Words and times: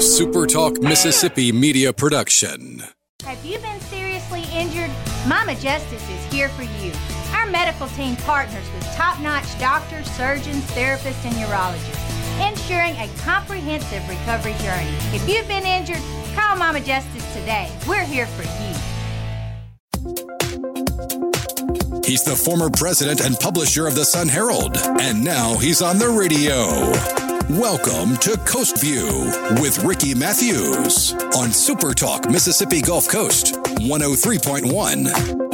SuperTalk 0.00 0.82
Mississippi 0.82 1.52
media 1.52 1.92
production. 1.92 2.82
Have 3.22 3.44
you 3.44 3.58
been 3.58 3.78
seriously 3.80 4.44
injured? 4.50 4.90
Mama 5.28 5.54
Justice 5.56 6.02
is 6.08 6.32
here 6.32 6.48
for 6.48 6.62
you. 6.62 6.90
Our 7.34 7.44
medical 7.44 7.86
team 7.88 8.16
partners 8.16 8.64
with 8.74 8.84
top 8.94 9.20
notch 9.20 9.58
doctors, 9.60 10.10
surgeons, 10.12 10.64
therapists, 10.70 11.22
and 11.26 11.34
urologists, 11.34 12.50
ensuring 12.50 12.96
a 12.96 13.10
comprehensive 13.18 14.08
recovery 14.08 14.54
journey. 14.62 14.96
If 15.12 15.28
you've 15.28 15.46
been 15.46 15.66
injured, 15.66 16.02
call 16.34 16.56
Mama 16.56 16.80
Justice 16.80 17.34
today. 17.34 17.70
We're 17.86 18.02
here 18.02 18.26
for 18.26 18.44
you. 18.44 18.74
He's 22.06 22.24
the 22.24 22.40
former 22.42 22.70
president 22.70 23.20
and 23.20 23.38
publisher 23.38 23.86
of 23.86 23.96
the 23.96 24.06
Sun 24.06 24.28
Herald, 24.28 24.78
and 24.78 25.22
now 25.22 25.58
he's 25.58 25.82
on 25.82 25.98
the 25.98 26.08
radio. 26.08 27.29
Welcome 27.58 28.16
to 28.18 28.36
Coast 28.46 28.80
View 28.80 29.08
with 29.60 29.82
Ricky 29.82 30.14
Mathews 30.14 31.12
on 31.36 31.50
Super 31.50 31.92
Talk 31.94 32.30
Mississippi 32.30 32.80
Gulf 32.80 33.08
Coast 33.08 33.54
103.1. 33.54 35.50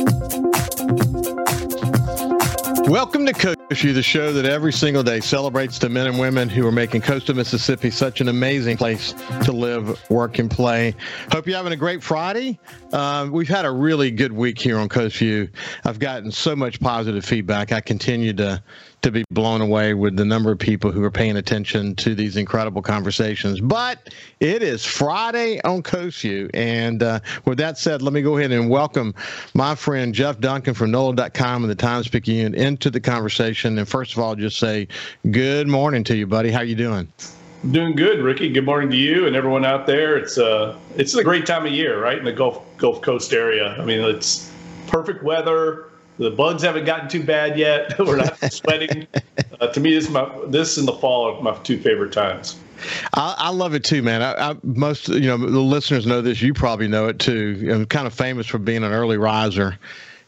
Welcome 2.87 3.25
to 3.25 3.33
Coast 3.33 3.59
View, 3.71 3.95
the 3.95 4.03
show 4.03 4.31
that 4.35 4.45
every 4.45 4.75
single 4.75 5.03
day 5.03 5.21
celebrates 5.21 5.79
the 5.79 5.89
men 5.89 6.07
and 6.07 6.19
women 6.19 6.51
who 6.51 6.67
are 6.67 6.73
making 6.73 7.01
coastal 7.01 7.35
Mississippi 7.35 7.91
such 7.91 8.21
an 8.21 8.29
amazing 8.29 8.77
place 8.77 9.15
to 9.45 9.53
live, 9.53 9.99
work, 10.11 10.39
and 10.39 10.51
play. 10.51 10.95
Hope 11.33 11.47
you're 11.47 11.57
having 11.57 11.73
a 11.73 11.77
great 11.77 12.03
Friday. 12.03 12.61
Uh, 12.93 13.27
we've 13.33 13.49
had 13.49 13.65
a 13.65 13.71
really 13.73 14.11
good 14.11 14.33
week 14.33 14.61
here 14.61 14.79
on 14.79 14.91
Coast 14.91 15.17
View. 15.17 15.49
I've 15.85 15.99
gotten 15.99 16.31
so 16.31 16.55
much 16.55 16.79
positive 16.79 17.25
feedback. 17.25 17.73
I 17.73 17.81
continue 17.81 18.35
to 18.35 18.63
to 19.03 19.11
be 19.11 19.25
blown 19.31 19.61
away 19.61 19.95
with 19.95 20.17
the 20.17 20.25
number 20.25 20.51
of 20.51 20.59
people 20.59 20.91
who 20.91 21.03
are 21.03 21.11
paying 21.11 21.37
attention 21.37 21.95
to 21.97 22.15
these 22.15 22.37
incredible 22.37 22.83
conversations. 22.83 23.61
But 23.61 24.13
it 24.41 24.63
is 24.63 24.85
Friday 24.85 25.61
on 25.63 25.83
View. 25.83 26.51
And 26.55 27.03
uh, 27.03 27.21
with 27.45 27.59
that 27.59 27.79
said, 27.79 28.03
let 28.03 28.13
me 28.13 28.23
go 28.23 28.37
ahead 28.37 28.51
and 28.51 28.69
welcome 28.69 29.15
my 29.55 29.75
friend 29.75 30.15
Jeff 30.15 30.41
Duncan 30.41 30.75
from 30.75 30.91
NOLA.com 30.91 31.63
and 31.63 31.71
the 31.71 31.77
Times 31.77 32.09
Picayune 32.09 32.55
into 32.55 32.91
the 32.91 33.01
conversation. 33.01 33.79
And 33.79 33.89
first 33.89 34.13
of 34.13 34.19
all, 34.19 34.35
just 34.35 34.59
say 34.59 34.89
good 35.31 35.69
morning 35.69 36.03
to 36.05 36.17
you, 36.17 36.27
buddy. 36.27 36.51
How 36.51 36.63
you 36.63 36.75
doing? 36.75 37.13
Doing 37.71 37.97
good, 37.97 38.21
Ricky. 38.21 38.51
Good 38.51 38.65
morning 38.65 38.91
to 38.91 38.97
you 38.97 39.27
and 39.27 39.35
everyone 39.35 39.65
out 39.65 39.87
there. 39.87 40.17
It's 40.17 40.39
uh, 40.39 40.77
it's 40.97 41.15
a 41.15 41.25
great 41.25 41.47
time 41.47 41.67
of 41.67 41.73
year, 41.73 42.01
right, 42.01 42.19
in 42.19 42.25
the 42.25 42.33
Gulf 42.33 42.63
Gulf 42.77 43.01
Coast 43.03 43.33
area. 43.33 43.77
I 43.79 43.85
mean, 43.85 44.01
it's 44.01 44.53
perfect 44.87 45.23
weather 45.25 45.91
the 46.19 46.31
bugs 46.31 46.63
haven't 46.63 46.85
gotten 46.85 47.09
too 47.09 47.23
bad 47.23 47.59
yet. 47.59 47.99
We're 47.99 48.17
not 48.17 48.39
sweating. 48.53 49.07
Uh, 49.61 49.69
to 49.69 49.81
me, 49.81 49.95
this 49.95 50.09
my 50.09 50.31
this 50.47 50.77
and 50.77 50.89
the 50.89 50.93
fall 50.93 51.37
are 51.37 51.43
my 51.43 51.55
two 51.63 51.79
favorite 51.79 52.13
times. 52.13 52.59
I, 53.15 53.35
I 53.39 53.51
love 53.51 53.75
it 53.75 53.85
too, 53.85 54.03
man. 54.03 54.23
I, 54.23 54.51
I, 54.51 54.57
most 54.63 55.09
you 55.09 55.21
know 55.21 55.37
the 55.37 55.61
listeners 55.61 56.07
know 56.07 56.23
this. 56.23 56.43
You 56.43 56.55
probably 56.55 56.89
know 56.89 57.09
it 57.09 57.19
too. 57.19 57.69
I'm 57.73 57.87
kind 57.87 58.07
of 58.07 58.15
famous 58.15 58.47
for 58.47 58.59
being 58.59 58.85
an 58.85 58.93
early 58.93 59.17
riser, 59.17 59.79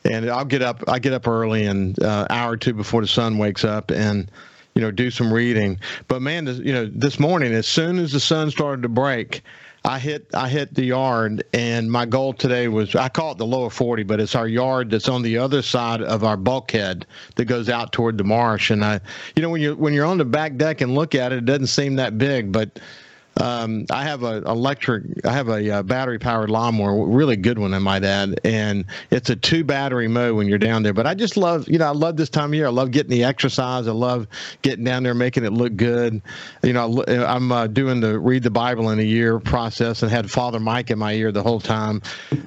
and 0.05 0.31
I'll 0.31 0.45
get 0.45 0.63
up. 0.63 0.83
I 0.89 0.99
get 0.99 1.13
up 1.13 1.27
early, 1.27 1.65
and 1.65 2.01
uh, 2.03 2.27
hour 2.31 2.53
or 2.53 2.57
two 2.57 2.75
before 2.75 3.01
the 3.01 3.09
sun 3.09 3.39
wakes 3.39 3.65
up, 3.65 3.91
and 3.91 4.31
you 4.75 4.83
know 4.83 4.91
do 4.91 5.11
some 5.11 5.33
reading. 5.33 5.79
But 6.09 6.23
man, 6.23 6.47
you 6.47 6.73
know 6.73 6.87
this 6.87 7.19
morning, 7.19 7.53
as 7.53 7.67
soon 7.67 7.99
as 7.99 8.13
the 8.13 8.21
sun 8.21 8.51
started 8.51 8.83
to 8.83 8.89
break. 8.89 9.43
I 9.85 9.99
hit 9.99 10.35
I 10.35 10.49
hit 10.49 10.75
the 10.75 10.85
yard, 10.85 11.45
and 11.53 11.91
my 11.91 12.05
goal 12.05 12.33
today 12.33 12.69
was 12.69 12.95
I 12.95 13.09
call 13.09 13.33
it 13.33 13.39
the 13.39 13.47
lower 13.47 13.71
40, 13.71 14.03
but 14.03 14.21
it's 14.21 14.35
our 14.35 14.49
yard 14.49 14.91
that's 14.91 15.09
on 15.09 15.23
the 15.23 15.39
other 15.39 15.63
side 15.63 16.03
of 16.03 16.25
our 16.25 16.37
bulkhead 16.37 17.07
that 17.37 17.45
goes 17.45 17.69
out 17.69 17.93
toward 17.93 18.19
the 18.19 18.25
marsh. 18.25 18.71
And 18.71 18.85
I, 18.85 19.01
you 19.37 19.43
know, 19.43 19.51
when 19.51 19.61
you 19.61 19.77
when 19.77 19.93
you're 19.95 20.07
on 20.07 20.19
the 20.19 20.25
back 20.25 20.57
deck 20.57 20.81
and 20.81 20.95
look 20.95 21.15
at 21.15 21.33
it, 21.33 21.39
it 21.39 21.45
doesn't 21.45 21.69
seem 21.69 21.97
that 21.97 22.19
big, 22.19 22.51
but 22.53 22.81
um, 23.39 23.87
I 23.91 24.05
have 24.05 24.23
a 24.25 24.39
electric, 24.39 25.05
I 25.25 25.33
have 25.33 25.49
a, 25.49 25.59
a 25.59 25.71
uh, 25.71 25.83
battery 25.83 26.19
powered 26.19 26.51
lawnmower, 26.51 27.07
really 27.07 27.37
good 27.37 27.59
one, 27.59 27.75
I 27.75 27.79
might 27.79 28.05
add, 28.05 28.41
and 28.45 28.85
it's 29.11 29.31
a 29.31 29.37
two 29.37 29.65
battery 29.65 30.09
mow 30.09 30.35
when 30.35 30.47
you're 30.47 30.59
down 30.59 30.83
there. 30.83 30.93
But 30.93 31.07
I 31.07 31.15
just 31.15 31.37
love, 31.37 31.69
you 31.69 31.79
know, 31.79 31.87
I 31.87 31.93
love 31.93 32.17
this 32.17 32.29
time 32.29 32.51
of 32.51 32.55
year. 32.55 32.67
I 32.67 32.71
love 32.71 32.91
getting 32.91 33.11
the 33.11 33.25
exercise. 33.25 33.87
I 33.87 33.93
love 33.93 34.27
getting 34.63 34.85
down 34.85 35.03
there, 35.03 35.15
making 35.15 35.45
it 35.45 35.53
look 35.53 35.77
good. 35.77 36.23
You 36.63 36.73
know, 36.73 37.05
I'm 37.07 37.53
uh, 37.53 37.67
doing 37.67 38.01
the 38.01 38.19
read 38.19 38.43
the 38.43 38.51
Bible 38.51 38.91
in 38.91 38.99
a 38.99 39.05
year 39.05 39.39
process, 39.39 40.03
and 40.03 40.11
had 40.11 40.31
Father 40.31 40.61
Mike 40.61 40.91
in 40.91 40.99
my 40.99 41.13
ear 41.13 41.33
the 41.33 41.43
whole 41.43 41.61
time. 41.61 42.03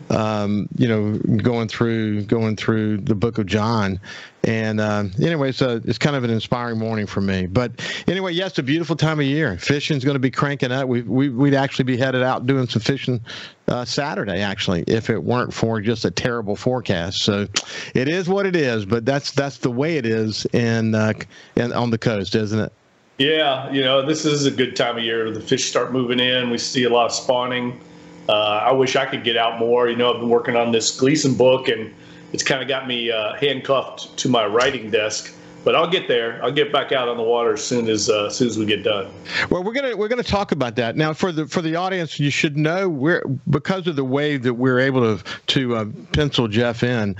Um, 0.09 0.67
you 0.77 0.87
know, 0.87 1.17
going 1.37 1.67
through 1.67 2.23
going 2.23 2.55
through 2.55 2.97
the 2.97 3.15
Book 3.15 3.37
of 3.37 3.45
John, 3.45 3.99
and 4.43 4.79
uh, 4.79 5.03
anyway, 5.21 5.51
so 5.51 5.79
it's 5.85 5.99
kind 5.99 6.15
of 6.15 6.23
an 6.23 6.31
inspiring 6.31 6.79
morning 6.79 7.05
for 7.05 7.21
me. 7.21 7.45
But 7.45 7.71
anyway, 8.07 8.33
yes, 8.33 8.57
a 8.57 8.63
beautiful 8.63 8.95
time 8.95 9.19
of 9.19 9.25
year. 9.25 9.57
Fishing's 9.57 10.03
going 10.03 10.15
to 10.15 10.19
be 10.19 10.31
cranking 10.31 10.71
up. 10.71 10.87
We, 10.87 11.03
we 11.03 11.29
would 11.29 11.53
actually 11.53 11.85
be 11.85 11.97
headed 11.97 12.23
out 12.23 12.47
doing 12.47 12.67
some 12.67 12.81
fishing 12.81 13.21
uh, 13.67 13.85
Saturday, 13.85 14.41
actually, 14.41 14.83
if 14.87 15.09
it 15.11 15.23
weren't 15.23 15.53
for 15.53 15.79
just 15.79 16.05
a 16.05 16.11
terrible 16.11 16.55
forecast. 16.55 17.23
So 17.23 17.47
it 17.93 18.07
is 18.07 18.27
what 18.27 18.47
it 18.47 18.55
is. 18.55 18.83
But 18.85 19.05
that's 19.05 19.31
that's 19.31 19.57
the 19.57 19.71
way 19.71 19.97
it 19.97 20.07
is 20.07 20.45
in, 20.53 20.95
uh, 20.95 21.13
in 21.55 21.71
on 21.73 21.91
the 21.91 21.99
coast, 21.99 22.33
isn't 22.33 22.59
it? 22.59 22.73
Yeah, 23.19 23.71
you 23.71 23.83
know, 23.83 24.03
this 24.03 24.25
is 24.25 24.47
a 24.47 24.51
good 24.51 24.75
time 24.75 24.97
of 24.97 25.03
year. 25.03 25.29
The 25.29 25.41
fish 25.41 25.69
start 25.69 25.93
moving 25.93 26.19
in. 26.19 26.49
We 26.49 26.57
see 26.57 26.85
a 26.85 26.89
lot 26.89 27.05
of 27.05 27.11
spawning. 27.11 27.79
Uh, 28.27 28.31
I 28.65 28.71
wish 28.71 28.95
I 28.95 29.05
could 29.05 29.23
get 29.23 29.37
out 29.37 29.59
more. 29.59 29.87
You 29.87 29.95
know, 29.95 30.11
I've 30.11 30.19
been 30.19 30.29
working 30.29 30.55
on 30.55 30.71
this 30.71 30.99
Gleason 30.99 31.35
book 31.35 31.67
and 31.67 31.93
it's 32.33 32.43
kind 32.43 32.61
of 32.61 32.67
got 32.67 32.87
me 32.87 33.11
uh, 33.11 33.35
handcuffed 33.35 34.17
to 34.17 34.29
my 34.29 34.45
writing 34.45 34.89
desk. 34.89 35.33
But 35.63 35.75
I'll 35.75 35.89
get 35.89 36.07
there. 36.07 36.43
I'll 36.43 36.51
get 36.51 36.71
back 36.71 36.91
out 36.91 37.07
on 37.07 37.17
the 37.17 37.23
water 37.23 37.53
as 37.53 37.63
soon 37.63 37.87
as 37.87 38.09
uh, 38.09 38.25
as 38.25 38.35
soon 38.35 38.47
as 38.47 38.57
we 38.57 38.65
get 38.65 38.83
done. 38.83 39.11
Well, 39.51 39.63
we're 39.63 39.73
gonna 39.73 39.95
we're 39.95 40.07
gonna 40.07 40.23
talk 40.23 40.51
about 40.51 40.75
that 40.77 40.95
now. 40.95 41.13
For 41.13 41.31
the 41.31 41.45
for 41.45 41.61
the 41.61 41.75
audience, 41.75 42.19
you 42.19 42.31
should 42.31 42.57
know 42.57 42.89
we're 42.89 43.23
because 43.47 43.85
of 43.85 43.95
the 43.95 44.03
way 44.03 44.37
that 44.37 44.55
we're 44.55 44.79
able 44.79 45.17
to 45.17 45.23
to 45.47 45.75
uh, 45.75 45.85
pencil 46.13 46.47
Jeff 46.47 46.81
in. 46.81 47.15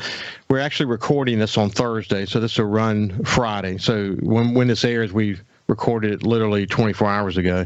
We're 0.50 0.60
actually 0.60 0.88
recording 0.88 1.38
this 1.38 1.56
on 1.56 1.70
Thursday, 1.70 2.26
so 2.26 2.40
this 2.40 2.58
will 2.58 2.66
run 2.66 3.24
Friday. 3.26 3.78
So 3.78 4.14
when 4.22 4.56
when 4.56 4.68
this 4.68 4.84
airs, 4.84 5.14
we 5.14 5.38
recorded 5.72 6.12
it 6.12 6.24
literally 6.24 6.68
24 6.68 7.10
hours 7.10 7.38
ago. 7.38 7.66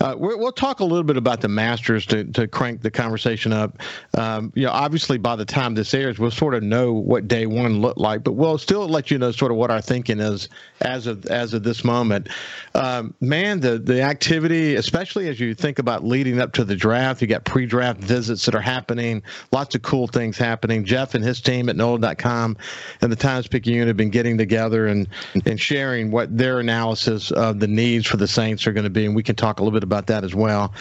Uh, 0.00 0.14
we 0.16 0.36
will 0.36 0.52
talk 0.52 0.78
a 0.78 0.84
little 0.84 1.02
bit 1.02 1.16
about 1.16 1.40
the 1.40 1.48
Masters 1.48 2.06
to, 2.06 2.24
to 2.24 2.46
crank 2.46 2.80
the 2.80 2.92
conversation 2.92 3.52
up. 3.52 3.76
Um, 4.16 4.52
you 4.54 4.64
know, 4.64 4.70
obviously 4.70 5.18
by 5.18 5.34
the 5.34 5.44
time 5.44 5.74
this 5.74 5.92
airs, 5.92 6.18
we'll 6.20 6.30
sort 6.30 6.54
of 6.54 6.62
know 6.62 6.92
what 6.92 7.26
day 7.26 7.46
one 7.46 7.80
looked 7.80 7.98
like, 7.98 8.22
but 8.22 8.32
we'll 8.32 8.56
still 8.56 8.88
let 8.88 9.10
you 9.10 9.18
know 9.18 9.32
sort 9.32 9.50
of 9.50 9.58
what 9.58 9.70
our 9.70 9.82
thinking 9.82 10.20
is 10.20 10.48
as 10.80 11.08
of 11.08 11.26
as 11.26 11.52
of 11.52 11.64
this 11.64 11.82
moment. 11.82 12.28
Um, 12.76 13.14
man, 13.20 13.58
the 13.58 13.78
the 13.78 14.00
activity, 14.00 14.76
especially 14.76 15.28
as 15.28 15.40
you 15.40 15.54
think 15.54 15.80
about 15.80 16.04
leading 16.04 16.40
up 16.40 16.52
to 16.52 16.64
the 16.64 16.76
draft, 16.76 17.20
you 17.20 17.26
got 17.26 17.44
pre-draft 17.44 18.00
visits 18.00 18.46
that 18.46 18.54
are 18.54 18.60
happening, 18.60 19.22
lots 19.50 19.74
of 19.74 19.82
cool 19.82 20.06
things 20.06 20.38
happening. 20.38 20.84
Jeff 20.84 21.16
and 21.16 21.24
his 21.24 21.40
team 21.40 21.68
at 21.68 21.74
NOLA.com 21.74 22.56
and 23.00 23.10
the 23.10 23.16
Times 23.16 23.48
Picayune 23.48 23.88
have 23.88 23.96
been 23.96 24.10
getting 24.10 24.38
together 24.38 24.86
and 24.86 25.08
and 25.44 25.60
sharing 25.60 26.12
what 26.12 26.36
their 26.36 26.60
analysis 26.60 27.32
of 27.40 27.58
the 27.58 27.66
needs 27.66 28.06
for 28.06 28.16
the 28.16 28.28
Saints 28.28 28.66
are 28.66 28.72
going 28.72 28.84
to 28.84 28.90
be, 28.90 29.06
and 29.06 29.14
we 29.14 29.22
can 29.22 29.34
talk 29.34 29.60
a 29.60 29.62
little 29.62 29.76
bit 29.76 29.82
about 29.82 30.06
that 30.08 30.24
as 30.24 30.34
well. 30.34 30.72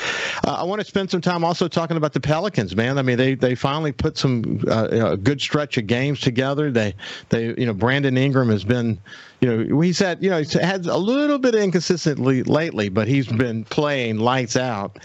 Uh, 0.46 0.54
I 0.54 0.64
want 0.64 0.82
to 0.82 0.86
spend 0.86 1.10
some 1.10 1.22
time 1.22 1.44
also 1.44 1.68
talking 1.68 1.98
about 1.98 2.14
the 2.14 2.20
Pelicans, 2.20 2.76
man. 2.76 2.98
I 2.98 3.02
mean, 3.02 3.18
they 3.18 3.36
they 3.36 3.56
finally 3.56 3.92
put 3.92 4.18
some 4.18 4.64
uh, 4.68 4.88
a 4.92 5.18
good 5.18 5.42
stretch 5.42 5.78
of 5.78 5.88
games 5.88 6.20
together. 6.20 6.72
They 6.72 6.94
they 7.30 7.48
you 7.58 7.66
know 7.66 7.74
Brandon 7.74 8.18
Ingram 8.18 8.50
has 8.50 8.64
been 8.64 9.00
you 9.42 9.48
know, 9.48 9.82
he's 9.82 10.00
had, 10.00 10.22
you 10.22 10.30
know, 10.30 10.40
he's 10.40 10.52
had 10.52 10.86
a 10.86 10.98
little 10.98 11.40
bit 11.40 11.56
inconsistently 11.56 12.44
lately, 12.44 12.90
but 12.90 13.08
he's 13.08 13.28
been 13.28 13.64
playing 13.64 14.20
lights 14.20 14.58
out. 14.58 15.00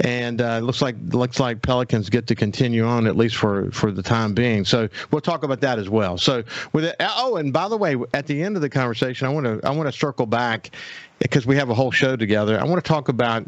And 0.00 0.42
uh, 0.42 0.58
looks 0.58 0.82
like 0.82 0.94
looks 1.08 1.40
like 1.40 1.62
Pelicans 1.62 2.10
get 2.10 2.26
to 2.26 2.34
continue 2.34 2.84
on 2.84 3.06
at 3.06 3.16
least 3.16 3.36
for 3.36 3.70
for 3.70 3.90
the 3.90 4.02
time 4.02 4.34
being. 4.34 4.64
So 4.64 4.88
we'll 5.10 5.22
talk 5.22 5.42
about 5.42 5.60
that 5.62 5.78
as 5.78 5.88
well. 5.88 6.18
So 6.18 6.44
with 6.74 6.84
it, 6.84 6.96
oh, 7.00 7.36
and 7.36 7.50
by 7.52 7.68
the 7.68 7.78
way, 7.78 7.96
at 8.12 8.26
the 8.26 8.42
end 8.42 8.56
of 8.56 8.62
the 8.62 8.68
conversation, 8.68 9.26
I 9.26 9.30
want 9.30 9.46
to 9.46 9.66
I 9.66 9.70
want 9.70 9.90
to 9.90 9.98
circle 9.98 10.26
back 10.26 10.70
because 11.18 11.46
we 11.46 11.56
have 11.56 11.70
a 11.70 11.74
whole 11.74 11.90
show 11.90 12.14
together. 12.14 12.60
I 12.60 12.64
want 12.64 12.84
to 12.84 12.86
talk 12.86 13.08
about 13.08 13.46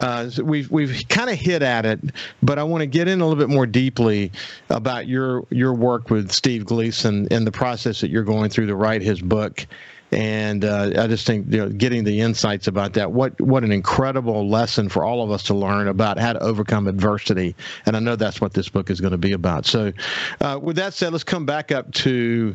uh, 0.00 0.30
we've 0.42 0.70
we've 0.70 1.04
kind 1.08 1.28
of 1.28 1.38
hit 1.38 1.62
at 1.62 1.84
it, 1.84 2.00
but 2.42 2.58
I 2.58 2.62
want 2.62 2.80
to 2.80 2.86
get 2.86 3.08
in 3.08 3.20
a 3.20 3.26
little 3.26 3.38
bit 3.38 3.52
more 3.52 3.66
deeply 3.66 4.32
about 4.70 5.06
your 5.06 5.46
your 5.50 5.74
work 5.74 6.10
with 6.10 6.32
Steve 6.32 6.64
Gleason 6.64 7.28
and 7.30 7.46
the 7.46 7.52
process 7.52 8.00
that 8.00 8.10
you're 8.10 8.24
going 8.24 8.48
through 8.50 8.66
to 8.66 8.76
write 8.76 9.02
his 9.02 9.20
book. 9.20 9.66
And 10.12 10.64
uh, 10.64 10.92
I 10.98 11.06
just 11.06 11.26
think 11.26 11.46
you 11.50 11.58
know, 11.58 11.68
getting 11.70 12.04
the 12.04 12.20
insights 12.20 12.66
about 12.66 12.92
that, 12.94 13.12
what 13.12 13.40
what 13.40 13.64
an 13.64 13.72
incredible 13.72 14.48
lesson 14.48 14.88
for 14.88 15.04
all 15.04 15.22
of 15.22 15.30
us 15.30 15.42
to 15.44 15.54
learn 15.54 15.88
about 15.88 16.18
how 16.18 16.34
to 16.34 16.40
overcome 16.40 16.86
adversity. 16.86 17.56
And 17.86 17.96
I 17.96 18.00
know 18.00 18.16
that's 18.16 18.40
what 18.40 18.52
this 18.52 18.68
book 18.68 18.90
is 18.90 19.00
going 19.00 19.12
to 19.12 19.18
be 19.18 19.32
about. 19.32 19.64
So, 19.64 19.92
uh, 20.40 20.58
with 20.62 20.76
that 20.76 20.94
said, 20.94 21.12
let's 21.12 21.24
come 21.24 21.46
back 21.46 21.72
up 21.72 21.90
to 21.92 22.54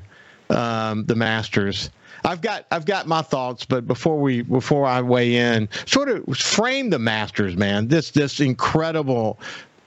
um, 0.49 1.05
the 1.05 1.15
Masters. 1.15 1.89
I've 2.23 2.41
got 2.41 2.65
I've 2.71 2.85
got 2.85 3.07
my 3.07 3.21
thoughts, 3.21 3.65
but 3.65 3.87
before 3.87 4.19
we 4.19 4.41
before 4.41 4.85
I 4.85 5.01
weigh 5.01 5.35
in, 5.35 5.69
sort 5.85 6.09
of 6.09 6.37
frame 6.37 6.89
the 6.89 6.99
Masters, 6.99 7.55
man. 7.55 7.87
This 7.87 8.11
this 8.11 8.39
incredible 8.39 9.39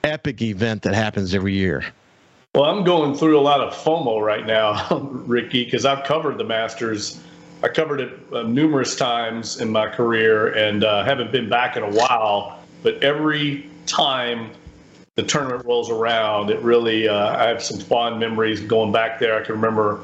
epic 0.04 0.42
event 0.42 0.82
that 0.82 0.94
happens 0.94 1.34
every 1.34 1.54
year. 1.54 1.84
Well, 2.54 2.64
I'm 2.64 2.82
going 2.82 3.14
through 3.14 3.38
a 3.38 3.42
lot 3.42 3.60
of 3.60 3.72
FOMO 3.74 4.20
right 4.20 4.44
now, 4.44 4.98
Ricky, 5.12 5.64
because 5.64 5.84
I've 5.84 6.04
covered 6.04 6.36
the 6.38 6.44
Masters. 6.44 7.20
I 7.62 7.68
covered 7.68 8.00
it 8.00 8.18
uh, 8.32 8.42
numerous 8.42 8.96
times 8.96 9.60
in 9.60 9.70
my 9.70 9.88
career 9.88 10.54
and 10.54 10.82
uh, 10.82 11.04
haven't 11.04 11.30
been 11.30 11.48
back 11.48 11.76
in 11.76 11.82
a 11.82 11.90
while. 11.90 12.62
but 12.82 13.02
every 13.02 13.68
time 13.86 14.50
the 15.16 15.22
tournament 15.22 15.66
rolls 15.66 15.90
around, 15.90 16.50
it 16.50 16.60
really, 16.60 17.06
uh, 17.06 17.36
I 17.36 17.48
have 17.48 17.62
some 17.62 17.78
fond 17.78 18.18
memories 18.18 18.60
going 18.60 18.92
back 18.92 19.18
there. 19.18 19.38
I 19.38 19.44
can 19.44 19.54
remember 19.54 20.00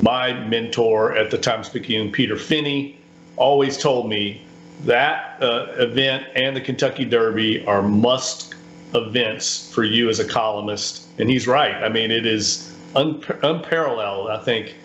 my 0.00 0.32
mentor 0.32 1.14
at 1.16 1.30
the 1.30 1.38
time 1.38 1.64
speaking, 1.64 2.10
Peter 2.10 2.36
Finney, 2.36 2.98
always 3.36 3.76
told 3.76 4.08
me 4.08 4.46
that 4.84 5.42
uh, 5.42 5.66
event 5.76 6.26
and 6.34 6.56
the 6.56 6.60
Kentucky 6.60 7.04
Derby 7.04 7.64
are 7.66 7.82
must 7.82 8.54
events 8.94 9.70
for 9.72 9.84
you 9.84 10.08
as 10.08 10.20
a 10.20 10.24
columnist. 10.26 11.06
And 11.18 11.28
he's 11.28 11.46
right. 11.46 11.74
I 11.74 11.88
mean, 11.88 12.10
it 12.10 12.26
is 12.26 12.74
un- 12.94 13.22
unparalleled, 13.42 14.30
I 14.30 14.38
think, 14.42 14.76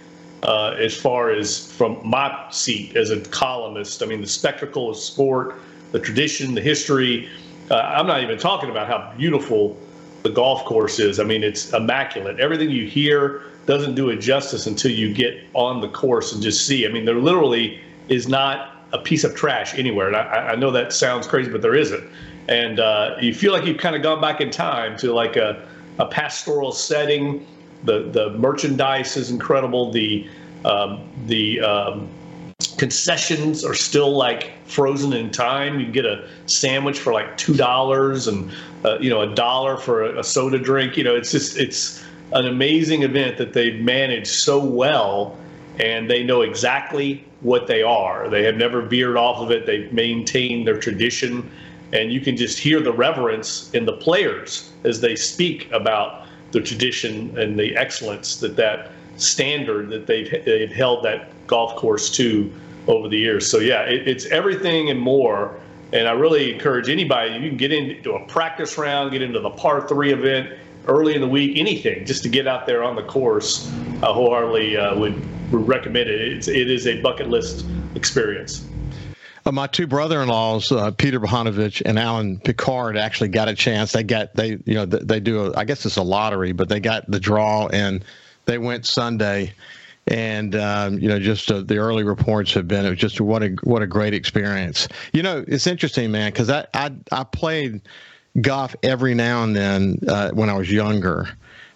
uh, 0.43 0.75
as 0.79 0.95
far 0.95 1.31
as 1.31 1.71
from 1.73 1.99
my 2.03 2.47
seat 2.51 2.95
as 2.95 3.09
a 3.09 3.19
columnist. 3.19 4.01
I 4.01 4.05
mean, 4.05 4.21
the 4.21 4.27
spectacle 4.27 4.89
of 4.89 4.97
sport, 4.97 5.55
the 5.91 5.99
tradition, 5.99 6.55
the 6.55 6.61
history. 6.61 7.29
Uh, 7.69 7.75
I'm 7.75 8.07
not 8.07 8.23
even 8.23 8.37
talking 8.37 8.69
about 8.69 8.87
how 8.87 9.13
beautiful 9.17 9.77
the 10.23 10.29
golf 10.29 10.65
course 10.65 10.99
is. 10.99 11.19
I 11.19 11.23
mean, 11.23 11.43
it's 11.43 11.71
immaculate. 11.73 12.39
Everything 12.39 12.69
you 12.69 12.85
hear 12.85 13.43
doesn't 13.65 13.95
do 13.95 14.09
it 14.09 14.17
justice 14.17 14.65
until 14.65 14.91
you 14.91 15.13
get 15.13 15.43
on 15.53 15.81
the 15.81 15.89
course 15.89 16.33
and 16.33 16.41
just 16.41 16.65
see. 16.65 16.85
I 16.87 16.89
mean, 16.89 17.05
there 17.05 17.19
literally 17.19 17.79
is 18.07 18.27
not 18.27 18.75
a 18.91 18.97
piece 18.97 19.23
of 19.23 19.35
trash 19.35 19.77
anywhere. 19.77 20.07
And 20.07 20.15
I, 20.15 20.51
I 20.51 20.55
know 20.55 20.71
that 20.71 20.91
sounds 20.93 21.27
crazy, 21.27 21.51
but 21.51 21.61
there 21.61 21.75
isn't. 21.75 22.03
And 22.47 22.79
uh, 22.79 23.15
you 23.21 23.33
feel 23.33 23.53
like 23.53 23.65
you've 23.65 23.77
kind 23.77 23.95
of 23.95 24.01
gone 24.01 24.19
back 24.19 24.41
in 24.41 24.49
time 24.49 24.97
to 24.97 25.13
like 25.13 25.35
a, 25.35 25.67
a 25.99 26.07
pastoral 26.07 26.71
setting. 26.71 27.45
The 27.83 28.09
the 28.11 28.31
merchandise 28.31 29.15
is 29.17 29.31
incredible. 29.31 29.91
The 29.91 30.27
um, 30.65 31.09
the 31.15 31.61
um, 31.61 32.11
concessions 32.77 33.63
are 33.63 33.73
still 33.73 34.15
like 34.15 34.65
frozen 34.65 35.13
in 35.13 35.31
time. 35.31 35.79
You 35.79 35.85
can 35.85 35.93
get 35.93 36.05
a 36.05 36.27
sandwich 36.45 36.99
for 36.99 37.13
like 37.13 37.37
two 37.37 37.55
dollars, 37.55 38.27
and 38.27 38.51
uh, 38.83 38.97
you 38.99 39.09
know 39.09 39.21
a 39.21 39.33
dollar 39.33 39.77
for 39.77 40.03
a, 40.03 40.19
a 40.19 40.23
soda 40.23 40.59
drink. 40.59 40.97
You 40.97 41.03
know, 41.03 41.15
it's 41.15 41.31
just 41.31 41.57
it's 41.57 42.03
an 42.31 42.45
amazing 42.45 43.03
event 43.03 43.37
that 43.37 43.53
they've 43.53 43.79
managed 43.81 44.27
so 44.27 44.63
well, 44.63 45.39
and 45.79 46.09
they 46.09 46.23
know 46.23 46.41
exactly 46.41 47.25
what 47.41 47.67
they 47.67 47.81
are. 47.81 48.29
They 48.29 48.43
have 48.43 48.55
never 48.55 48.81
veered 48.81 49.17
off 49.17 49.39
of 49.39 49.51
it. 49.51 49.65
They've 49.65 49.91
maintained 49.93 50.67
their 50.67 50.77
tradition, 50.77 51.49
and 51.93 52.11
you 52.11 52.21
can 52.21 52.35
just 52.35 52.59
hear 52.59 52.81
the 52.81 52.93
reverence 52.93 53.69
in 53.73 53.85
the 53.85 53.93
players 53.93 54.71
as 54.83 55.01
they 55.01 55.15
speak 55.15 55.69
about 55.71 56.25
the 56.51 56.61
tradition 56.61 57.37
and 57.37 57.59
the 57.59 57.75
excellence 57.75 58.37
that 58.37 58.55
that 58.55 58.91
standard 59.17 59.89
that 59.89 60.07
they've 60.07 60.29
they've 60.45 60.71
held 60.71 61.03
that 61.03 61.29
golf 61.47 61.75
course 61.75 62.09
to 62.11 62.51
over 62.87 63.07
the 63.07 63.17
years. 63.17 63.49
So 63.49 63.59
yeah, 63.59 63.81
it, 63.83 64.07
it's 64.07 64.25
everything 64.27 64.89
and 64.89 64.99
more. 64.99 65.59
And 65.91 66.07
I 66.07 66.11
really 66.11 66.53
encourage 66.53 66.87
anybody 66.87 67.33
you 67.33 67.49
can 67.49 67.57
get 67.57 67.71
into 67.71 68.13
a 68.13 68.25
practice 68.27 68.77
round, 68.77 69.11
get 69.11 69.21
into 69.21 69.39
the 69.39 69.49
par 69.49 69.87
three 69.87 70.13
event 70.13 70.57
early 70.87 71.15
in 71.15 71.21
the 71.21 71.27
week, 71.27 71.57
anything 71.57 72.05
just 72.05 72.23
to 72.23 72.29
get 72.29 72.47
out 72.47 72.65
there 72.65 72.83
on 72.83 72.95
the 72.95 73.03
course. 73.03 73.71
I 74.03 74.07
wholeheartedly 74.07 74.77
uh, 74.77 74.97
would, 74.99 75.15
would 75.51 75.67
recommend 75.67 76.09
it. 76.09 76.21
It's, 76.21 76.47
it 76.47 76.69
is 76.69 76.87
a 76.87 77.01
bucket 77.01 77.29
list 77.29 77.65
experience. 77.95 78.67
Uh, 79.49 79.51
my 79.51 79.65
two 79.65 79.87
brother-in-laws, 79.87 80.71
uh, 80.71 80.91
Peter 80.91 81.19
Bohanovich 81.19 81.81
and 81.83 81.97
Alan 81.97 82.37
Picard, 82.37 82.95
actually 82.95 83.29
got 83.29 83.47
a 83.47 83.55
chance. 83.55 83.91
They 83.91 84.03
got 84.03 84.35
they 84.35 84.59
you 84.63 84.75
know 84.75 84.85
they, 84.85 84.99
they 84.99 85.19
do 85.19 85.47
a, 85.47 85.57
I 85.57 85.63
guess 85.63 85.87
it's 85.87 85.97
a 85.97 86.03
lottery, 86.03 86.51
but 86.51 86.69
they 86.69 86.79
got 86.79 87.09
the 87.09 87.19
draw 87.19 87.65
and 87.67 88.05
they 88.45 88.59
went 88.59 88.85
Sunday 88.85 89.53
and 90.05 90.53
um, 90.53 90.99
you 90.99 91.09
know 91.09 91.19
just 91.19 91.51
uh, 91.51 91.61
the 91.61 91.77
early 91.79 92.03
reports 92.03 92.53
have 92.53 92.67
been 92.67 92.85
it 92.85 92.91
was 92.91 92.99
just 92.99 93.19
what 93.19 93.41
a 93.41 93.49
what 93.63 93.81
a 93.81 93.87
great 93.87 94.13
experience 94.13 94.87
you 95.13 95.21
know 95.21 95.43
it's 95.47 95.67
interesting 95.67 96.09
man 96.09 96.31
because 96.31 96.49
I, 96.49 96.65
I 96.73 96.91
i 97.11 97.23
played 97.23 97.81
golf 98.41 98.75
every 98.81 99.13
now 99.13 99.43
and 99.43 99.55
then 99.55 99.99
uh, 100.07 100.31
when 100.31 100.49
i 100.49 100.53
was 100.53 100.71
younger 100.71 101.27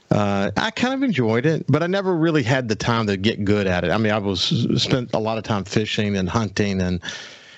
uh, 0.10 0.52
I 0.58 0.70
kind 0.72 0.94
of 0.94 1.02
enjoyed 1.02 1.48
it, 1.48 1.66
but 1.68 1.82
I 1.82 1.88
never 1.88 2.16
really 2.16 2.44
had 2.44 2.68
the 2.68 2.76
time 2.76 3.08
to 3.08 3.18
get 3.18 3.44
good 3.44 3.66
at 3.66 3.84
it. 3.84 3.90
I 3.90 3.98
mean, 3.98 4.14
I 4.14 4.20
was 4.20 4.42
spent 4.78 5.12
a 5.14 5.18
lot 5.18 5.40
of 5.40 5.44
time 5.44 5.64
fishing 5.64 6.16
and 6.18 6.30
hunting, 6.30 6.82
and 6.82 7.02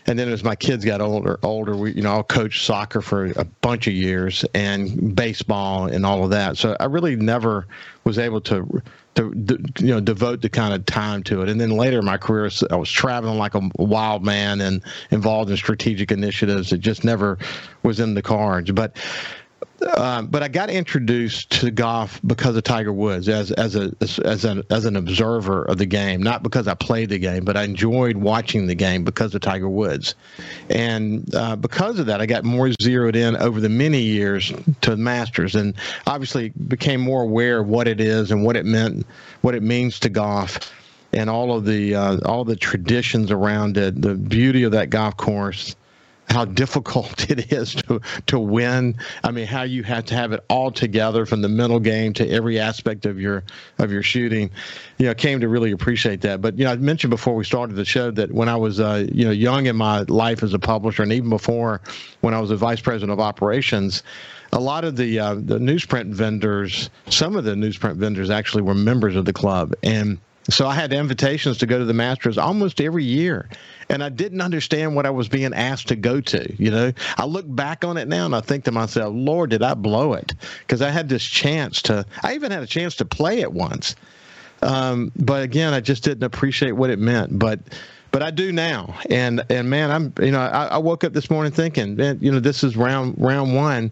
and 0.07 0.19
then 0.19 0.30
as 0.30 0.44
my 0.44 0.56
kids 0.56 0.86
got 0.86 1.02
older, 1.02 1.40
older, 1.44 1.75
we 1.75 1.94
you 1.94 2.02
know 2.02 2.19
I 2.19 2.22
coached 2.24 2.66
soccer 2.66 3.02
for 3.02 3.25
a 3.36 3.46
bunch 3.62 3.88
of 3.88 3.94
years 3.94 4.46
and 4.54 5.16
baseball 5.16 5.88
and 5.88 6.06
all 6.06 6.24
of 6.24 6.30
that. 6.31 6.57
So 6.57 6.75
I 6.80 6.86
really 6.86 7.16
never 7.16 7.68
was 8.04 8.19
able 8.19 8.42
to 8.42 8.81
to, 9.16 9.34
you 9.80 9.88
know 9.88 10.00
devote 10.00 10.42
the 10.42 10.50
kind 10.50 10.74
of 10.74 10.86
time 10.86 11.24
to 11.24 11.42
it. 11.42 11.50
And 11.50 11.60
then 11.60 11.72
later 11.72 12.00
in 12.00 12.06
my 12.06 12.18
career, 12.18 12.50
I 12.69 12.75
was 12.75 12.92
traveling 12.92 13.38
like 13.38 13.56
a 13.56 13.69
wild 13.78 14.24
man 14.24 14.62
and 14.62 14.84
involved 15.10 15.50
in 15.50 15.57
strategic 15.57 16.12
initiatives. 16.12 16.72
It 16.72 16.80
just 16.80 17.04
never 17.04 17.38
was 17.81 18.00
in 18.00 18.13
the 18.13 18.22
cards. 18.22 18.72
But 18.72 18.98
um, 19.97 20.27
but 20.27 20.41
I 20.41 20.47
got 20.47 20.69
introduced 20.69 21.51
to 21.62 21.71
golf 21.71 22.19
because 22.25 22.56
of 22.56 22.63
Tiger 22.63 22.94
Woods 22.94 23.27
as 23.29 23.51
as 23.51 23.75
a 23.75 23.91
as 24.23 24.45
an 24.45 24.63
as 24.69 24.85
an 24.85 24.95
observer 24.95 25.63
of 25.63 25.77
the 25.77 25.85
game, 25.85 26.23
not 26.23 26.44
because 26.44 26.67
I 26.67 26.73
played 26.73 27.09
the 27.09 27.19
game, 27.19 27.45
but 27.45 27.57
I 27.57 27.63
enjoyed 27.63 28.17
watching 28.17 28.67
the 28.67 28.75
game 28.75 29.03
because 29.03 29.35
of 29.35 29.41
Tiger 29.41 29.69
Woods, 29.69 30.15
and 30.69 31.33
uh, 31.35 31.56
because 31.56 32.00
of 32.00 32.06
that, 32.07 32.21
I 32.21 32.25
got 32.25 32.44
more 32.44 32.71
zeroed 32.81 33.15
in 33.15 33.35
over 33.38 33.59
the 33.59 33.69
many 33.69 34.01
years 34.01 34.51
to 34.81 34.91
the 34.91 34.97
Masters, 34.97 35.56
and 35.56 35.75
obviously 36.07 36.50
became 36.67 37.01
more 37.01 37.23
aware 37.23 37.59
of 37.59 37.67
what 37.67 37.88
it 37.88 38.00
is 38.00 38.31
and 38.31 38.44
what 38.44 38.56
it 38.56 38.65
meant, 38.65 39.06
what 39.41 39.56
it 39.56 39.63
means 39.63 40.00
to 40.00 40.09
golf 40.09 40.71
and 41.15 41.29
all 41.29 41.56
of 41.56 41.65
the 41.65 41.95
uh, 41.95 42.17
all 42.25 42.44
the 42.44 42.56
traditions 42.56 43.31
around 43.31 43.77
it, 43.77 44.01
the 44.01 44.15
beauty 44.15 44.63
of 44.63 44.71
that 44.73 44.89
golf 44.89 45.15
course, 45.17 45.75
how 46.30 46.45
difficult 46.45 47.30
it 47.30 47.51
is 47.51 47.75
to 47.75 48.01
to 48.27 48.39
win. 48.39 48.98
I 49.24 49.31
mean, 49.31 49.48
how 49.48 49.63
you 49.63 49.83
have 49.83 50.06
to 50.06 50.16
have 50.16 50.31
it 50.31 50.44
all 50.50 50.72
together 50.72 51.25
from 51.25 51.42
the 51.42 51.50
mental 51.50 51.80
game 51.80 52.13
to 52.13 52.30
every 52.30 52.60
aspect 52.60 53.06
of 53.06 53.19
your 53.19 53.44
of 53.80 53.92
your 53.92 54.04
shooting. 54.04 54.51
You 54.98 55.07
know, 55.07 55.13
came 55.13 55.39
to 55.42 55.48
really 55.48 55.72
appreciate 55.72 56.22
that. 56.22 56.42
But 56.42 56.57
you 56.57 56.66
know, 56.66 56.72
I 56.72 56.75
mentioned 56.77 57.12
before 57.12 57.36
we 57.36 57.44
started 57.44 57.75
the 57.75 57.86
show 57.86 58.12
that 58.12 58.31
when 58.31 58.50
I 58.50 58.56
was 58.56 58.80
uh, 58.80 59.07
you 59.12 59.25
know 59.25 59.31
young 59.31 59.66
in 59.68 59.75
my 59.75 60.01
life 60.01 60.44
as 60.44 60.54
a 60.54 60.60
publisher, 60.60 61.04
and 61.04 61.12
even 61.12 61.30
before 61.30 61.81
when 62.22 62.33
I 62.33 62.39
was 62.39 62.51
a 62.51 62.57
vice 62.57 62.81
president 62.81 63.12
of 63.12 63.19
operations. 63.19 64.04
A 64.54 64.60
lot 64.60 64.86
of 64.86 64.95
the 64.95 65.19
uh, 65.19 65.33
the 65.33 65.57
newsprint 65.57 66.13
vendors, 66.13 66.89
some 67.10 67.36
of 67.36 67.44
the 67.44 67.56
newsprint 67.56 67.95
vendors 67.95 68.30
actually 68.30 68.62
were 68.62 68.75
members 68.75 69.18
of 69.18 69.25
the 69.25 69.33
club, 69.33 69.74
and 69.83 70.18
so 70.50 70.68
I 70.68 70.75
had 70.75 70.94
invitations 70.94 71.57
to 71.59 71.65
go 71.65 71.80
to 71.80 71.86
the 71.86 71.94
Masters 71.94 72.38
almost 72.38 72.80
every 72.80 73.03
year. 73.03 73.50
And 73.89 74.03
I 74.03 74.09
didn't 74.09 74.42
understand 74.42 74.95
what 74.95 75.06
I 75.06 75.09
was 75.09 75.27
being 75.27 75.53
asked 75.53 75.88
to 75.89 75.95
go 75.95 76.21
to. 76.21 76.56
You 76.57 76.71
know, 76.71 76.92
I 77.18 77.25
look 77.25 77.45
back 77.47 77.83
on 77.83 77.97
it 77.97 78.07
now 78.07 78.25
and 78.25 78.36
I 78.36 78.42
think 78.42 78.63
to 78.65 78.71
myself, 78.71 79.13
Lord, 79.15 79.51
did 79.51 79.63
I 79.63 79.74
blow 79.74 80.13
it? 80.13 80.34
Because 80.60 80.81
I 80.81 80.89
had 80.89 81.10
this 81.10 81.24
chance 81.24 81.81
to, 81.84 82.05
I 82.24 82.36
even 82.36 82.51
had 82.51 82.63
a 82.63 82.67
chance 82.67 82.96
to 82.98 83.05
play 83.05 83.41
it 83.41 83.51
once. 83.51 83.96
Um, 84.62 85.12
but 85.15 85.43
again, 85.43 85.74
I 85.74 85.81
just 85.81 86.03
didn't 86.03 86.24
appreciate 86.24 86.72
what 86.72 86.89
it 86.89 87.00
meant. 87.00 87.38
But, 87.38 87.60
but 88.12 88.24
I 88.24 88.31
do 88.31 88.51
now. 88.51 89.00
And, 89.10 89.43
and 89.50 89.70
man, 89.70 89.91
I'm, 89.91 90.13
you 90.24 90.31
know, 90.31 90.39
I, 90.39 90.65
I 90.65 90.77
woke 90.77 91.03
up 91.03 91.13
this 91.13 91.29
morning 91.29 91.51
thinking, 91.51 91.96
man, 91.96 92.20
you 92.22 92.31
know, 92.31 92.39
this 92.39 92.63
is 92.63 92.77
round, 92.77 93.15
round 93.17 93.55
one 93.55 93.91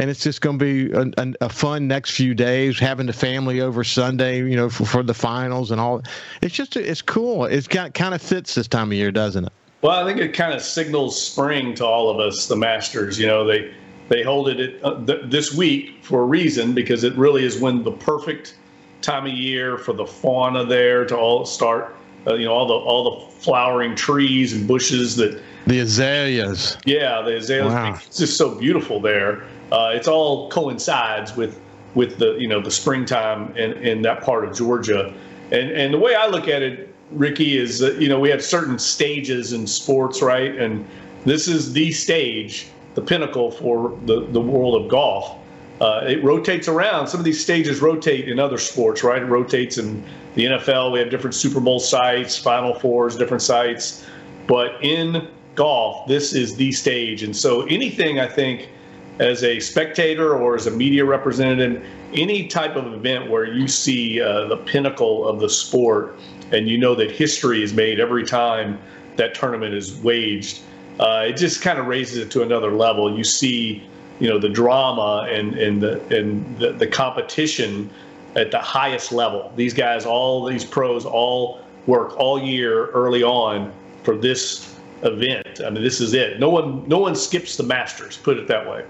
and 0.00 0.08
it's 0.08 0.22
just 0.22 0.40
going 0.40 0.58
to 0.58 0.64
be 0.64 0.90
a, 0.92 1.02
a, 1.18 1.34
a, 1.42 1.48
fun 1.50 1.86
next 1.86 2.12
few 2.12 2.34
days. 2.34 2.78
Having 2.78 3.06
the 3.06 3.12
family 3.12 3.60
over 3.60 3.84
Sunday, 3.84 4.38
you 4.38 4.56
know, 4.56 4.70
for, 4.70 4.86
for 4.86 5.02
the 5.02 5.12
finals 5.12 5.70
and 5.70 5.78
all. 5.78 6.02
It's 6.40 6.54
just 6.54 6.74
it's 6.76 7.02
cool. 7.02 7.44
It's 7.44 7.68
got 7.68 7.92
kind 7.92 8.14
of 8.14 8.22
fits 8.22 8.54
this 8.54 8.66
time 8.66 8.88
of 8.88 8.94
year, 8.94 9.12
doesn't 9.12 9.44
it? 9.44 9.52
Well, 9.82 10.02
I 10.02 10.06
think 10.08 10.18
it 10.18 10.32
kind 10.32 10.54
of 10.54 10.62
signals 10.62 11.20
spring 11.20 11.74
to 11.74 11.84
all 11.84 12.08
of 12.08 12.18
us, 12.18 12.46
the 12.46 12.56
Masters. 12.56 13.18
You 13.18 13.26
know, 13.26 13.46
they 13.46 13.74
they 14.08 14.22
hold 14.22 14.48
it 14.48 14.82
uh, 14.82 15.04
th- 15.04 15.20
this 15.26 15.52
week 15.52 16.02
for 16.02 16.22
a 16.22 16.26
reason 16.26 16.72
because 16.72 17.04
it 17.04 17.14
really 17.16 17.44
is 17.44 17.60
when 17.60 17.84
the 17.84 17.92
perfect 17.92 18.56
time 19.02 19.26
of 19.26 19.32
year 19.32 19.76
for 19.76 19.92
the 19.92 20.06
fauna 20.06 20.64
there 20.64 21.04
to 21.04 21.16
all 21.16 21.44
start. 21.44 21.94
Uh, 22.26 22.34
you 22.34 22.46
know, 22.46 22.54
all 22.54 22.66
the 22.66 22.74
all 22.74 23.20
the 23.20 23.32
flowering 23.32 23.94
trees 23.94 24.54
and 24.54 24.66
bushes 24.66 25.16
that 25.16 25.42
the 25.66 25.80
azaleas. 25.80 26.78
Yeah, 26.84 27.22
the 27.22 27.36
azaleas. 27.36 27.72
Wow. 27.72 27.94
It's 28.06 28.18
just 28.18 28.36
so 28.36 28.54
beautiful 28.54 29.00
there 29.00 29.44
uh, 29.72 29.92
it's 29.94 30.08
all 30.08 30.48
coincides 30.50 31.36
with 31.36 31.60
with 31.94 32.18
the 32.18 32.36
you 32.38 32.48
know 32.48 32.60
the 32.60 32.70
springtime 32.70 33.56
in, 33.56 33.72
in 33.72 34.02
that 34.02 34.22
part 34.22 34.44
of 34.44 34.56
Georgia, 34.56 35.12
and 35.50 35.70
and 35.70 35.94
the 35.94 35.98
way 35.98 36.14
I 36.14 36.26
look 36.26 36.48
at 36.48 36.62
it, 36.62 36.94
Ricky, 37.12 37.56
is 37.56 37.78
that 37.78 38.00
you 38.00 38.08
know 38.08 38.18
we 38.18 38.30
have 38.30 38.42
certain 38.42 38.78
stages 38.78 39.52
in 39.52 39.66
sports, 39.66 40.22
right? 40.22 40.54
And 40.56 40.86
this 41.24 41.48
is 41.48 41.72
the 41.72 41.92
stage, 41.92 42.68
the 42.94 43.02
pinnacle 43.02 43.50
for 43.50 43.96
the 44.06 44.26
the 44.26 44.40
world 44.40 44.80
of 44.82 44.90
golf. 44.90 45.36
Uh, 45.80 46.04
it 46.06 46.22
rotates 46.22 46.68
around. 46.68 47.06
Some 47.06 47.20
of 47.20 47.24
these 47.24 47.42
stages 47.42 47.80
rotate 47.80 48.28
in 48.28 48.38
other 48.38 48.58
sports, 48.58 49.02
right? 49.02 49.22
It 49.22 49.26
rotates 49.26 49.78
in 49.78 50.04
the 50.34 50.44
NFL. 50.44 50.92
We 50.92 50.98
have 50.98 51.08
different 51.08 51.34
Super 51.34 51.58
Bowl 51.58 51.80
sites, 51.80 52.36
Final 52.36 52.74
Fours, 52.74 53.16
different 53.16 53.42
sites. 53.42 54.04
But 54.46 54.72
in 54.82 55.26
golf, 55.60 56.06
this 56.08 56.32
is 56.32 56.56
the 56.56 56.72
stage. 56.72 57.22
And 57.22 57.36
so 57.36 57.66
anything 57.66 58.18
I 58.18 58.26
think 58.26 58.70
as 59.18 59.44
a 59.44 59.60
spectator 59.60 60.34
or 60.34 60.54
as 60.54 60.66
a 60.66 60.70
media 60.70 61.04
representative, 61.04 61.84
any 62.14 62.48
type 62.48 62.76
of 62.76 62.94
event 62.94 63.28
where 63.28 63.44
you 63.44 63.68
see 63.68 64.22
uh, 64.22 64.46
the 64.46 64.56
pinnacle 64.56 65.28
of 65.28 65.38
the 65.38 65.50
sport 65.50 66.18
and 66.50 66.66
you 66.66 66.78
know 66.78 66.94
that 66.94 67.10
history 67.10 67.62
is 67.62 67.74
made 67.74 68.00
every 68.00 68.24
time 68.24 68.78
that 69.16 69.34
tournament 69.34 69.74
is 69.74 69.96
waged, 69.96 70.62
uh, 70.98 71.26
it 71.28 71.36
just 71.36 71.60
kind 71.60 71.78
of 71.78 71.86
raises 71.86 72.16
it 72.16 72.30
to 72.30 72.42
another 72.42 72.72
level. 72.72 73.14
You 73.14 73.22
see, 73.22 73.86
you 74.18 74.30
know, 74.30 74.38
the 74.38 74.48
drama 74.48 75.28
and 75.28 75.54
and 75.56 75.82
the 75.82 76.00
and 76.16 76.58
the, 76.58 76.72
the 76.72 76.86
competition 76.86 77.90
at 78.34 78.50
the 78.50 78.60
highest 78.60 79.12
level. 79.12 79.52
These 79.56 79.74
guys, 79.74 80.06
all 80.06 80.46
these 80.46 80.64
pros, 80.64 81.04
all 81.04 81.60
work 81.86 82.18
all 82.18 82.40
year 82.40 82.86
early 82.92 83.22
on 83.22 83.70
for 84.04 84.16
this 84.16 84.69
event. 85.02 85.60
I 85.64 85.70
mean, 85.70 85.82
this 85.82 86.00
is 86.00 86.14
it. 86.14 86.38
No 86.38 86.50
one, 86.50 86.88
no 86.88 86.98
one 86.98 87.14
skips 87.14 87.56
the 87.56 87.62
Masters. 87.62 88.16
Put 88.16 88.36
it 88.38 88.48
that 88.48 88.68
way. 88.68 88.84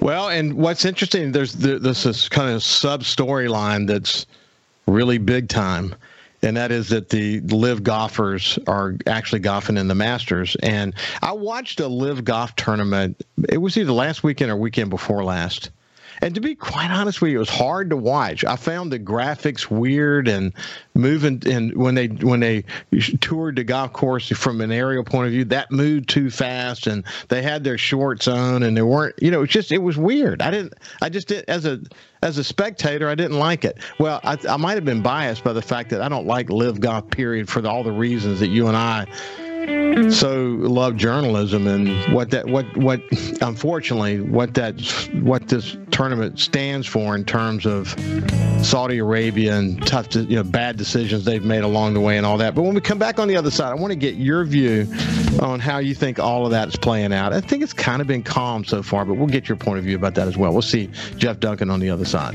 Well, 0.00 0.28
and 0.28 0.54
what's 0.54 0.84
interesting, 0.84 1.32
there's 1.32 1.52
this 1.52 2.28
kind 2.28 2.50
of 2.50 2.62
sub 2.62 3.02
storyline 3.02 3.86
that's 3.86 4.26
really 4.86 5.18
big 5.18 5.48
time, 5.48 5.94
and 6.42 6.56
that 6.56 6.72
is 6.72 6.88
that 6.88 7.10
the 7.10 7.40
LIV 7.40 7.84
golfers 7.84 8.58
are 8.66 8.96
actually 9.06 9.38
golfing 9.38 9.76
in 9.76 9.86
the 9.86 9.94
Masters. 9.94 10.56
And 10.62 10.92
I 11.22 11.32
watched 11.32 11.78
a 11.78 11.86
LIV 11.86 12.24
golf 12.24 12.56
tournament. 12.56 13.24
It 13.48 13.58
was 13.58 13.76
either 13.76 13.92
last 13.92 14.24
weekend 14.24 14.50
or 14.50 14.56
weekend 14.56 14.90
before 14.90 15.22
last 15.22 15.70
and 16.22 16.36
to 16.36 16.40
be 16.40 16.54
quite 16.54 16.90
honest 16.90 17.20
with 17.20 17.32
you, 17.32 17.38
it 17.38 17.40
was 17.40 17.50
hard 17.50 17.90
to 17.90 17.96
watch. 17.96 18.44
I 18.44 18.54
found 18.54 18.92
the 18.92 18.98
graphics 19.00 19.68
weird 19.68 20.28
and 20.28 20.52
moving. 20.94 21.42
And 21.46 21.76
when 21.76 21.96
they 21.96 22.06
when 22.06 22.38
they 22.38 22.64
toured 23.20 23.56
the 23.56 23.64
golf 23.64 23.92
course 23.92 24.28
from 24.28 24.60
an 24.60 24.70
aerial 24.70 25.02
point 25.02 25.26
of 25.26 25.32
view, 25.32 25.44
that 25.46 25.72
moved 25.72 26.08
too 26.08 26.30
fast, 26.30 26.86
and 26.86 27.04
they 27.28 27.42
had 27.42 27.64
their 27.64 27.76
shorts 27.76 28.28
on, 28.28 28.62
and 28.62 28.76
they 28.76 28.82
weren't. 28.82 29.16
You 29.20 29.32
know, 29.32 29.42
it's 29.42 29.52
just 29.52 29.72
it 29.72 29.78
was 29.78 29.98
weird. 29.98 30.40
I 30.40 30.52
didn't. 30.52 30.74
I 31.02 31.08
just 31.08 31.26
did 31.26 31.44
as 31.48 31.66
a 31.66 31.80
as 32.22 32.38
a 32.38 32.44
spectator, 32.44 33.08
I 33.08 33.16
didn't 33.16 33.40
like 33.40 33.64
it. 33.64 33.78
Well, 33.98 34.20
I, 34.22 34.38
I 34.48 34.56
might 34.56 34.74
have 34.74 34.84
been 34.84 35.02
biased 35.02 35.42
by 35.42 35.52
the 35.52 35.62
fact 35.62 35.90
that 35.90 36.02
I 36.02 36.08
don't 36.08 36.26
like 36.26 36.50
LIV 36.50 36.78
golf. 36.78 37.10
Period 37.10 37.48
for 37.48 37.66
all 37.66 37.82
the 37.82 37.90
reasons 37.90 38.38
that 38.38 38.48
you 38.48 38.68
and 38.68 38.76
I 38.76 39.06
so 40.10 40.56
love 40.58 40.96
journalism 40.96 41.66
and 41.68 42.12
what 42.12 42.30
that 42.30 42.46
what 42.46 42.64
what 42.76 43.00
unfortunately 43.40 44.20
what 44.20 44.54
that 44.54 44.80
what 45.22 45.46
this 45.48 45.76
tournament 46.02 46.40
stands 46.40 46.84
for 46.84 47.14
in 47.14 47.24
terms 47.24 47.64
of 47.64 47.94
Saudi 48.60 48.98
Arabia 48.98 49.56
and 49.56 49.86
tough 49.86 50.08
to, 50.08 50.22
you 50.24 50.34
know 50.34 50.42
bad 50.42 50.76
decisions 50.76 51.24
they've 51.24 51.44
made 51.44 51.62
along 51.62 51.94
the 51.94 52.00
way 52.00 52.16
and 52.16 52.26
all 52.26 52.36
that. 52.38 52.56
But 52.56 52.62
when 52.62 52.74
we 52.74 52.80
come 52.80 52.98
back 52.98 53.20
on 53.20 53.28
the 53.28 53.36
other 53.36 53.52
side, 53.52 53.70
I 53.70 53.76
want 53.76 53.92
to 53.92 53.96
get 53.96 54.16
your 54.16 54.44
view 54.44 54.88
on 55.40 55.60
how 55.60 55.78
you 55.78 55.94
think 55.94 56.18
all 56.18 56.44
of 56.44 56.50
that 56.50 56.66
is 56.66 56.74
playing 56.74 57.12
out. 57.12 57.32
I 57.32 57.40
think 57.40 57.62
it's 57.62 57.72
kind 57.72 58.02
of 58.02 58.08
been 58.08 58.24
calm 58.24 58.64
so 58.64 58.82
far, 58.82 59.04
but 59.04 59.14
we'll 59.14 59.28
get 59.28 59.48
your 59.48 59.56
point 59.56 59.78
of 59.78 59.84
view 59.84 59.94
about 59.94 60.16
that 60.16 60.26
as 60.26 60.36
well. 60.36 60.50
We'll 60.52 60.62
see 60.62 60.90
Jeff 61.18 61.38
Duncan 61.38 61.70
on 61.70 61.78
the 61.78 61.90
other 61.90 62.04
side. 62.04 62.34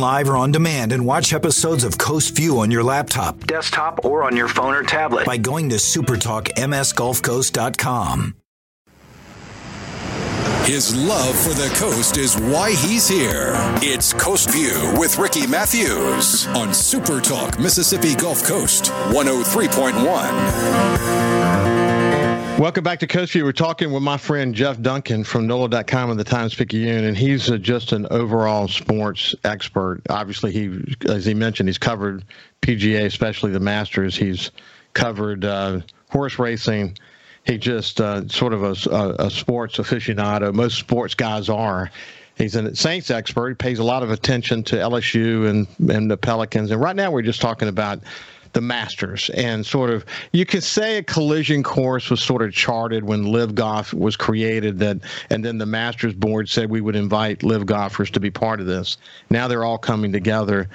Live 0.00 0.28
or 0.28 0.36
on 0.36 0.52
demand 0.52 0.92
and 0.92 1.04
watch 1.04 1.32
episodes 1.32 1.82
of 1.84 1.98
Coast 1.98 2.36
View 2.36 2.60
on 2.60 2.70
your 2.70 2.82
laptop, 2.82 3.38
desktop, 3.46 4.04
or 4.04 4.24
on 4.24 4.36
your 4.36 4.48
phone 4.48 4.74
or 4.74 4.82
tablet 4.82 5.26
by 5.26 5.36
going 5.36 5.68
to 5.70 5.76
supertalkmsgulfcoast.com. 5.76 8.34
His 10.64 10.94
love 10.94 11.34
for 11.34 11.54
the 11.54 11.74
coast 11.76 12.18
is 12.18 12.36
why 12.36 12.72
he's 12.72 13.08
here. 13.08 13.54
It's 13.80 14.12
Coast 14.12 14.50
View 14.50 14.92
with 14.98 15.16
Ricky 15.16 15.46
Mathews 15.46 16.46
on 16.48 16.74
Super 16.74 17.22
Talk 17.22 17.58
Mississippi 17.58 18.14
Gulf 18.14 18.44
Coast 18.44 18.92
103.1. 19.12 21.37
Welcome 22.58 22.82
back 22.82 22.98
to 22.98 23.06
Coast 23.06 23.34
View. 23.34 23.44
We're 23.44 23.52
talking 23.52 23.92
with 23.92 24.02
my 24.02 24.16
friend 24.16 24.52
Jeff 24.52 24.82
Duncan 24.82 25.22
from 25.22 25.46
NOLA.com 25.46 26.10
and 26.10 26.18
the 26.18 26.24
Times 26.24 26.56
Picayune, 26.56 27.04
and 27.04 27.16
he's 27.16 27.48
uh, 27.48 27.56
just 27.56 27.92
an 27.92 28.04
overall 28.10 28.66
sports 28.66 29.32
expert. 29.44 30.02
Obviously, 30.10 30.50
he, 30.50 30.96
as 31.08 31.24
he 31.24 31.34
mentioned, 31.34 31.68
he's 31.68 31.78
covered 31.78 32.24
PGA, 32.62 33.04
especially 33.06 33.52
the 33.52 33.60
Masters. 33.60 34.16
He's 34.16 34.50
covered 34.92 35.44
uh, 35.44 35.82
horse 36.10 36.40
racing. 36.40 36.98
He 37.44 37.58
just 37.58 38.00
uh, 38.00 38.26
sort 38.26 38.52
of 38.52 38.64
a, 38.64 38.90
a, 38.90 39.26
a, 39.26 39.30
sports 39.30 39.76
aficionado. 39.76 40.52
Most 40.52 40.78
sports 40.78 41.14
guys 41.14 41.48
are. 41.48 41.92
He's 42.34 42.56
a 42.56 42.74
Saints 42.74 43.12
expert. 43.12 43.50
He 43.50 43.54
pays 43.54 43.78
a 43.78 43.84
lot 43.84 44.02
of 44.02 44.10
attention 44.10 44.64
to 44.64 44.74
LSU 44.74 45.48
and 45.48 45.92
and 45.92 46.10
the 46.10 46.16
Pelicans. 46.16 46.72
And 46.72 46.80
right 46.80 46.96
now, 46.96 47.12
we're 47.12 47.22
just 47.22 47.40
talking 47.40 47.68
about 47.68 48.00
the 48.52 48.60
Masters 48.60 49.30
and 49.30 49.64
sort 49.64 49.90
of 49.90 50.04
you 50.32 50.44
could 50.44 50.62
say 50.62 50.98
a 50.98 51.02
collision 51.02 51.62
course 51.62 52.10
was 52.10 52.20
sort 52.20 52.42
of 52.42 52.52
charted 52.52 53.04
when 53.04 53.24
LIV 53.24 53.54
Golf 53.54 53.94
was 53.94 54.16
created 54.16 54.78
that 54.78 54.98
and 55.30 55.44
then 55.44 55.58
the 55.58 55.66
Masters 55.66 56.14
board 56.14 56.48
said 56.48 56.70
we 56.70 56.80
would 56.80 56.96
invite 56.96 57.42
LIV 57.42 57.66
golfers 57.66 58.10
to 58.10 58.20
be 58.20 58.30
part 58.30 58.60
of 58.60 58.66
this. 58.66 58.96
Now 59.30 59.48
they're 59.48 59.64
all 59.64 59.78
coming 59.78 60.12
together. 60.12 60.68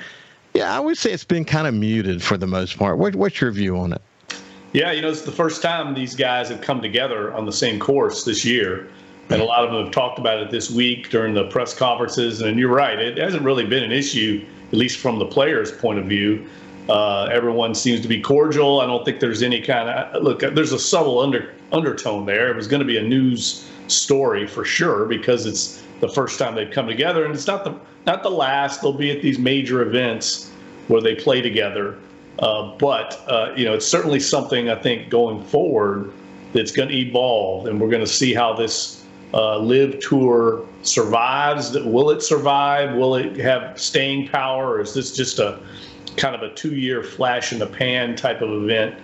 Yeah, 0.54 0.76
I 0.76 0.80
would 0.80 0.98
say 0.98 1.12
it's 1.12 1.24
been 1.24 1.46
kind 1.46 1.68
of 1.68 1.74
muted 1.74 2.22
for 2.22 2.38
the 2.38 2.48
most 2.48 2.78
part. 2.78 2.98
What, 2.98 3.16
what's 3.16 3.42
your 3.42 3.52
view 3.52 3.78
on 3.78 3.94
it? 3.94 4.02
Yeah, 4.74 4.92
you 4.92 5.02
know, 5.02 5.10
it's 5.10 5.22
the 5.22 5.32
first 5.32 5.62
time 5.62 5.94
these 5.94 6.16
guys 6.16 6.50
have 6.50 6.62
come 6.62 6.82
together 6.82 7.34
on 7.34 7.46
the 7.46 7.52
same 7.52 7.80
course 7.80 8.24
this 8.24 8.44
year. 8.44 8.90
And 9.30 9.42
a 9.42 9.46
lot 9.46 9.64
of 9.64 9.72
them 9.72 9.84
have 9.84 9.94
talked 9.94 10.20
about 10.20 10.40
it 10.40 10.52
this 10.52 10.70
week 10.70 11.10
during 11.10 11.34
the 11.34 11.46
press 11.46 11.74
conferences. 11.74 12.42
And 12.42 12.60
you're 12.60 12.74
right, 12.74 13.00
it 13.00 13.18
hasn't 13.18 13.44
really 13.44 13.66
been 13.66 13.84
an 13.84 13.92
issue, 13.92 14.46
at 14.68 14.74
least 14.74 15.00
from 15.00 15.18
the 15.18 15.26
players' 15.26 15.72
point 15.72 16.00
of 16.00 16.06
view. 16.06 16.48
Uh, 16.90 17.30
everyone 17.32 17.74
seems 17.74 18.02
to 18.02 18.08
be 18.08 18.20
cordial. 18.20 18.82
I 18.82 18.86
don't 18.86 19.06
think 19.06 19.20
there's 19.20 19.42
any 19.42 19.62
kind 19.62 19.90
of 19.90 20.22
look. 20.22 20.42
There's 20.42 20.74
a 20.74 20.80
subtle 20.80 21.20
under 21.20 21.54
undertone 21.72 22.26
there. 22.26 22.50
It 22.50 22.56
was 22.56 22.68
going 22.68 22.82
to 22.82 22.86
be 22.86 22.98
a 22.98 23.04
news 23.04 23.70
story 23.88 24.48
for 24.48 24.66
sure 24.66 25.06
because 25.06 25.46
it's 25.46 25.84
the 26.02 26.10
first 26.10 26.38
time 26.38 26.56
they've 26.56 26.72
come 26.72 26.88
together, 26.88 27.26
and 27.26 27.34
it's 27.34 27.48
not 27.48 27.64
the 27.64 27.80
not 28.06 28.22
the 28.22 28.30
last. 28.30 28.82
They'll 28.82 28.92
be 28.92 29.12
at 29.12 29.22
these 29.22 29.40
major 29.40 29.82
events 29.82 30.52
where 30.88 31.02
they 31.02 31.16
play 31.16 31.42
together. 31.42 31.98
Uh, 32.40 32.76
but 32.78 33.24
uh, 33.28 33.54
you 33.56 33.64
know, 33.64 33.74
it's 33.74 33.88
certainly 33.88 34.20
something 34.20 34.70
I 34.70 34.76
think 34.76 35.10
going 35.10 35.44
forward 35.46 36.12
that's 36.52 36.72
going 36.72 36.90
to 36.90 36.96
evolve, 36.96 37.68
and 37.68 37.80
we're 37.80 37.90
going 37.90 38.04
to 38.04 38.12
see 38.12 38.34
how 38.34 38.54
this 38.54 39.06
uh, 39.34 39.58
LIV 39.58 40.00
tour 40.00 40.66
survives. 40.82 41.74
Will 41.80 42.10
it 42.10 42.22
survive? 42.22 42.96
Will 42.96 43.16
it 43.16 43.38
have 43.38 43.80
staying 43.80 44.28
power, 44.28 44.74
or 44.74 44.82
is 44.82 44.94
this 44.94 45.16
just 45.16 45.40
a 45.40 45.60
kind 46.18 46.36
of 46.36 46.42
a 46.42 46.54
two-year 46.54 47.04
flash 47.04 47.54
in 47.54 47.60
the 47.60 47.68
pan 47.68 48.16
type 48.16 48.42
of 48.42 48.50
event 48.64 48.96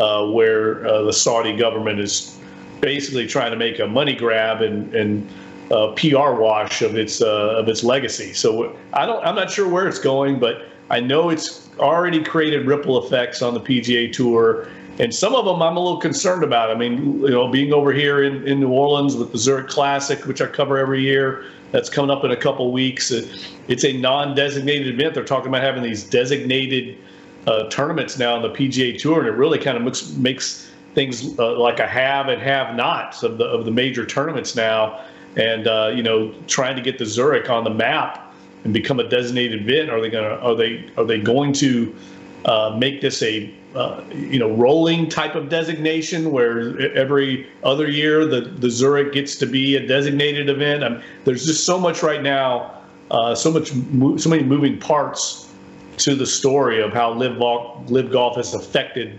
uh, 0.00 0.26
where 0.26 0.86
uh, 0.86 1.02
the 1.02 1.12
Saudi 1.12 1.56
government 1.56 2.00
is 2.00 2.38
basically 2.80 3.26
trying 3.26 3.50
to 3.50 3.56
make 3.56 3.78
a 3.78 3.86
money 3.86 4.14
grab 4.14 4.62
and, 4.62 4.94
and 4.94 5.28
uh, 5.70 5.92
PR 5.92 6.40
wash 6.40 6.82
of 6.82 6.96
its 6.96 7.20
uh, 7.20 7.56
of 7.56 7.68
its 7.68 7.82
legacy. 7.82 8.32
So 8.32 8.76
I 8.92 9.06
don't 9.06 9.24
I'm 9.24 9.34
not 9.34 9.50
sure 9.50 9.68
where 9.68 9.88
it's 9.88 9.98
going, 9.98 10.38
but 10.38 10.68
I 10.90 11.00
know 11.00 11.30
it's 11.30 11.68
already 11.78 12.22
created 12.22 12.66
ripple 12.66 13.04
effects 13.04 13.42
on 13.42 13.54
the 13.54 13.60
PGA 13.60 14.12
Tour. 14.12 14.68
And 14.98 15.14
some 15.14 15.34
of 15.34 15.44
them 15.44 15.60
I'm 15.60 15.76
a 15.76 15.80
little 15.80 16.00
concerned 16.00 16.42
about. 16.42 16.70
I 16.70 16.74
mean, 16.74 17.20
you 17.20 17.30
know, 17.30 17.48
being 17.48 17.72
over 17.72 17.92
here 17.92 18.22
in, 18.22 18.46
in 18.46 18.60
New 18.60 18.70
Orleans 18.70 19.16
with 19.16 19.32
the 19.32 19.38
Zurich 19.38 19.68
Classic, 19.68 20.24
which 20.26 20.40
I 20.40 20.46
cover 20.46 20.78
every 20.78 21.02
year, 21.02 21.44
that's 21.76 21.90
coming 21.90 22.10
up 22.10 22.24
in 22.24 22.30
a 22.30 22.36
couple 22.36 22.72
weeks. 22.72 23.10
It's 23.10 23.84
a 23.84 23.92
non-designated 23.92 24.94
event. 24.94 25.12
They're 25.12 25.24
talking 25.24 25.48
about 25.48 25.62
having 25.62 25.82
these 25.82 26.04
designated 26.04 26.96
uh, 27.46 27.68
tournaments 27.68 28.18
now 28.18 28.34
on 28.34 28.40
the 28.40 28.48
PGA 28.48 28.98
Tour, 28.98 29.18
and 29.18 29.28
it 29.28 29.32
really 29.32 29.58
kind 29.58 29.76
of 29.76 29.82
makes, 29.82 30.10
makes 30.12 30.72
things 30.94 31.38
uh, 31.38 31.58
like 31.58 31.78
a 31.78 31.86
have 31.86 32.28
and 32.28 32.40
have-nots 32.40 33.22
of 33.22 33.36
the 33.36 33.44
of 33.44 33.66
the 33.66 33.70
major 33.70 34.06
tournaments 34.06 34.56
now. 34.56 35.04
And 35.36 35.68
uh, 35.68 35.92
you 35.94 36.02
know, 36.02 36.32
trying 36.46 36.76
to 36.76 36.82
get 36.82 36.96
the 36.96 37.04
Zurich 37.04 37.50
on 37.50 37.62
the 37.62 37.74
map 37.74 38.32
and 38.64 38.72
become 38.72 38.98
a 38.98 39.06
designated 39.06 39.60
event. 39.60 39.90
Are 39.90 40.00
they 40.00 40.08
to? 40.24 40.40
Are 40.40 40.54
they? 40.54 40.90
Are 40.96 41.04
they 41.04 41.20
going 41.20 41.52
to 41.54 41.94
uh, 42.46 42.74
make 42.78 43.02
this 43.02 43.22
a 43.22 43.52
uh, 43.76 44.02
you 44.14 44.38
know 44.38 44.50
rolling 44.56 45.08
type 45.08 45.34
of 45.34 45.50
designation 45.50 46.32
where 46.32 46.80
every 46.96 47.46
other 47.62 47.88
year 47.88 48.24
the, 48.24 48.40
the 48.40 48.70
Zurich 48.70 49.12
gets 49.12 49.36
to 49.36 49.46
be 49.46 49.76
a 49.76 49.86
designated 49.86 50.48
event. 50.48 50.82
I 50.82 51.02
there's 51.24 51.44
just 51.44 51.64
so 51.64 51.78
much 51.78 52.02
right 52.02 52.22
now, 52.22 52.72
uh, 53.10 53.34
so 53.34 53.50
much 53.50 53.68
so 54.20 54.30
many 54.30 54.42
moving 54.42 54.78
parts 54.78 55.52
to 55.98 56.14
the 56.14 56.26
story 56.26 56.82
of 56.82 56.92
how 56.92 57.12
LIV, 57.12 57.38
LIV 57.90 58.10
golf 58.10 58.36
has 58.36 58.54
affected 58.54 59.18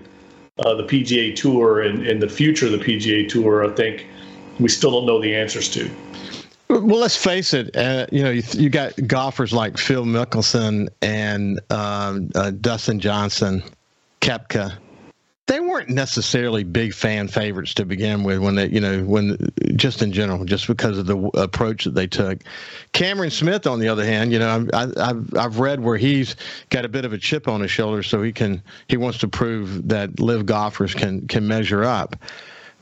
uh, 0.60 0.74
the 0.74 0.84
PGA 0.84 1.36
Tour 1.36 1.82
and, 1.82 2.06
and 2.08 2.22
the 2.22 2.30
future 2.30 2.66
of 2.66 2.72
the 2.72 2.80
PGA 2.80 3.30
Tour. 3.30 3.64
I 3.64 3.76
think 3.76 4.08
we 4.60 4.70
still 4.70 4.92
don't 4.92 5.06
know 5.06 5.22
the 5.22 5.36
answers 5.36 5.70
to. 5.70 5.90
Well, 6.70 7.00
let's 7.00 7.16
face 7.16 7.54
it. 7.54 7.76
Uh, 7.78 8.08
you 8.12 8.24
know, 8.24 8.32
you, 8.32 8.44
you, 8.54 8.70
got 8.70 8.94
golfers 9.08 9.54
like 9.54 9.78
Phil 9.78 10.04
Mickelson 10.04 10.90
and 11.02 11.60
um, 11.70 12.30
uh, 12.36 12.52
Dustin 12.52 13.00
Johnson 13.00 13.64
Koepka, 14.28 14.78
they 15.46 15.62
weren't 15.62 15.88
necessarily 15.88 16.66
big 16.66 16.94
fan 16.94 17.30
favorites 17.30 17.74
to 17.76 17.86
begin 17.86 18.24
with 18.24 18.40
when 18.40 18.56
they, 18.56 18.68
you 18.68 18.82
know, 18.82 19.02
when 19.04 19.38
just 19.78 20.02
in 20.02 20.12
general, 20.12 20.44
just 20.44 20.68
because 20.68 20.98
of 20.98 21.06
the 21.06 21.18
approach 21.36 21.86
that 21.86 21.96
they 21.96 22.08
took. 22.08 22.40
Cameron 22.92 23.30
Smith, 23.30 23.66
on 23.66 23.80
the 23.80 23.88
other 23.88 24.04
hand, 24.04 24.34
you 24.34 24.40
know, 24.40 24.68
I, 24.74 24.80
have 24.98 25.34
I've 25.38 25.60
read 25.60 25.80
where 25.80 25.96
he's 25.96 26.36
got 26.70 26.84
a 26.84 26.90
bit 26.90 27.06
of 27.06 27.14
a 27.14 27.18
chip 27.18 27.48
on 27.48 27.62
his 27.62 27.72
shoulder, 27.72 28.04
so 28.04 28.22
he 28.22 28.34
can 28.34 28.62
he 28.90 28.98
wants 28.98 29.20
to 29.20 29.30
prove 29.30 29.88
that 29.88 30.20
LIV 30.20 30.46
golfers 30.46 30.94
can 30.94 31.26
can 31.28 31.48
measure 31.48 31.86
up. 31.86 32.18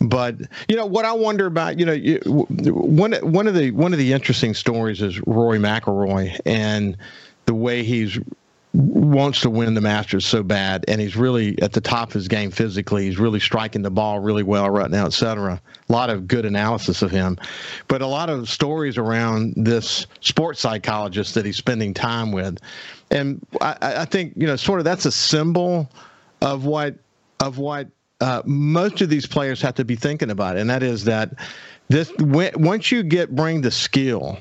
But 0.01 0.37
you 0.67 0.75
know 0.75 0.87
what 0.87 1.05
I 1.05 1.13
wonder 1.13 1.45
about, 1.45 1.79
you 1.79 1.85
know, 1.85 1.95
one 2.25 3.13
one 3.13 3.47
of 3.47 3.53
the 3.53 3.69
one 3.69 3.93
of 3.93 3.99
the 3.99 4.13
interesting 4.13 4.55
stories 4.55 5.03
is 5.03 5.21
Rory 5.27 5.59
McIlroy 5.59 6.39
and 6.43 6.97
the 7.45 7.53
way 7.53 7.83
he's 7.83 8.17
wants 8.75 9.41
to 9.41 9.49
win 9.49 9.73
the 9.73 9.81
Masters 9.81 10.25
so 10.25 10.43
bad, 10.43 10.85
and 10.87 10.99
he's 10.99 11.15
really 11.15 11.59
at 11.61 11.71
the 11.71 11.81
top 11.81 12.09
of 12.09 12.13
his 12.13 12.27
game 12.27 12.51
physically. 12.51 13.05
He's 13.05 13.17
really 13.17 13.39
striking 13.39 13.81
the 13.81 13.89
ball 13.89 14.19
really 14.19 14.43
well 14.43 14.69
right 14.69 14.91
now, 14.91 15.05
et 15.05 15.13
cetera. 15.13 15.61
A 15.87 15.91
lot 15.91 16.09
of 16.09 16.27
good 16.27 16.45
analysis 16.45 17.01
of 17.01 17.11
him, 17.11 17.37
but 17.87 18.01
a 18.01 18.07
lot 18.07 18.29
of 18.29 18.49
stories 18.49 18.97
around 18.97 19.53
this 19.55 20.07
sports 20.19 20.59
psychologist 20.59 21.35
that 21.35 21.45
he's 21.45 21.57
spending 21.57 21.93
time 21.93 22.31
with, 22.31 22.59
and 23.11 23.45
I, 23.61 23.77
I 23.81 24.05
think 24.05 24.33
you 24.35 24.47
know, 24.47 24.55
sort 24.55 24.79
of 24.79 24.85
that's 24.85 25.05
a 25.05 25.11
symbol 25.11 25.89
of 26.41 26.65
what 26.65 26.95
of 27.39 27.57
what 27.57 27.87
uh, 28.19 28.41
most 28.45 29.01
of 29.01 29.09
these 29.09 29.25
players 29.25 29.61
have 29.61 29.75
to 29.75 29.85
be 29.85 29.95
thinking 29.95 30.31
about, 30.31 30.57
and 30.57 30.69
that 30.69 30.83
is 30.83 31.05
that 31.05 31.33
this 31.87 32.11
once 32.19 32.91
you 32.91 33.03
get 33.03 33.35
bring 33.35 33.61
the 33.61 33.71
skill 33.71 34.39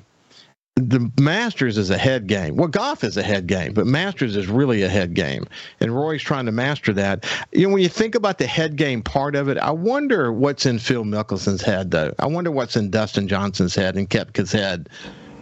the 0.76 1.12
Masters 1.20 1.78
is 1.78 1.90
a 1.90 1.98
head 1.98 2.26
game. 2.26 2.56
Well, 2.56 2.66
golf 2.66 3.04
is 3.04 3.16
a 3.16 3.22
head 3.22 3.46
game, 3.46 3.74
but 3.74 3.86
Masters 3.86 4.34
is 4.34 4.48
really 4.48 4.82
a 4.82 4.88
head 4.88 5.14
game. 5.14 5.46
And 5.78 5.94
Rory's 5.94 6.22
trying 6.22 6.46
to 6.46 6.52
master 6.52 6.92
that. 6.94 7.26
You 7.52 7.68
know, 7.68 7.74
when 7.74 7.82
you 7.82 7.88
think 7.88 8.16
about 8.16 8.38
the 8.38 8.46
head 8.48 8.74
game 8.74 9.00
part 9.00 9.36
of 9.36 9.48
it, 9.48 9.56
I 9.58 9.70
wonder 9.70 10.32
what's 10.32 10.66
in 10.66 10.80
Phil 10.80 11.04
Mickelson's 11.04 11.62
head, 11.62 11.92
though. 11.92 12.12
I 12.18 12.26
wonder 12.26 12.50
what's 12.50 12.76
in 12.76 12.90
Dustin 12.90 13.28
Johnson's 13.28 13.76
head 13.76 13.96
and 13.96 14.10
Koepka's 14.10 14.50
head 14.50 14.88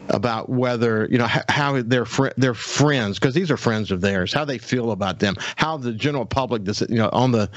about 0.09 0.51
whether 0.51 1.09
you 1.11 1.17
know 1.17 1.29
how 1.49 1.81
they're 1.81 2.05
fr- 2.05 2.35
they're 2.37 2.55
friends 2.55 3.19
because 3.19 3.35
these 3.35 3.53
are 3.53 3.57
friends 3.57 3.93
of 3.93 4.01
theirs 4.01 4.33
how 4.33 4.45
they 4.45 4.59
feel 4.59 4.91
about 4.91 5.21
them 5.21 5.37
how 5.55 5.77
the 5.77 5.93
general 5.93 6.27
public 6.27 6.65
does 6.65 6.81
you 6.83 6.97
know 6.97 7.09
on 7.13 7.31
the 7.31 7.49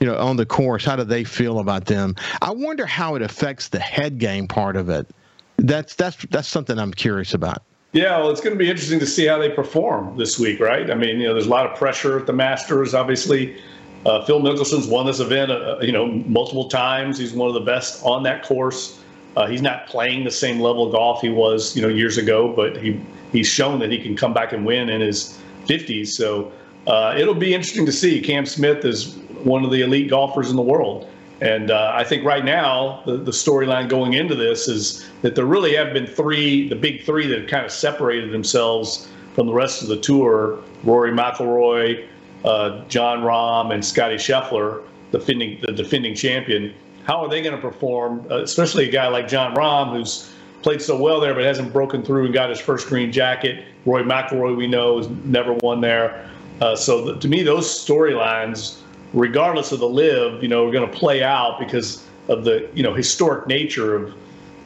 you 0.00 0.06
know 0.06 0.16
on 0.18 0.36
the 0.36 0.44
course 0.44 0.84
how 0.84 0.94
do 0.94 1.02
they 1.02 1.24
feel 1.24 1.60
about 1.60 1.86
them 1.86 2.14
i 2.42 2.50
wonder 2.50 2.84
how 2.84 3.14
it 3.14 3.22
affects 3.22 3.68
the 3.68 3.78
head 3.78 4.18
game 4.18 4.46
part 4.46 4.76
of 4.76 4.90
it 4.90 5.08
that's 5.56 5.94
that's 5.94 6.16
that's 6.30 6.48
something 6.48 6.78
I'm 6.78 6.92
curious 6.92 7.34
about. 7.34 7.62
Yeah, 7.92 8.18
well, 8.18 8.30
it's 8.30 8.40
going 8.40 8.54
to 8.54 8.58
be 8.58 8.68
interesting 8.68 8.98
to 8.98 9.06
see 9.06 9.26
how 9.26 9.38
they 9.38 9.50
perform 9.50 10.16
this 10.16 10.36
week, 10.36 10.58
right? 10.58 10.90
I 10.90 10.94
mean, 10.94 11.20
you 11.20 11.28
know, 11.28 11.32
there's 11.32 11.46
a 11.46 11.50
lot 11.50 11.64
of 11.64 11.78
pressure 11.78 12.18
at 12.18 12.26
the 12.26 12.32
Masters. 12.32 12.92
Obviously, 12.92 13.56
uh, 14.04 14.24
Phil 14.24 14.40
Mickelson's 14.40 14.88
won 14.88 15.06
this 15.06 15.20
event, 15.20 15.52
uh, 15.52 15.78
you 15.80 15.92
know, 15.92 16.06
multiple 16.06 16.68
times. 16.68 17.18
He's 17.18 17.32
one 17.32 17.46
of 17.46 17.54
the 17.54 17.60
best 17.60 18.04
on 18.04 18.24
that 18.24 18.42
course. 18.42 19.00
Uh, 19.36 19.46
he's 19.46 19.62
not 19.62 19.86
playing 19.86 20.24
the 20.24 20.30
same 20.30 20.58
level 20.58 20.86
of 20.86 20.92
golf 20.92 21.20
he 21.20 21.28
was, 21.28 21.76
you 21.76 21.82
know, 21.82 21.88
years 21.88 22.18
ago, 22.18 22.52
but 22.54 22.76
he 22.76 23.00
he's 23.30 23.46
shown 23.46 23.78
that 23.78 23.92
he 23.92 23.98
can 23.98 24.16
come 24.16 24.34
back 24.34 24.52
and 24.52 24.66
win 24.66 24.88
in 24.88 25.00
his 25.00 25.38
50s. 25.66 26.08
So 26.08 26.52
uh, 26.86 27.14
it'll 27.16 27.34
be 27.34 27.54
interesting 27.54 27.86
to 27.86 27.92
see. 27.92 28.20
Cam 28.20 28.44
Smith 28.44 28.84
is 28.84 29.14
one 29.44 29.64
of 29.64 29.70
the 29.70 29.82
elite 29.82 30.10
golfers 30.10 30.50
in 30.50 30.56
the 30.56 30.62
world. 30.62 31.08
And 31.40 31.70
uh, 31.70 31.92
I 31.94 32.04
think 32.04 32.24
right 32.24 32.44
now, 32.44 33.02
the, 33.06 33.16
the 33.16 33.32
storyline 33.32 33.88
going 33.88 34.14
into 34.14 34.34
this 34.34 34.68
is 34.68 35.04
that 35.22 35.34
there 35.34 35.46
really 35.46 35.74
have 35.74 35.92
been 35.92 36.06
three, 36.06 36.68
the 36.68 36.76
big 36.76 37.04
three 37.04 37.26
that 37.26 37.40
have 37.40 37.50
kind 37.50 37.64
of 37.64 37.72
separated 37.72 38.32
themselves 38.32 39.08
from 39.34 39.48
the 39.48 39.52
rest 39.52 39.82
of 39.82 39.88
the 39.88 39.96
tour 39.96 40.60
Rory 40.84 41.10
McIlroy, 41.10 42.06
uh, 42.44 42.84
Jon 42.88 43.22
Rahm, 43.22 43.72
and 43.72 43.84
Scottie 43.84 44.16
Scheffler, 44.16 44.82
defending, 45.10 45.60
the 45.62 45.72
defending 45.72 46.14
champion. 46.14 46.72
How 47.04 47.22
are 47.24 47.28
they 47.28 47.42
going 47.42 47.54
to 47.54 47.60
perform, 47.60 48.26
uh, 48.30 48.42
especially 48.42 48.88
a 48.88 48.92
guy 48.92 49.08
like 49.08 49.28
Jon 49.28 49.54
Rahm, 49.54 49.92
who's 49.92 50.30
played 50.62 50.80
so 50.80 50.96
well 50.96 51.20
there 51.20 51.34
but 51.34 51.44
hasn't 51.44 51.72
broken 51.72 52.02
through 52.02 52.26
and 52.26 52.34
got 52.34 52.48
his 52.48 52.60
first 52.60 52.86
green 52.86 53.10
jacket? 53.10 53.64
Rory 53.84 54.04
McIlroy, 54.04 54.56
we 54.56 54.66
know, 54.66 54.98
has 54.98 55.08
never 55.24 55.52
won 55.54 55.80
there. 55.80 56.30
Uh, 56.60 56.76
so 56.76 57.04
the, 57.04 57.18
to 57.18 57.28
me, 57.28 57.42
those 57.42 57.66
storylines 57.66 58.78
regardless 59.14 59.72
of 59.72 59.78
the 59.80 59.88
LIV, 59.88 60.42
you 60.42 60.48
know, 60.48 60.66
are 60.66 60.72
going 60.72 60.88
to 60.90 60.96
play 60.96 61.22
out 61.22 61.58
because 61.58 62.04
of 62.28 62.44
the 62.44 62.68
you 62.74 62.82
know 62.82 62.92
historic 62.92 63.46
nature 63.46 63.94
of 63.94 64.14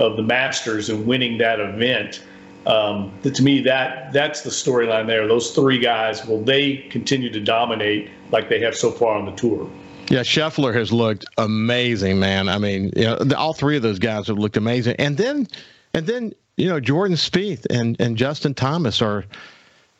of 0.00 0.16
the 0.16 0.22
Masters 0.22 0.88
and 0.88 1.06
winning 1.06 1.38
that 1.38 1.60
event. 1.60 2.22
Um, 2.66 3.12
to 3.22 3.42
me, 3.42 3.60
that 3.62 4.12
that's 4.12 4.42
the 4.42 4.50
storyline 4.50 5.06
there. 5.06 5.26
Those 5.26 5.52
three 5.52 5.78
guys 5.78 6.24
will 6.26 6.42
they 6.42 6.78
continue 6.90 7.30
to 7.30 7.40
dominate 7.40 8.10
like 8.30 8.48
they 8.48 8.60
have 8.60 8.76
so 8.76 8.90
far 8.90 9.16
on 9.16 9.26
the 9.26 9.32
tour? 9.32 9.70
Yeah, 10.10 10.20
Scheffler 10.20 10.74
has 10.74 10.90
looked 10.90 11.26
amazing, 11.36 12.18
man. 12.18 12.48
I 12.48 12.58
mean, 12.58 12.92
you 12.96 13.04
know, 13.04 13.18
all 13.36 13.52
three 13.52 13.76
of 13.76 13.82
those 13.82 13.98
guys 13.98 14.26
have 14.28 14.38
looked 14.38 14.56
amazing, 14.56 14.96
and 14.98 15.16
then 15.16 15.46
and 15.94 16.06
then 16.06 16.32
you 16.56 16.68
know 16.68 16.80
Jordan 16.80 17.16
Spieth 17.16 17.66
and 17.70 17.96
and 18.00 18.16
Justin 18.16 18.54
Thomas 18.54 19.02
are 19.02 19.24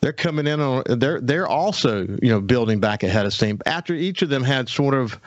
they're 0.01 0.13
coming 0.13 0.47
in 0.47 0.59
on 0.59 0.83
they're 0.87 1.19
they're 1.19 1.47
also 1.47 2.01
you 2.21 2.29
know 2.29 2.39
building 2.39 2.79
back 2.79 3.03
ahead 3.03 3.25
of 3.25 3.33
steam. 3.33 3.59
After 3.65 3.93
each 3.93 4.21
of 4.21 4.29
them 4.29 4.43
had 4.43 4.69
sort 4.69 4.93
of 4.93 5.19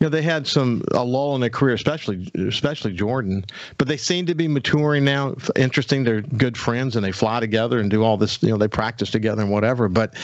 you 0.00 0.06
know 0.06 0.08
they 0.08 0.22
had 0.22 0.46
some 0.46 0.82
a 0.92 1.04
lull 1.04 1.34
in 1.34 1.40
their 1.40 1.50
career 1.50 1.74
especially 1.74 2.30
especially 2.48 2.92
jordan 2.92 3.44
but 3.78 3.88
they 3.88 3.96
seem 3.96 4.26
to 4.26 4.34
be 4.34 4.48
maturing 4.48 5.04
now 5.04 5.34
interesting. 5.56 6.04
They're 6.04 6.22
good 6.22 6.56
friends 6.56 6.96
and 6.96 7.04
they 7.04 7.12
fly 7.12 7.40
together 7.40 7.80
and 7.80 7.90
do 7.90 8.02
all 8.02 8.16
this 8.16 8.42
you 8.42 8.50
know 8.50 8.58
they 8.58 8.68
practice 8.68 9.10
together 9.10 9.42
and 9.42 9.50
whatever 9.50 9.88
but 9.88 10.14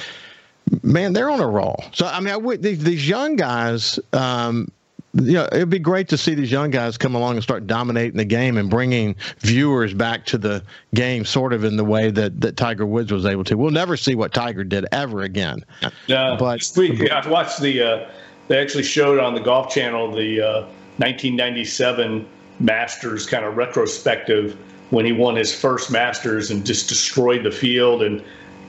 man 0.82 1.12
they're 1.12 1.30
on 1.30 1.40
a 1.40 1.48
roll. 1.48 1.84
So 1.92 2.06
i 2.06 2.20
mean 2.20 2.32
I 2.32 2.36
would, 2.36 2.62
these, 2.62 2.82
these 2.82 3.08
young 3.08 3.36
guys 3.36 3.98
um, 4.12 4.70
you 5.14 5.34
know, 5.34 5.48
it'd 5.52 5.70
be 5.70 5.78
great 5.78 6.08
to 6.08 6.18
see 6.18 6.34
these 6.34 6.50
young 6.50 6.70
guys 6.70 6.98
come 6.98 7.14
along 7.14 7.34
and 7.34 7.42
start 7.42 7.66
dominating 7.66 8.16
the 8.16 8.24
game 8.24 8.56
and 8.56 8.68
bringing 8.68 9.14
viewers 9.38 9.94
back 9.94 10.26
to 10.26 10.38
the 10.38 10.62
game, 10.94 11.24
sort 11.24 11.52
of 11.52 11.64
in 11.64 11.76
the 11.76 11.84
way 11.84 12.10
that, 12.10 12.40
that 12.40 12.56
Tiger 12.56 12.84
Woods 12.84 13.12
was 13.12 13.24
able 13.24 13.44
to. 13.44 13.56
We'll 13.56 13.70
never 13.70 13.96
see 13.96 14.14
what 14.14 14.34
Tiger 14.34 14.64
did 14.64 14.86
ever 14.92 15.22
again. 15.22 15.64
Yeah, 16.06 16.36
but 16.38 16.58
this 16.58 16.76
week 16.76 17.10
I 17.10 17.28
watched 17.28 17.60
the. 17.60 17.82
Uh, 17.82 18.10
they 18.48 18.58
actually 18.58 18.82
showed 18.82 19.18
on 19.18 19.34
the 19.34 19.40
Golf 19.40 19.72
Channel 19.72 20.12
the 20.12 20.40
uh, 20.40 20.60
1997 20.98 22.26
Masters 22.60 23.26
kind 23.26 23.44
of 23.44 23.56
retrospective 23.56 24.56
when 24.90 25.04
he 25.04 25.12
won 25.12 25.34
his 25.34 25.54
first 25.54 25.90
Masters 25.90 26.50
and 26.50 26.66
just 26.66 26.88
destroyed 26.88 27.42
the 27.42 27.50
field 27.50 28.02
and 28.02 28.22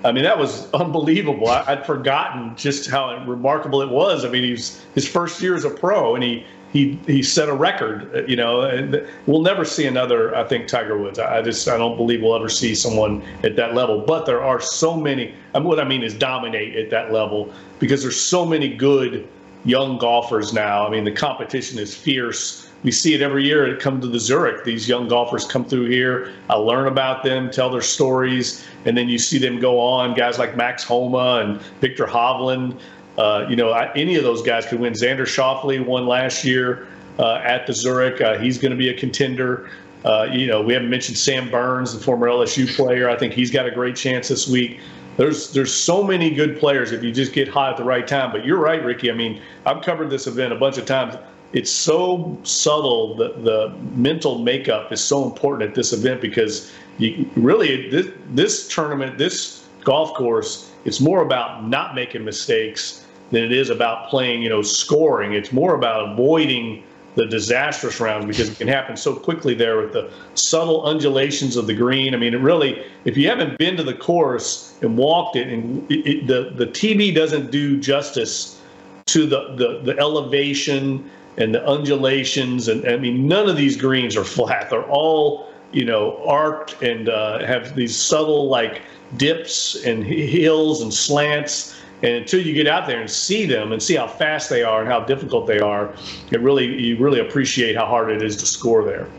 I 0.05 0.11
mean, 0.11 0.23
that 0.23 0.37
was 0.37 0.71
unbelievable. 0.73 1.49
I, 1.49 1.73
would 1.73 1.85
forgotten 1.85 2.55
just 2.55 2.89
how 2.89 3.25
remarkable 3.25 3.81
it 3.81 3.89
was. 3.89 4.23
I 4.23 4.29
mean, 4.29 4.43
he 4.43 4.51
was 4.51 4.79
his 4.93 5.07
first 5.07 5.41
year 5.41 5.55
as 5.55 5.65
a 5.65 5.69
pro, 5.71 6.13
and 6.13 6.23
he 6.23 6.45
he 6.71 6.99
he 7.07 7.23
set 7.23 7.49
a 7.49 7.53
record. 7.53 8.11
Uh, 8.13 8.23
you 8.25 8.35
know, 8.35 9.03
we'll 9.25 9.41
never 9.41 9.65
see 9.65 9.87
another. 9.87 10.35
I 10.35 10.43
think 10.43 10.67
Tiger 10.67 10.97
Woods. 10.97 11.17
I 11.17 11.41
just 11.41 11.67
I 11.67 11.77
don't 11.77 11.97
believe 11.97 12.21
we'll 12.21 12.35
ever 12.35 12.49
see 12.49 12.75
someone 12.75 13.23
at 13.43 13.55
that 13.55 13.73
level. 13.73 13.99
But 13.99 14.27
there 14.27 14.43
are 14.43 14.61
so 14.61 14.95
many. 14.95 15.33
I 15.55 15.59
mean, 15.59 15.67
what 15.67 15.79
I 15.79 15.85
mean 15.85 16.03
is 16.03 16.13
dominate 16.13 16.75
at 16.75 16.91
that 16.91 17.11
level 17.11 17.51
because 17.79 18.03
there's 18.03 18.19
so 18.19 18.45
many 18.45 18.69
good 18.69 19.27
young 19.65 19.97
golfers 19.97 20.53
now. 20.53 20.85
I 20.85 20.89
mean, 20.89 21.03
the 21.03 21.11
competition 21.11 21.79
is 21.79 21.95
fierce 21.95 22.65
we 22.85 22.91
see 22.91 23.15
it 23.15 23.21
every 23.23 23.43
year. 23.43 23.65
It 23.65 23.79
come 23.79 23.99
to 24.01 24.07
the 24.07 24.19
Zurich. 24.19 24.63
These 24.63 24.87
young 24.87 25.07
golfers 25.07 25.43
come 25.43 25.65
through 25.65 25.85
here. 25.85 26.31
I 26.51 26.55
learn 26.55 26.85
about 26.85 27.23
them, 27.23 27.49
tell 27.49 27.71
their 27.71 27.81
stories, 27.81 28.63
and 28.85 28.95
then 28.95 29.09
you 29.09 29.17
see 29.17 29.39
them 29.39 29.59
go 29.59 29.79
on. 29.79 30.13
Guys 30.13 30.37
like 30.37 30.55
Max 30.55 30.83
Homa 30.83 31.41
and 31.43 31.59
Viktor 31.81 32.05
Hovland. 32.05 32.79
Uh, 33.17 33.47
you 33.49 33.55
know, 33.55 33.71
I, 33.71 33.91
any 33.95 34.17
of 34.17 34.23
those 34.23 34.43
guys 34.43 34.67
could 34.67 34.79
win. 34.79 34.93
Xander 34.93 35.25
Schauffele 35.25 35.83
won 35.83 36.05
last 36.05 36.45
year 36.45 36.87
uh, 37.17 37.41
at 37.43 37.65
the 37.65 37.73
Zurich. 37.73 38.21
Uh, 38.21 38.37
he's 38.37 38.59
going 38.59 38.71
to 38.71 38.77
be 38.77 38.89
a 38.89 38.93
contender. 38.93 39.67
Uh, 40.03 40.27
you 40.31 40.45
know, 40.45 40.61
we 40.61 40.71
haven't 40.71 40.91
mentioned 40.91 41.17
Sam 41.17 41.49
Burns, 41.49 41.91
the 41.91 41.99
former 41.99 42.27
LSU 42.27 42.71
player. 42.75 43.09
I 43.09 43.17
think 43.17 43.33
he's 43.33 43.49
got 43.49 43.65
a 43.65 43.71
great 43.71 43.95
chance 43.95 44.27
this 44.27 44.47
week. 44.47 44.79
There's 45.17 45.53
there's 45.53 45.73
so 45.73 46.03
many 46.03 46.29
good 46.29 46.59
players 46.59 46.91
if 46.91 47.03
you 47.03 47.11
just 47.11 47.33
get 47.33 47.47
hot 47.47 47.71
at 47.71 47.77
the 47.77 47.83
right 47.83 48.07
time. 48.07 48.31
But 48.31 48.45
you're 48.45 48.59
right, 48.59 48.83
Ricky. 48.83 49.09
I 49.09 49.13
mean, 49.13 49.41
I've 49.65 49.81
covered 49.81 50.09
this 50.09 50.27
event 50.27 50.51
a 50.51 50.57
bunch 50.57 50.77
of 50.77 50.85
times 50.85 51.15
it's 51.55 51.71
so 51.71 52.37
subtle 52.43 53.15
that 53.15 53.45
the 53.45 53.73
mental 53.95 54.39
makeup 54.39 54.91
is 54.91 55.01
so 55.01 55.23
important 55.23 55.69
at 55.69 55.73
this 55.73 55.93
event 55.93 56.19
because 56.19 56.71
you 56.97 57.29
really 57.35 57.89
this, 57.89 58.07
this 58.31 58.67
tournament 58.67 59.17
this 59.17 59.65
golf 59.83 60.13
course 60.15 60.71
it's 60.83 60.99
more 60.99 61.21
about 61.21 61.65
not 61.65 61.95
making 61.95 62.25
mistakes 62.25 63.05
than 63.31 63.43
it 63.43 63.53
is 63.53 63.69
about 63.69 64.09
playing 64.09 64.41
you 64.41 64.49
know 64.49 64.61
scoring 64.61 65.33
it's 65.33 65.53
more 65.53 65.75
about 65.75 66.11
avoiding 66.11 66.83
the 67.15 67.25
disastrous 67.25 67.99
rounds 67.99 68.25
because 68.25 68.49
it 68.49 68.57
can 68.57 68.67
happen 68.67 68.95
so 68.95 69.15
quickly 69.15 69.53
there 69.53 69.77
with 69.81 69.93
the 69.93 70.11
subtle 70.35 70.85
undulations 70.85 71.55
of 71.55 71.65
the 71.65 71.73
green. 71.73 72.13
I 72.13 72.17
mean, 72.17 72.33
it 72.33 72.41
really, 72.41 72.85
if 73.05 73.17
you 73.17 73.27
haven't 73.29 73.57
been 73.57 73.77
to 73.77 73.83
the 73.83 73.93
course 73.93 74.77
and 74.81 74.97
walked 74.97 75.35
it, 75.35 75.47
and 75.47 75.89
it, 75.91 76.07
it, 76.07 76.27
the 76.27 76.51
the 76.55 76.67
TV 76.67 77.13
doesn't 77.15 77.51
do 77.51 77.79
justice 77.79 78.61
to 79.07 79.25
the, 79.25 79.55
the 79.55 79.93
the 79.93 79.99
elevation 79.99 81.09
and 81.37 81.53
the 81.53 81.67
undulations. 81.67 82.67
And 82.67 82.87
I 82.87 82.97
mean, 82.97 83.27
none 83.27 83.49
of 83.49 83.57
these 83.57 83.77
greens 83.77 84.15
are 84.15 84.23
flat. 84.23 84.69
They're 84.69 84.83
all, 84.83 85.49
you 85.71 85.85
know, 85.85 86.21
arced 86.25 86.81
and 86.81 87.09
uh, 87.09 87.45
have 87.45 87.75
these 87.75 87.95
subtle 87.95 88.47
like 88.49 88.81
dips 89.17 89.83
and 89.85 90.03
hills 90.03 90.81
and 90.81 90.93
slants. 90.93 91.74
And 92.05 92.13
until 92.13 92.39
you 92.39 92.53
get 92.53 92.67
out 92.67 92.85
there 92.85 93.01
and 93.01 93.09
see 93.09 93.45
them 93.47 93.71
and 93.71 93.81
see 93.81 93.95
how 93.95 94.07
fast 94.07 94.51
they 94.51 94.61
are 94.61 94.81
and 94.81 94.89
how 94.89 94.99
difficult 95.05 95.47
they 95.47 95.59
are, 95.59 95.95
it 96.31 96.39
really 96.39 96.65
you 96.79 96.97
really 96.99 97.19
appreciate 97.19 97.75
how 97.75 97.87
hard 97.87 98.11
it 98.11 98.21
is 98.21 98.37
to 98.37 98.45
score 98.45 98.85
there. 98.85 99.09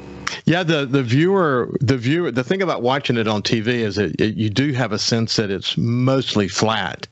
Yeah, 0.45 0.63
the 0.63 0.87
the 0.87 1.03
viewer, 1.03 1.77
the 1.81 1.97
viewer, 1.97 2.31
the 2.31 2.45
thing 2.45 2.63
about 2.63 2.83
watching 2.83 3.17
it 3.17 3.27
on 3.27 3.43
TV 3.43 3.67
is 3.67 3.97
that 3.97 4.21
it, 4.21 4.37
you 4.37 4.49
do 4.49 4.73
have 4.73 4.93
a 4.93 5.01
sense 5.01 5.35
that 5.35 5.51
it's 5.51 5.77
mostly 5.77 6.47
flat. 6.47 7.09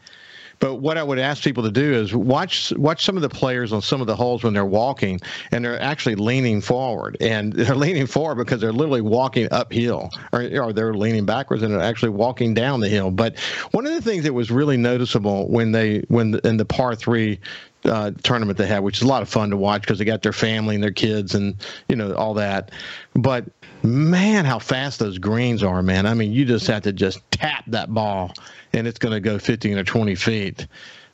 But 0.60 0.76
what 0.76 0.98
I 0.98 1.02
would 1.02 1.18
ask 1.18 1.42
people 1.42 1.62
to 1.62 1.70
do 1.70 1.92
is 1.94 2.14
watch 2.14 2.72
watch 2.76 3.04
some 3.04 3.16
of 3.16 3.22
the 3.22 3.28
players 3.28 3.72
on 3.72 3.82
some 3.82 4.00
of 4.00 4.06
the 4.06 4.16
holes 4.16 4.44
when 4.44 4.54
they're 4.54 4.64
walking 4.64 5.20
and 5.50 5.64
they're 5.64 5.80
actually 5.80 6.14
leaning 6.14 6.60
forward. 6.60 7.16
And 7.20 7.52
they're 7.64 7.74
leaning 7.74 8.06
forward 8.06 8.36
because 8.36 8.60
they're 8.60 8.72
literally 8.72 9.00
walking 9.00 9.48
uphill 9.50 10.10
or, 10.32 10.42
or 10.42 10.72
they're 10.72 10.94
leaning 10.94 11.26
backwards 11.26 11.62
and 11.62 11.72
they're 11.72 11.80
actually 11.80 12.10
walking 12.10 12.54
down 12.54 12.80
the 12.80 12.88
hill. 12.88 13.10
But 13.10 13.38
one 13.72 13.86
of 13.86 13.92
the 13.92 14.02
things 14.02 14.24
that 14.24 14.32
was 14.32 14.50
really 14.50 14.76
noticeable 14.76 15.48
when 15.48 15.72
they 15.72 16.04
when 16.08 16.40
in 16.44 16.56
the 16.56 16.64
par 16.64 16.94
3 16.94 17.38
uh, 17.84 18.12
tournament 18.22 18.58
they 18.58 18.66
had, 18.66 18.80
which 18.80 18.98
is 18.98 19.02
a 19.02 19.06
lot 19.06 19.22
of 19.22 19.28
fun 19.28 19.50
to 19.50 19.56
watch 19.56 19.82
because 19.82 19.98
they 19.98 20.04
got 20.04 20.22
their 20.22 20.32
family 20.32 20.74
and 20.74 20.82
their 20.82 20.92
kids 20.92 21.34
and 21.34 21.54
you 21.88 21.96
know 21.96 22.14
all 22.14 22.34
that. 22.34 22.70
But 23.14 23.44
man, 23.82 24.44
how 24.44 24.58
fast 24.58 24.98
those 24.98 25.18
greens 25.18 25.62
are, 25.62 25.82
man! 25.82 26.06
I 26.06 26.14
mean, 26.14 26.32
you 26.32 26.44
just 26.44 26.66
have 26.66 26.82
to 26.82 26.92
just 26.92 27.20
tap 27.30 27.64
that 27.68 27.92
ball 27.92 28.32
and 28.72 28.86
it's 28.86 28.98
going 28.98 29.12
to 29.12 29.20
go 29.20 29.38
15 29.38 29.78
or 29.78 29.84
20 29.84 30.14
feet. 30.14 30.66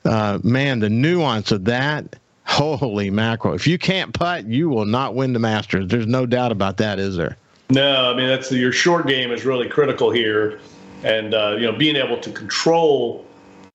Uh, 0.05 0.39
man, 0.43 0.81
the 0.81 0.89
nuance 0.89 1.53
of 1.53 1.65
that. 1.67 2.17
Holy 2.45 3.11
mackerel! 3.11 3.55
If 3.55 3.69
you 3.69 3.79
can't 3.79 4.13
putt, 4.13 4.45
you 4.47 4.69
will 4.69 4.87
not 4.87 5.15
win 5.15 5.33
the 5.35 5.39
Masters. 5.39 5.87
There's 5.87 6.09
no 6.09 6.27
doubt 6.27 6.51
about 6.51 6.79
that, 6.79 6.99
is 6.99 7.17
there? 7.17 7.37
No, 7.69 8.11
I 8.11 8.17
mean 8.17 8.27
that's 8.27 8.51
your 8.51 8.73
short 8.73 9.07
game 9.07 9.31
is 9.31 9.45
really 9.45 9.69
critical 9.69 10.11
here, 10.11 10.59
and 11.05 11.33
uh, 11.33 11.57
you 11.57 11.71
know 11.71 11.79
being 11.79 11.95
able 11.95 12.19
to 12.19 12.33
control 12.33 13.25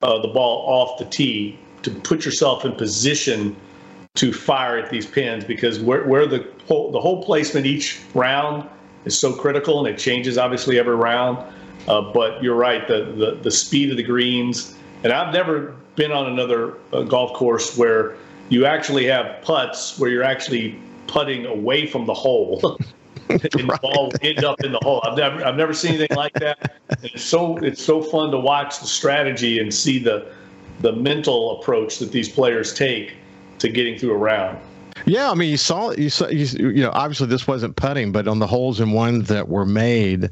uh, 0.02 0.22
the 0.22 0.28
ball 0.28 0.68
off 0.68 1.00
the 1.00 1.06
tee 1.06 1.58
to 1.86 1.92
put 1.92 2.26
yourself 2.26 2.66
in 2.66 2.74
position 2.74 3.56
to 4.16 4.34
fire 4.34 4.78
at 4.78 4.90
these 4.90 5.06
pins 5.06 5.44
because 5.44 5.80
where, 5.80 6.06
where 6.06 6.26
the 6.26 6.48
whole 6.68 6.92
the 6.92 7.00
whole 7.00 7.24
placement 7.24 7.66
each 7.66 8.02
round 8.14 8.68
is 9.06 9.18
so 9.18 9.34
critical 9.34 9.86
and 9.86 9.94
it 9.94 10.00
changes 10.00 10.38
obviously 10.38 10.80
every 10.80 10.96
round. 10.96 11.38
Uh, 11.88 12.02
but 12.02 12.42
you're 12.42 12.56
right, 12.56 12.88
the, 12.88 13.14
the, 13.16 13.38
the 13.44 13.52
speed 13.52 13.92
of 13.92 13.98
the 13.98 14.04
greens, 14.04 14.76
and 15.04 15.14
I've 15.14 15.32
never 15.32 15.76
been 15.96 16.12
on 16.12 16.26
another 16.26 16.74
uh, 16.92 17.04
golf 17.04 17.34
course 17.34 17.78
where 17.78 18.16
you 18.50 18.66
actually 18.66 19.06
have 19.06 19.44
putts 19.44 20.00
where 20.00 20.10
you're 20.10 20.24
actually 20.24 20.80
putting 21.06 21.46
away 21.46 21.86
from 21.86 22.08
the 22.08 22.14
hole. 22.14 22.80
and 23.30 23.42
the 23.42 23.80
ball 23.82 24.12
end 24.22 24.44
up 24.44 24.64
in 24.64 24.72
the 24.72 24.80
hole. 24.84 25.02
I've 25.04 25.18
never 25.18 25.44
I've 25.44 25.56
never 25.56 25.74
seen 25.74 25.96
anything 25.96 26.16
like 26.16 26.34
that. 26.34 26.76
It's 27.02 27.24
so 27.24 27.58
it's 27.58 27.84
so 27.84 28.02
fun 28.02 28.32
to 28.32 28.40
watch 28.40 28.80
the 28.80 28.88
strategy 28.88 29.60
and 29.60 29.74
see 29.74 30.00
the 30.00 30.32
the 30.82 30.94
mental 30.94 31.60
approach 31.60 32.00
that 32.00 32.12
these 32.12 32.30
players 32.30 32.74
take 32.74 33.16
to 33.60 33.70
getting 33.70 33.98
through 33.98 34.14
a 34.14 34.18
round. 34.18 34.58
Yeah, 35.06 35.30
I 35.30 35.36
mean, 35.36 35.50
you 35.50 35.58
saw 35.58 35.92
you 35.92 36.10
saw 36.10 36.28
you, 36.28 36.46
you 36.70 36.82
know 36.82 36.92
obviously 36.94 37.28
this 37.28 37.48
wasn't 37.48 37.76
putting, 37.76 38.12
but 38.12 38.28
on 38.28 38.40
the 38.40 38.48
holes 38.48 38.80
in 38.80 38.92
one 38.92 39.22
that 39.24 39.50
were 39.50 39.66
made, 39.66 40.30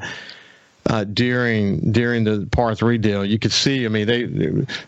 uh, 0.93 1.03
during 1.05 1.91
during 1.91 2.23
the 2.23 2.47
par 2.51 2.75
three 2.75 2.99
deal. 2.99 3.25
You 3.25 3.39
could 3.39 3.51
see, 3.51 3.83
I 3.83 3.87
mean, 3.87 4.05
they 4.05 4.25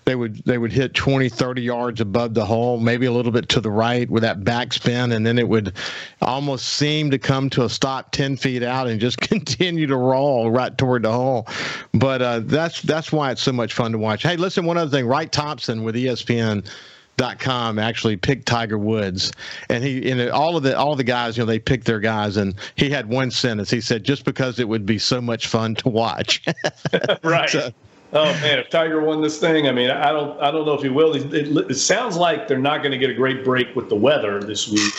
they 0.06 0.14
would 0.14 0.36
they 0.46 0.60
would 0.60 0.72
hit 0.72 0.94
20, 0.94 1.30
30 1.30 1.64
yards 1.64 2.00
above 2.00 2.36
the 2.36 2.46
hole, 2.46 2.80
maybe 2.80 3.08
a 3.08 3.12
little 3.12 3.32
bit 3.32 3.50
to 3.50 3.60
the 3.60 3.72
right 3.72 4.08
with 4.08 4.22
that 4.22 4.42
backspin, 4.42 5.16
and 5.16 5.26
then 5.26 5.40
it 5.40 5.50
would 5.50 5.74
almost 6.22 6.68
seem 6.68 7.10
to 7.10 7.18
come 7.18 7.50
to 7.50 7.64
a 7.64 7.70
stop 7.70 8.12
ten 8.12 8.38
feet 8.38 8.62
out 8.62 8.88
and 8.88 9.00
just 9.00 9.20
continue 9.32 9.88
to 9.88 9.98
roll 9.98 10.52
right 10.52 10.78
toward 10.78 11.02
the 11.02 11.12
hole. 11.12 11.48
But 11.96 12.22
uh, 12.22 12.42
that's 12.44 12.84
that's 12.84 13.12
why 13.12 13.32
it's 13.32 13.42
so 13.42 13.52
much 13.52 13.74
fun 13.74 13.92
to 13.94 13.98
watch. 13.98 14.22
Hey, 14.22 14.38
listen, 14.38 14.64
one 14.64 14.78
other 14.78 14.92
thing, 14.92 15.08
Wright 15.08 15.32
Thompson 15.32 15.84
with 15.84 15.96
ESPN 15.96 16.70
dot 17.18 17.40
com 17.40 17.80
actually 17.80 18.18
picked 18.18 18.46
Tiger 18.46 18.78
Woods, 18.78 19.32
and 19.70 19.84
he 19.84 20.10
and 20.10 20.30
all 20.30 20.58
of 20.58 20.64
the 20.64 20.78
all 20.78 20.96
the 20.96 21.04
guys, 21.04 21.38
you 21.38 21.44
know, 21.44 21.48
they 21.48 21.60
picked 21.60 21.86
their 21.86 22.00
guys, 22.00 22.38
and 22.38 22.56
he 22.76 22.90
had 22.90 23.08
one 23.08 23.32
sentence. 23.32 23.70
He 23.70 23.82
said, 23.82 24.04
"Just 24.04 24.26
because 24.26 24.60
it 24.60 24.68
would 24.68 24.86
be 24.86 25.00
so 25.00 25.22
much 25.22 25.48
fun 25.48 25.76
to 25.76 25.90
watch." 25.90 26.44
right. 27.24 27.50
So, 27.50 27.72
oh 28.14 28.26
man, 28.26 28.60
if 28.60 28.70
Tiger 28.70 29.02
won 29.02 29.22
this 29.22 29.40
thing, 29.40 29.68
I 29.68 29.72
mean, 29.72 29.90
I 29.90 30.12
don't 30.12 30.40
I 30.42 30.52
don't 30.52 30.66
know 30.66 30.74
if 30.74 30.82
he 30.82 30.90
will. 30.90 31.16
It, 31.16 31.34
it, 31.34 31.72
it 31.72 31.76
sounds 31.76 32.18
like 32.18 32.48
they're 32.48 32.58
not 32.58 32.80
going 32.80 32.92
to 32.92 32.98
get 32.98 33.10
a 33.10 33.16
great 33.16 33.44
break 33.44 33.76
with 33.76 33.90
the 33.90 33.96
weather 33.96 34.42
this 34.42 34.68
week. 34.68 34.94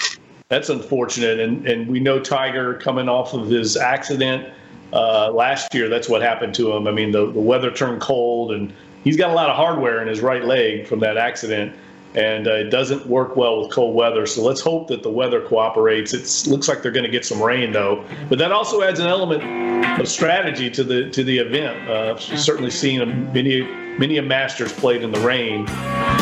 That's 0.48 0.68
unfortunate, 0.68 1.40
and 1.40 1.66
and 1.66 1.88
we 1.88 2.00
know 2.00 2.20
Tiger 2.20 2.74
coming 2.74 3.08
off 3.08 3.34
of 3.34 3.48
his 3.48 3.76
accident 3.76 4.52
uh, 4.92 5.30
last 5.32 5.74
year. 5.74 5.88
That's 5.88 6.08
what 6.08 6.22
happened 6.22 6.54
to 6.54 6.72
him. 6.72 6.86
I 6.86 6.92
mean, 6.92 7.10
the 7.10 7.30
the 7.32 7.40
weather 7.40 7.70
turned 7.70 8.00
cold, 8.00 8.52
and 8.52 8.72
he's 9.04 9.16
got 9.16 9.30
a 9.30 9.34
lot 9.34 9.50
of 9.50 9.56
hardware 9.56 10.00
in 10.00 10.08
his 10.08 10.20
right 10.20 10.44
leg 10.44 10.86
from 10.86 11.00
that 11.00 11.16
accident 11.18 11.76
and 12.16 12.48
uh, 12.48 12.52
it 12.52 12.70
doesn't 12.70 13.06
work 13.06 13.36
well 13.36 13.60
with 13.60 13.70
cold 13.70 13.94
weather. 13.94 14.26
So 14.26 14.42
let's 14.42 14.60
hope 14.60 14.88
that 14.88 15.02
the 15.02 15.10
weather 15.10 15.40
cooperates. 15.40 16.14
It 16.14 16.50
looks 16.50 16.66
like 16.66 16.82
they're 16.82 16.90
going 16.90 17.04
to 17.04 17.10
get 17.10 17.24
some 17.24 17.42
rain 17.42 17.72
though, 17.72 18.04
but 18.28 18.38
that 18.38 18.50
also 18.52 18.82
adds 18.82 18.98
an 18.98 19.06
element 19.06 20.00
of 20.00 20.08
strategy 20.08 20.70
to 20.70 20.82
the 20.82 21.10
to 21.10 21.22
the 21.22 21.38
event. 21.38 21.88
Uh, 21.88 22.16
certainly 22.18 22.70
seen 22.70 23.32
many 23.32 23.62
many 23.98 24.16
a 24.16 24.22
Masters 24.22 24.72
played 24.72 25.02
in 25.02 25.12
the 25.12 25.20
rain, 25.20 25.66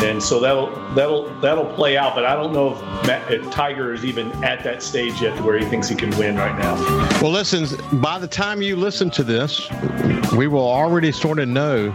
and 0.03 0.21
so 0.21 0.39
that'll 0.39 0.67
that'll 0.93 1.29
that'll 1.39 1.71
play 1.73 1.97
out. 1.97 2.15
But 2.15 2.25
I 2.25 2.35
don't 2.35 2.53
know 2.53 2.73
if, 3.03 3.31
if 3.31 3.51
Tiger 3.51 3.93
is 3.93 4.05
even 4.05 4.31
at 4.43 4.63
that 4.63 4.83
stage 4.83 5.21
yet 5.21 5.37
to 5.37 5.43
where 5.43 5.57
he 5.57 5.65
thinks 5.65 5.87
he 5.87 5.95
can 5.95 6.09
win 6.17 6.35
right 6.35 6.57
now. 6.57 6.75
Well, 7.21 7.31
listen. 7.31 7.65
By 7.99 8.19
the 8.19 8.27
time 8.27 8.61
you 8.61 8.75
listen 8.75 9.09
to 9.11 9.23
this, 9.23 9.69
we 10.33 10.47
will 10.47 10.67
already 10.67 11.11
sort 11.11 11.39
of 11.39 11.47
know 11.47 11.91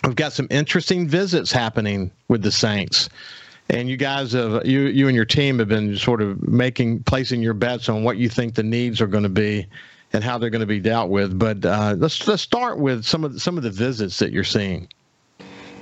we've 0.05 0.17
got 0.17 0.33
some 0.33 0.47
interesting 0.51 1.07
visits 1.07 1.53
happening 1.53 2.11
with 2.29 2.43
the 2.43 2.53
Saints. 2.53 3.09
And 3.69 3.89
you 3.89 3.97
guys 3.97 4.33
have 4.33 4.67
you 4.67 4.83
you 4.87 5.07
and 5.07 5.15
your 5.15 5.25
team 5.25 5.61
have 5.61 5.69
been 5.69 5.97
sort 5.97 6.21
of 6.21 6.43
making 6.49 7.05
placing 7.05 7.41
your 7.41 7.55
bets 7.55 7.89
on 7.89 8.03
what 8.03 8.17
you 8.17 8.29
think 8.29 8.55
the 8.55 8.65
needs 8.65 9.01
are 9.01 9.07
going 9.07 9.23
to 9.23 9.29
be 9.29 9.67
and 10.13 10.25
how 10.25 10.39
they're 10.39 10.51
going 10.51 10.61
to 10.61 10.67
be 10.67 10.81
dealt 10.81 11.09
with. 11.09 11.39
But 11.39 11.65
uh, 11.65 11.95
let's 11.97 12.27
let's 12.27 12.43
start 12.43 12.79
with 12.79 13.05
some 13.05 13.23
of 13.23 13.35
the, 13.35 13.41
some 13.41 13.57
of 13.57 13.63
the 13.63 13.71
visits 13.71 14.19
that 14.19 14.33
you're 14.33 14.43
seeing. 14.43 14.89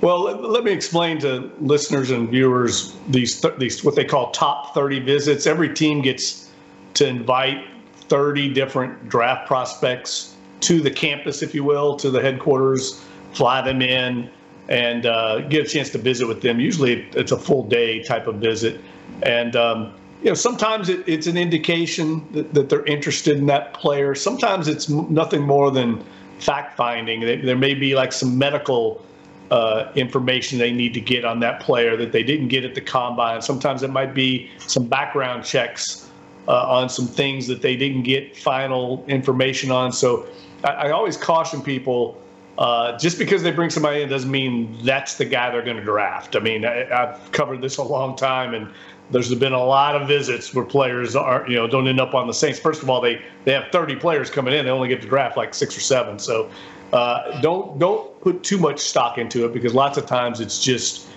Well, 0.01 0.21
let 0.21 0.63
me 0.63 0.71
explain 0.71 1.19
to 1.21 1.51
listeners 1.59 2.11
and 2.11 2.29
viewers 2.29 2.95
these 3.07 3.43
these 3.57 3.83
what 3.83 3.95
they 3.95 4.05
call 4.05 4.29
top 4.31 4.75
30 4.75 4.99
visits. 4.99 5.47
Every 5.47 5.73
team 5.73 6.03
gets 6.03 6.51
to 6.93 7.07
invite 7.07 7.65
30 8.01 8.53
different 8.53 9.09
draft 9.09 9.47
prospects 9.47 10.35
to 10.61 10.79
the 10.79 10.91
campus, 10.91 11.41
if 11.41 11.55
you 11.55 11.63
will, 11.63 11.95
to 11.95 12.11
the 12.11 12.21
headquarters 12.21 13.03
fly 13.33 13.61
them 13.61 13.81
in, 13.81 14.29
and 14.67 15.05
uh, 15.05 15.39
get 15.41 15.65
a 15.65 15.69
chance 15.69 15.89
to 15.89 15.97
visit 15.97 16.27
with 16.27 16.41
them. 16.41 16.59
Usually, 16.59 17.07
it's 17.13 17.31
a 17.31 17.37
full 17.37 17.67
day 17.67 18.03
type 18.03 18.27
of 18.27 18.35
visit, 18.35 18.79
and 19.23 19.55
um, 19.55 19.93
you 20.21 20.29
know 20.29 20.35
sometimes 20.35 20.89
it, 20.89 21.03
it's 21.07 21.27
an 21.27 21.37
indication 21.37 22.27
that, 22.33 22.53
that, 22.53 22.69
they're 22.69 22.85
interested 22.85 23.37
in 23.37 23.47
that 23.47 23.73
player. 23.73 24.15
Sometimes 24.15 24.67
it's 24.67 24.89
nothing 24.89 25.41
more 25.41 25.71
than 25.71 26.03
fact 26.39 26.77
finding. 26.77 27.21
There 27.21 27.57
may 27.57 27.73
be 27.73 27.95
like 27.95 28.13
some 28.13 28.37
medical 28.37 29.03
uh, 29.51 29.91
information 29.95 30.59
they 30.59 30.71
need 30.71 30.93
to 30.93 31.01
get 31.01 31.25
on 31.25 31.39
that 31.39 31.59
player 31.59 31.97
that 31.97 32.11
they 32.11 32.23
didn't 32.23 32.49
get 32.49 32.63
at 32.63 32.75
the 32.75 32.81
combine. 32.81 33.41
Sometimes 33.41 33.83
it 33.83 33.89
might 33.89 34.13
be 34.13 34.49
some 34.59 34.85
background 34.85 35.43
checks 35.43 36.09
uh, 36.47 36.67
on 36.67 36.89
some 36.89 37.07
things 37.07 37.47
that 37.47 37.61
they 37.61 37.75
didn't 37.75 38.03
get 38.03 38.35
final 38.35 39.03
information 39.07 39.71
on. 39.71 39.91
So 39.91 40.27
I, 40.63 40.67
I 40.67 40.91
always 40.91 41.17
caution 41.17 41.61
people. 41.61 42.21
Uh, 42.59 42.97
just 42.97 43.17
because 43.17 43.41
they 43.41 43.51
bring 43.51 43.69
somebody 43.69 44.01
in 44.01 44.09
doesn't 44.09 44.29
mean 44.29 44.77
that's 44.83 45.15
the 45.15 45.23
guy 45.23 45.49
they're 45.49 45.63
going 45.63 45.77
to 45.77 45.83
draft. 45.83 46.35
I 46.35 46.39
mean, 46.39 46.65
I, 46.65 46.83
have 46.89 47.29
covered 47.31 47.61
this 47.61 47.77
a 47.77 47.83
long 47.83 48.17
time, 48.17 48.53
and 48.53 48.67
there's 49.11 49.33
been 49.33 49.53
a 49.53 49.63
lot 49.63 49.95
of 49.95 50.09
visits 50.09 50.53
where 50.53 50.65
players 50.65 51.15
are, 51.15 51.45
you 51.47 51.55
know, 51.55 51.67
don't 51.67 51.87
end 51.87 52.01
up 52.01 52.13
on 52.13 52.27
the 52.27 52.33
Saints. 52.33 52.59
First 52.59 52.83
of 52.83 52.89
all, 52.89 52.99
they 52.99 53.21
they 53.45 53.53
have 53.53 53.71
30 53.71 53.95
players 53.95 54.29
coming 54.29 54.53
in; 54.53 54.65
they 54.65 54.71
only 54.71 54.89
get 54.89 55.01
to 55.01 55.07
draft 55.07 55.37
like 55.37 55.53
six 55.53 55.77
or 55.77 55.79
seven. 55.79 56.19
So 56.19 56.51
uh, 56.91 57.39
don't 57.39 57.79
don't 57.79 58.19
put 58.19 58.43
too 58.43 58.57
much 58.57 58.79
stock 58.79 59.17
into 59.17 59.45
it 59.45 59.53
because 59.53 59.73
lots 59.73 59.97
of 59.97 60.05
times 60.05 60.41
it's 60.41 60.61
just. 60.61 61.07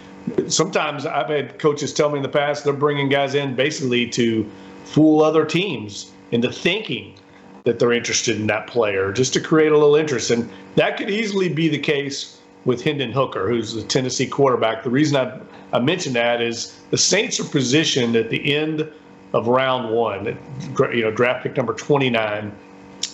Sometimes 0.47 1.05
I've 1.05 1.29
had 1.29 1.59
coaches 1.59 1.93
tell 1.93 2.09
me 2.09 2.19
in 2.19 2.23
the 2.23 2.29
past 2.29 2.63
they're 2.63 2.73
bringing 2.73 3.09
guys 3.09 3.35
in 3.35 3.57
basically 3.57 4.09
to 4.11 4.49
fool 4.85 5.21
other 5.21 5.45
teams 5.45 6.13
into 6.31 6.53
thinking 6.53 7.15
that 7.65 7.79
they're 7.79 7.93
interested 7.93 8.37
in 8.37 8.47
that 8.49 8.67
player 8.67 9.13
just 9.13 9.33
to 9.35 9.41
create 9.41 9.73
a 9.73 9.79
little 9.79 9.97
interest. 9.97 10.31
And 10.31 10.49
that 10.77 10.97
could 10.97 11.11
easily 11.11 11.49
be 11.49 11.69
the 11.69 11.79
case 11.79 12.41
with 12.65 12.83
Hendon 12.83 13.13
Hooker, 13.13 13.49
who's 13.49 13.75
the 13.75 13.83
Tennessee 13.83 14.27
quarterback. 14.27 14.83
The 14.83 14.91
reason 14.91 15.17
I, 15.17 15.39
I 15.77 15.81
mention 15.81 16.13
that 16.15 16.41
is 16.41 16.79
the 16.91 16.99
Saints 16.99 17.39
are 17.41 17.45
positioned 17.45 18.17
at 18.17 18.31
the 18.31 18.55
end 18.55 18.89
of 19.33 19.47
round 19.47 19.95
one, 19.95 20.39
you 20.93 21.03
know, 21.03 21.11
draft 21.11 21.43
pick 21.43 21.57
number 21.57 21.73
29. 21.73 22.53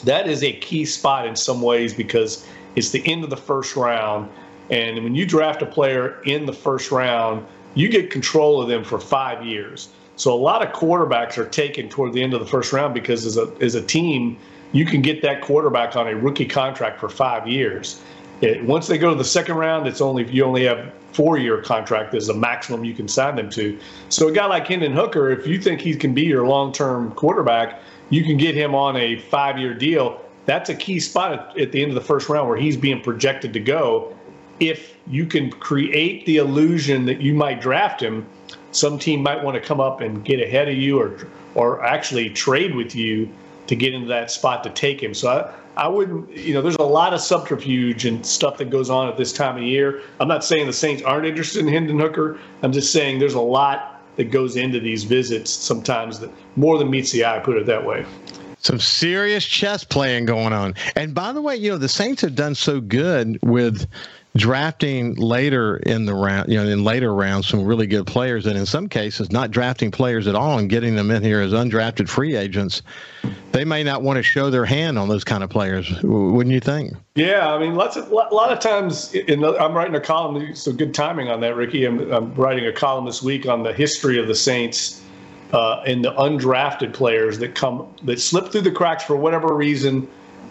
That 0.04 0.28
is 0.28 0.42
a 0.42 0.52
key 0.52 0.84
spot 0.84 1.26
in 1.26 1.36
some 1.36 1.62
ways 1.62 1.94
because 1.94 2.46
it's 2.76 2.90
the 2.90 3.06
end 3.06 3.24
of 3.24 3.30
the 3.30 3.36
first 3.36 3.76
round. 3.76 4.30
And 4.70 5.02
when 5.02 5.14
you 5.14 5.26
draft 5.26 5.62
a 5.62 5.66
player 5.66 6.20
in 6.24 6.46
the 6.46 6.52
first 6.52 6.90
round, 6.90 7.46
you 7.74 7.88
get 7.88 8.10
control 8.10 8.60
of 8.60 8.68
them 8.68 8.84
for 8.84 8.98
five 8.98 9.44
years. 9.44 9.88
So 10.18 10.34
a 10.34 10.36
lot 10.36 10.66
of 10.66 10.72
quarterbacks 10.72 11.38
are 11.38 11.46
taken 11.46 11.88
toward 11.88 12.12
the 12.12 12.22
end 12.22 12.34
of 12.34 12.40
the 12.40 12.46
first 12.46 12.72
round 12.72 12.92
because 12.92 13.24
as 13.24 13.38
a 13.38 13.52
as 13.60 13.76
a 13.76 13.82
team, 13.82 14.36
you 14.72 14.84
can 14.84 15.00
get 15.00 15.22
that 15.22 15.42
quarterback 15.42 15.94
on 15.94 16.08
a 16.08 16.14
rookie 16.14 16.44
contract 16.44 16.98
for 16.98 17.08
five 17.08 17.46
years. 17.46 18.02
It, 18.40 18.62
once 18.64 18.88
they 18.88 18.98
go 18.98 19.10
to 19.10 19.16
the 19.16 19.24
second 19.24 19.54
round, 19.56 19.86
it's 19.86 20.00
only 20.00 20.28
you 20.28 20.44
only 20.44 20.64
have 20.64 20.92
four 21.12 21.38
year 21.38 21.62
contract 21.62 22.14
is 22.14 22.26
the 22.26 22.34
maximum 22.34 22.84
you 22.84 22.94
can 22.94 23.06
sign 23.06 23.36
them 23.36 23.48
to. 23.50 23.78
So 24.08 24.28
a 24.28 24.32
guy 24.32 24.46
like 24.46 24.66
Hendon 24.66 24.92
Hooker, 24.92 25.30
if 25.30 25.46
you 25.46 25.60
think 25.60 25.80
he 25.80 25.94
can 25.94 26.14
be 26.14 26.22
your 26.22 26.46
long 26.46 26.72
term 26.72 27.12
quarterback, 27.12 27.80
you 28.10 28.24
can 28.24 28.36
get 28.36 28.56
him 28.56 28.74
on 28.74 28.96
a 28.96 29.20
five 29.20 29.56
year 29.56 29.72
deal. 29.72 30.20
That's 30.46 30.68
a 30.68 30.74
key 30.74 30.98
spot 30.98 31.32
at, 31.32 31.58
at 31.60 31.72
the 31.72 31.80
end 31.80 31.92
of 31.92 31.94
the 31.94 32.00
first 32.00 32.28
round 32.28 32.48
where 32.48 32.58
he's 32.58 32.76
being 32.76 33.00
projected 33.02 33.52
to 33.52 33.60
go. 33.60 34.16
If 34.58 34.96
you 35.06 35.26
can 35.26 35.50
create 35.50 36.26
the 36.26 36.38
illusion 36.38 37.06
that 37.06 37.20
you 37.20 37.34
might 37.34 37.60
draft 37.60 38.02
him 38.02 38.26
some 38.72 38.98
team 38.98 39.22
might 39.22 39.42
want 39.42 39.54
to 39.54 39.60
come 39.60 39.80
up 39.80 40.00
and 40.00 40.24
get 40.24 40.40
ahead 40.40 40.68
of 40.68 40.76
you 40.76 41.00
or 41.00 41.26
or 41.54 41.84
actually 41.84 42.30
trade 42.30 42.74
with 42.74 42.94
you 42.94 43.28
to 43.66 43.76
get 43.76 43.94
into 43.94 44.08
that 44.08 44.30
spot 44.30 44.64
to 44.64 44.70
take 44.70 45.02
him. 45.02 45.14
So 45.14 45.28
I, 45.76 45.84
I 45.84 45.88
wouldn't, 45.88 46.30
you 46.36 46.54
know, 46.54 46.62
there's 46.62 46.76
a 46.76 46.82
lot 46.82 47.14
of 47.14 47.20
subterfuge 47.20 48.04
and 48.04 48.24
stuff 48.24 48.58
that 48.58 48.70
goes 48.70 48.90
on 48.90 49.08
at 49.08 49.16
this 49.16 49.32
time 49.32 49.56
of 49.56 49.62
year. 49.62 50.02
I'm 50.20 50.28
not 50.28 50.44
saying 50.44 50.66
the 50.66 50.72
Saints 50.72 51.02
aren't 51.02 51.26
interested 51.26 51.60
in 51.60 51.68
Hendon 51.68 51.98
Hooker. 51.98 52.38
I'm 52.62 52.72
just 52.72 52.92
saying 52.92 53.18
there's 53.18 53.34
a 53.34 53.40
lot 53.40 54.02
that 54.16 54.32
goes 54.32 54.56
into 54.56 54.80
these 54.80 55.04
visits 55.04 55.50
sometimes 55.50 56.18
that 56.18 56.30
more 56.56 56.78
than 56.78 56.90
meets 56.90 57.12
the 57.12 57.24
eye, 57.24 57.38
put 57.38 57.56
it 57.56 57.66
that 57.66 57.84
way. 57.84 58.04
Some 58.58 58.80
serious 58.80 59.44
chess 59.44 59.84
playing 59.84 60.24
going 60.26 60.52
on. 60.52 60.74
And 60.96 61.14
by 61.14 61.32
the 61.32 61.40
way, 61.40 61.54
you 61.54 61.70
know, 61.70 61.78
the 61.78 61.88
Saints 61.88 62.22
have 62.22 62.34
done 62.34 62.56
so 62.56 62.80
good 62.80 63.38
with 63.42 63.86
drafting 64.38 65.14
later 65.16 65.78
in 65.78 66.06
the 66.06 66.14
round, 66.14 66.50
you 66.50 66.56
know, 66.56 66.68
in 66.68 66.84
later 66.84 67.14
rounds, 67.14 67.48
some 67.48 67.64
really 67.64 67.86
good 67.86 68.06
players, 68.06 68.46
and 68.46 68.56
in 68.56 68.64
some 68.64 68.88
cases, 68.88 69.30
not 69.30 69.50
drafting 69.50 69.90
players 69.90 70.26
at 70.26 70.34
all 70.34 70.58
and 70.58 70.70
getting 70.70 70.94
them 70.94 71.10
in 71.10 71.22
here 71.22 71.40
as 71.40 71.52
undrafted 71.52 72.08
free 72.08 72.36
agents. 72.36 72.80
They 73.52 73.64
may 73.64 73.82
not 73.82 74.02
want 74.02 74.16
to 74.16 74.22
show 74.22 74.48
their 74.48 74.64
hand 74.64 74.98
on 74.98 75.08
those 75.08 75.24
kind 75.24 75.42
of 75.42 75.50
players, 75.50 75.90
wouldn't 76.02 76.54
you 76.54 76.60
think? 76.60 76.94
Yeah, 77.16 77.52
I 77.52 77.58
mean, 77.58 77.74
lots 77.74 77.96
of, 77.96 78.10
a 78.10 78.14
lot 78.14 78.52
of 78.52 78.60
times, 78.60 79.12
in 79.12 79.40
the, 79.40 79.58
I'm 79.58 79.74
writing 79.74 79.96
a 79.96 80.00
column. 80.00 80.54
So 80.54 80.72
good 80.72 80.94
timing 80.94 81.28
on 81.28 81.40
that, 81.40 81.56
Ricky. 81.56 81.84
I'm, 81.84 82.10
I'm 82.12 82.32
writing 82.34 82.66
a 82.66 82.72
column 82.72 83.06
this 83.06 83.22
week 83.22 83.46
on 83.46 83.64
the 83.64 83.72
history 83.72 84.18
of 84.18 84.28
the 84.28 84.34
Saints 84.36 85.02
uh, 85.52 85.82
and 85.86 86.04
the 86.04 86.12
undrafted 86.12 86.92
players 86.92 87.38
that 87.38 87.54
come 87.54 87.92
that 88.04 88.20
slip 88.20 88.52
through 88.52 88.60
the 88.60 88.70
cracks 88.70 89.02
for 89.02 89.16
whatever 89.16 89.54
reason 89.54 90.08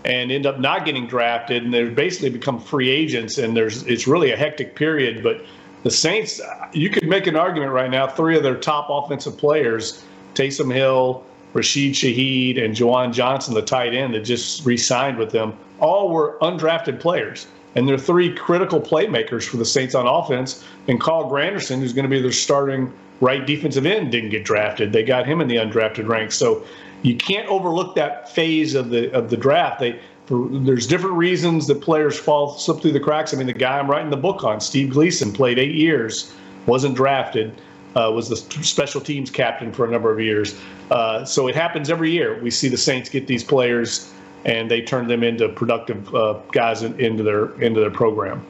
and 0.08 0.32
end 0.32 0.46
up 0.46 0.58
not 0.58 0.86
getting 0.86 1.06
drafted, 1.06 1.64
and 1.64 1.74
they've 1.74 1.94
basically 1.94 2.30
become 2.30 2.60
free 2.60 2.90
agents. 2.90 3.38
And 3.38 3.56
there's 3.56 3.84
it's 3.84 4.08
really 4.08 4.32
a 4.32 4.38
hectic 4.38 4.74
period. 4.74 5.22
But 5.22 5.46
the 5.84 5.92
Saints, 5.92 6.40
you 6.72 6.90
could 6.90 7.08
make 7.08 7.28
an 7.28 7.36
argument 7.36 7.74
right 7.74 7.92
now. 7.92 8.08
Three 8.08 8.38
of 8.38 8.42
their 8.42 8.56
top 8.56 8.88
offensive 8.90 9.38
players, 9.38 10.04
Taysom 10.34 10.74
Hill, 10.74 11.26
Rashid 11.54 11.94
Shaheed, 11.94 12.64
and 12.64 12.74
Juwan 12.74 13.14
Johnson, 13.14 13.54
the 13.54 13.62
tight 13.62 13.94
end 13.94 14.14
that 14.14 14.22
just 14.22 14.66
re-signed 14.66 15.18
with 15.18 15.32
them, 15.32 15.54
all 15.80 16.10
were 16.10 16.38
undrafted 16.42 17.02
players. 17.02 17.46
And 17.76 17.88
they're 17.88 17.98
three 17.98 18.34
critical 18.34 18.80
playmakers 18.80 19.44
for 19.44 19.58
the 19.58 19.66
Saints 19.66 19.94
on 19.94 20.08
offense. 20.08 20.64
And 20.88 21.02
Carl 21.02 21.30
Granderson, 21.30 21.80
who's 21.80 21.92
going 21.94 22.04
to 22.06 22.10
be 22.10 22.22
their 22.22 22.32
starting 22.32 22.94
right 23.20 23.46
defensive 23.46 23.86
end, 23.86 24.14
didn't 24.14 24.30
get 24.30 24.46
drafted. 24.46 24.94
They 24.94 25.04
got 25.04 25.26
him 25.26 25.42
in 25.42 25.50
the 25.50 25.58
undrafted 25.58 26.08
ranks. 26.08 26.36
So 26.36 26.66
you 27.02 27.16
can't 27.16 27.48
overlook 27.48 27.96
that 27.96 28.30
phase 28.34 28.76
of 28.76 28.90
the 28.90 29.12
of 29.14 29.30
the 29.30 29.38
draft. 29.38 29.80
They 29.80 30.00
for, 30.26 30.48
there's 30.50 30.86
different 30.86 31.16
reasons 31.16 31.68
that 31.68 31.82
players 31.82 32.20
fall 32.20 32.58
slip 32.58 32.82
through 32.82 32.92
the 32.92 33.00
cracks. 33.00 33.34
I 33.34 33.38
mean, 33.38 33.48
the 33.48 33.54
guy 33.54 33.80
I'm 33.80 33.90
writing 33.90 34.10
the 34.10 34.18
book 34.18 34.44
on, 34.44 34.60
Steve 34.60 34.92
Gleason, 34.92 35.32
played 35.32 35.58
eight 35.58 35.74
years, 35.74 36.34
wasn't 36.66 36.96
drafted, 36.96 37.54
uh, 37.96 38.12
was 38.14 38.30
the 38.30 38.36
special 38.36 39.00
teams 39.00 39.32
captain 39.32 39.72
for 39.72 39.86
a 39.86 39.90
number 39.90 40.12
of 40.12 40.20
years. 40.20 40.60
Uh, 40.92 41.24
so 41.24 41.48
it 41.48 41.56
happens 41.56 41.90
every 41.90 42.12
year. 42.12 42.40
We 42.42 42.52
see 42.52 42.68
the 42.68 42.78
Saints 42.78 43.10
get 43.10 43.28
these 43.28 43.44
players, 43.44 44.12
and 44.44 44.70
they 44.70 44.82
turn 44.82 45.08
them 45.08 45.24
into 45.24 45.48
productive 45.50 46.14
uh, 46.14 46.40
guys 46.52 46.84
in, 46.84 47.00
into 47.00 47.24
their 47.24 47.54
into 47.62 47.80
their 47.80 47.92
program. 47.92 48.46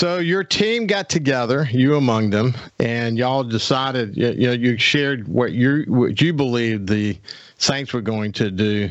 So 0.00 0.16
your 0.16 0.44
team 0.44 0.86
got 0.86 1.10
together, 1.10 1.68
you 1.70 1.96
among 1.96 2.30
them, 2.30 2.54
and 2.78 3.18
y'all 3.18 3.44
decided. 3.44 4.16
You 4.16 4.46
know, 4.46 4.52
you 4.52 4.78
shared 4.78 5.28
what 5.28 5.52
you 5.52 5.84
what 5.88 6.22
you 6.22 6.32
believed 6.32 6.88
the 6.88 7.18
Saints 7.58 7.92
were 7.92 8.00
going 8.00 8.32
to 8.32 8.50
do 8.50 8.88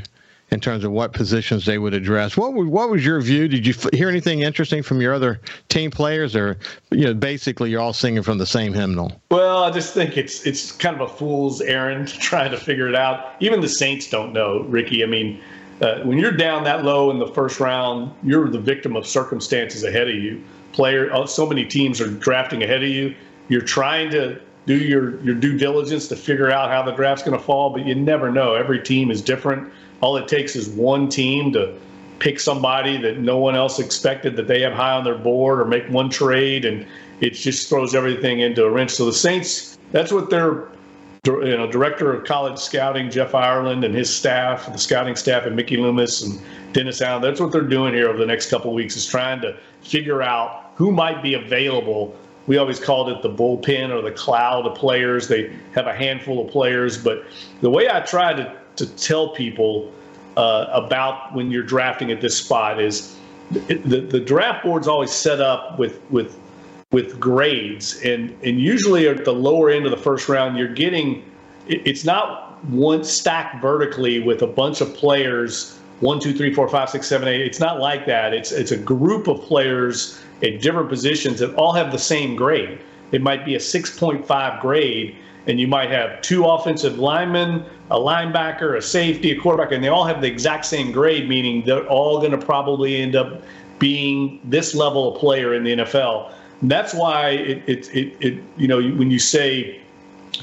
in 0.51 0.59
terms 0.59 0.83
of 0.83 0.91
what 0.91 1.13
positions 1.13 1.65
they 1.65 1.79
would 1.79 1.95
address. 1.95 2.37
What 2.37 2.53
was, 2.53 2.67
what 2.67 2.91
was 2.91 3.03
your 3.03 3.19
view? 3.21 3.47
Did 3.47 3.65
you 3.65 3.73
hear 3.91 4.07
anything 4.07 4.41
interesting 4.41 4.83
from 4.83 5.01
your 5.01 5.15
other 5.15 5.41
team 5.67 5.89
players, 5.89 6.35
or 6.35 6.59
you 6.91 7.05
know, 7.05 7.15
basically 7.15 7.71
you're 7.71 7.81
all 7.81 7.91
singing 7.91 8.21
from 8.21 8.37
the 8.37 8.45
same 8.45 8.71
hymnal? 8.71 9.19
Well, 9.31 9.63
I 9.63 9.71
just 9.71 9.95
think 9.95 10.15
it's 10.15 10.45
it's 10.45 10.71
kind 10.73 10.95
of 10.95 11.01
a 11.09 11.11
fool's 11.11 11.59
errand 11.59 12.09
trying 12.19 12.51
to 12.51 12.57
figure 12.57 12.87
it 12.87 12.93
out. 12.93 13.33
Even 13.39 13.61
the 13.61 13.69
Saints 13.69 14.07
don't 14.11 14.31
know, 14.31 14.59
Ricky. 14.59 15.03
I 15.03 15.07
mean. 15.07 15.41
Uh, 15.81 16.01
when 16.01 16.17
you're 16.17 16.33
down 16.33 16.65
that 16.65 16.83
low 16.83 17.09
in 17.09 17.19
the 17.19 17.27
first 17.27 17.61
round, 17.61 18.13
you're 18.21 18.49
the 18.49 18.59
victim 18.59 18.97
of 18.97 19.07
circumstances 19.07 19.85
ahead 19.85 20.09
of 20.09 20.15
you 20.15 20.43
player. 20.73 21.13
Uh, 21.13 21.25
so 21.25 21.45
many 21.45 21.65
teams 21.65 22.01
are 22.01 22.07
drafting 22.09 22.63
ahead 22.63 22.83
of 22.83 22.89
you. 22.89 23.15
You're 23.47 23.61
trying 23.61 24.11
to 24.11 24.39
do 24.65 24.77
your 24.77 25.19
your 25.21 25.35
due 25.35 25.57
diligence 25.57 26.07
to 26.09 26.15
figure 26.15 26.51
out 26.51 26.69
how 26.69 26.83
the 26.83 26.91
draft's 26.91 27.23
going 27.23 27.37
to 27.37 27.43
fall, 27.43 27.71
but 27.71 27.85
you 27.85 27.95
never 27.95 28.31
know. 28.31 28.55
Every 28.55 28.79
team 28.81 29.09
is 29.11 29.21
different. 29.21 29.71
All 30.01 30.15
it 30.17 30.27
takes 30.27 30.55
is 30.55 30.69
one 30.69 31.09
team 31.09 31.51
to 31.53 31.75
pick 32.19 32.39
somebody 32.39 32.97
that 32.97 33.19
no 33.19 33.37
one 33.37 33.55
else 33.55 33.79
expected 33.79 34.35
that 34.35 34.47
they 34.47 34.61
have 34.61 34.73
high 34.73 34.91
on 34.91 35.03
their 35.03 35.17
board 35.17 35.59
or 35.59 35.65
make 35.65 35.87
one 35.89 36.09
trade 36.09 36.65
and 36.65 36.85
it 37.21 37.31
just 37.31 37.69
throws 37.69 37.95
everything 37.95 38.39
into 38.39 38.63
a 38.63 38.69
wrench. 38.69 38.91
So 38.91 39.05
the 39.05 39.13
Saints, 39.13 39.77
that's 39.91 40.11
what 40.11 40.29
their 40.29 40.67
you 41.25 41.57
know 41.57 41.69
director 41.69 42.13
of 42.13 42.25
college 42.25 42.57
scouting 42.57 43.09
Jeff 43.09 43.35
Ireland 43.35 43.83
and 43.83 43.93
his 43.93 44.13
staff, 44.13 44.71
the 44.71 44.77
scouting 44.77 45.15
staff, 45.15 45.45
and 45.45 45.55
Mickey 45.55 45.77
Loomis 45.77 46.21
and 46.21 46.39
Dennis 46.73 47.01
Allen. 47.01 47.21
That's 47.21 47.41
what 47.41 47.51
they're 47.51 47.61
doing 47.61 47.93
here 47.93 48.07
over 48.07 48.17
the 48.17 48.25
next 48.25 48.49
couple 48.49 48.73
weeks 48.73 48.95
is 48.95 49.05
trying 49.05 49.41
to 49.41 49.57
figure 49.81 50.21
out 50.21 50.71
who 50.75 50.91
might 50.91 51.21
be 51.21 51.33
available. 51.33 52.15
We 52.47 52.57
always 52.57 52.79
called 52.79 53.09
it 53.09 53.21
the 53.21 53.29
bullpen 53.29 53.91
or 53.91 54.01
the 54.01 54.11
cloud 54.11 54.65
of 54.65 54.75
players. 54.75 55.27
They 55.27 55.53
have 55.73 55.87
a 55.87 55.93
handful 55.93 56.45
of 56.45 56.51
players, 56.51 56.97
but 56.97 57.25
the 57.61 57.69
way 57.69 57.89
I 57.89 57.99
try 57.99 58.33
to, 58.33 58.55
to 58.77 58.87
tell 58.95 59.29
people 59.29 59.91
uh, 60.37 60.67
about 60.71 61.35
when 61.35 61.51
you're 61.51 61.63
drafting 61.63 62.11
at 62.11 62.21
this 62.21 62.37
spot 62.37 62.81
is 62.81 63.15
the, 63.51 63.99
the 63.99 64.19
draft 64.19 64.63
board's 64.63 64.87
always 64.87 65.11
set 65.11 65.41
up 65.41 65.77
with 65.79 65.99
with 66.11 66.39
with 66.91 67.19
grades, 67.19 68.01
and 68.01 68.35
and 68.43 68.59
usually 68.59 69.07
at 69.07 69.23
the 69.23 69.33
lower 69.33 69.69
end 69.69 69.85
of 69.85 69.91
the 69.91 69.97
first 69.97 70.27
round, 70.27 70.57
you're 70.57 70.73
getting 70.73 71.23
it's 71.67 72.03
not 72.03 72.63
one 72.65 73.03
stacked 73.03 73.61
vertically 73.61 74.19
with 74.19 74.41
a 74.41 74.47
bunch 74.47 74.81
of 74.81 74.93
players 74.95 75.79
one, 75.99 76.19
two, 76.19 76.33
three, 76.33 76.53
four, 76.53 76.67
five, 76.69 76.89
six, 76.89 77.07
seven, 77.07 77.27
eight. 77.27 77.41
It's 77.41 77.59
not 77.59 77.79
like 77.79 78.05
that. 78.05 78.33
It's 78.33 78.51
it's 78.51 78.71
a 78.71 78.77
group 78.77 79.27
of 79.27 79.41
players 79.41 80.19
at 80.41 80.61
different 80.61 80.89
positions 80.89 81.39
that 81.39 81.53
all 81.55 81.73
have 81.73 81.91
the 81.91 81.99
same 81.99 82.35
grade. 82.35 82.79
It 83.11 83.21
might 83.21 83.43
be 83.43 83.55
a 83.55 83.59
6.5 83.59 84.61
grade, 84.61 85.15
and 85.47 85.59
you 85.59 85.67
might 85.67 85.89
have 85.89 86.21
two 86.21 86.45
offensive 86.45 86.99
linemen, 86.99 87.65
a 87.91 87.97
linebacker, 87.97 88.77
a 88.77 88.81
safety, 88.81 89.31
a 89.31 89.39
quarterback, 89.39 89.73
and 89.73 89.83
they 89.83 89.89
all 89.89 90.05
have 90.05 90.21
the 90.21 90.27
exact 90.27 90.65
same 90.65 90.91
grade, 90.91 91.27
meaning 91.27 91.63
they're 91.65 91.87
all 91.87 92.19
going 92.19 92.31
to 92.31 92.37
probably 92.37 92.95
end 92.95 93.15
up 93.15 93.43
being 93.79 94.39
this 94.43 94.75
level 94.75 95.13
of 95.13 95.19
player 95.19 95.53
in 95.53 95.63
the 95.63 95.77
NFL. 95.77 96.31
That's 96.61 96.93
why 96.93 97.29
it, 97.29 97.63
it, 97.67 97.95
it, 97.95 98.17
it, 98.19 98.43
you 98.57 98.67
know, 98.67 98.81
when 98.81 99.11
you 99.11 99.19
say 99.19 99.81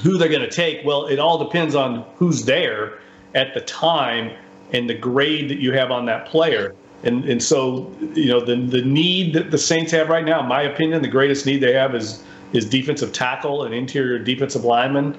who 0.01 0.17
they're 0.17 0.29
going 0.29 0.41
to 0.41 0.49
take, 0.49 0.85
well, 0.85 1.05
it 1.05 1.19
all 1.19 1.37
depends 1.37 1.75
on 1.75 2.05
who's 2.15 2.45
there 2.45 2.99
at 3.35 3.53
the 3.53 3.61
time 3.61 4.31
and 4.73 4.89
the 4.89 4.93
grade 4.93 5.49
that 5.49 5.59
you 5.59 5.71
have 5.73 5.91
on 5.91 6.05
that 6.07 6.25
player. 6.25 6.75
And, 7.03 7.23
and 7.25 7.41
so, 7.41 7.91
you 8.15 8.27
know, 8.27 8.39
the, 8.39 8.55
the 8.55 8.81
need 8.81 9.33
that 9.35 9.51
the 9.51 9.57
Saints 9.57 9.91
have 9.91 10.09
right 10.09 10.25
now, 10.25 10.41
in 10.41 10.47
my 10.47 10.63
opinion, 10.63 11.01
the 11.01 11.07
greatest 11.07 11.45
need 11.45 11.57
they 11.57 11.73
have 11.73 11.93
is, 11.93 12.23
is 12.53 12.65
defensive 12.65 13.13
tackle 13.13 13.63
and 13.63 13.73
interior 13.73 14.17
defensive 14.17 14.65
lineman. 14.65 15.15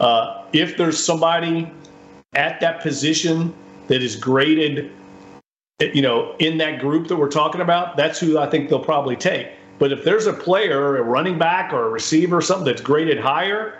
Uh, 0.00 0.44
if 0.52 0.76
there's 0.76 1.02
somebody 1.02 1.70
at 2.34 2.60
that 2.60 2.82
position 2.82 3.54
that 3.86 4.02
is 4.02 4.16
graded, 4.16 4.90
you 5.78 6.02
know, 6.02 6.34
in 6.38 6.58
that 6.58 6.80
group 6.80 7.08
that 7.08 7.16
we're 7.16 7.30
talking 7.30 7.60
about, 7.60 7.96
that's 7.96 8.18
who 8.18 8.38
I 8.38 8.48
think 8.48 8.68
they'll 8.68 8.80
probably 8.80 9.16
take. 9.16 9.48
But 9.80 9.92
if 9.92 10.04
there's 10.04 10.26
a 10.26 10.32
player, 10.34 10.98
a 10.98 11.02
running 11.02 11.38
back 11.38 11.72
or 11.72 11.86
a 11.86 11.88
receiver 11.88 12.36
or 12.36 12.42
something 12.42 12.66
that's 12.66 12.82
graded 12.82 13.18
higher, 13.18 13.78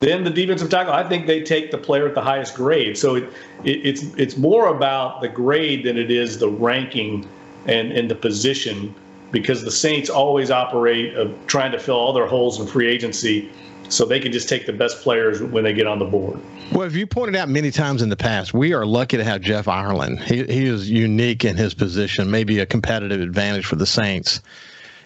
then 0.00 0.24
the 0.24 0.30
defensive 0.30 0.68
tackle, 0.68 0.92
I 0.92 1.08
think 1.08 1.28
they 1.28 1.42
take 1.42 1.70
the 1.70 1.78
player 1.78 2.08
at 2.08 2.14
the 2.14 2.20
highest 2.20 2.56
grade. 2.56 2.98
So 2.98 3.14
it, 3.14 3.24
it, 3.62 3.86
it's 3.86 4.02
it's 4.16 4.36
more 4.36 4.66
about 4.66 5.22
the 5.22 5.28
grade 5.28 5.84
than 5.84 5.96
it 5.96 6.10
is 6.10 6.38
the 6.38 6.48
ranking 6.48 7.26
and, 7.66 7.92
and 7.92 8.10
the 8.10 8.16
position 8.16 8.92
because 9.30 9.62
the 9.62 9.70
Saints 9.70 10.10
always 10.10 10.50
operate 10.50 11.14
of 11.14 11.34
trying 11.46 11.70
to 11.70 11.78
fill 11.78 11.96
all 11.96 12.12
their 12.12 12.26
holes 12.26 12.60
in 12.60 12.66
free 12.66 12.88
agency 12.88 13.48
so 13.88 14.04
they 14.04 14.18
can 14.18 14.32
just 14.32 14.48
take 14.48 14.66
the 14.66 14.72
best 14.72 15.02
players 15.02 15.40
when 15.40 15.62
they 15.62 15.72
get 15.72 15.86
on 15.86 16.00
the 16.00 16.04
board. 16.04 16.38
Well, 16.72 16.82
as 16.82 16.96
you 16.96 17.06
pointed 17.06 17.36
out 17.36 17.48
many 17.48 17.70
times 17.70 18.02
in 18.02 18.08
the 18.08 18.16
past, 18.16 18.52
we 18.52 18.72
are 18.72 18.84
lucky 18.84 19.16
to 19.16 19.24
have 19.24 19.40
Jeff 19.40 19.68
Ireland. 19.68 20.20
He, 20.20 20.44
he 20.44 20.66
is 20.66 20.90
unique 20.90 21.44
in 21.44 21.56
his 21.56 21.74
position, 21.74 22.30
maybe 22.30 22.58
a 22.58 22.66
competitive 22.66 23.20
advantage 23.20 23.66
for 23.66 23.76
the 23.76 23.86
Saints. 23.86 24.40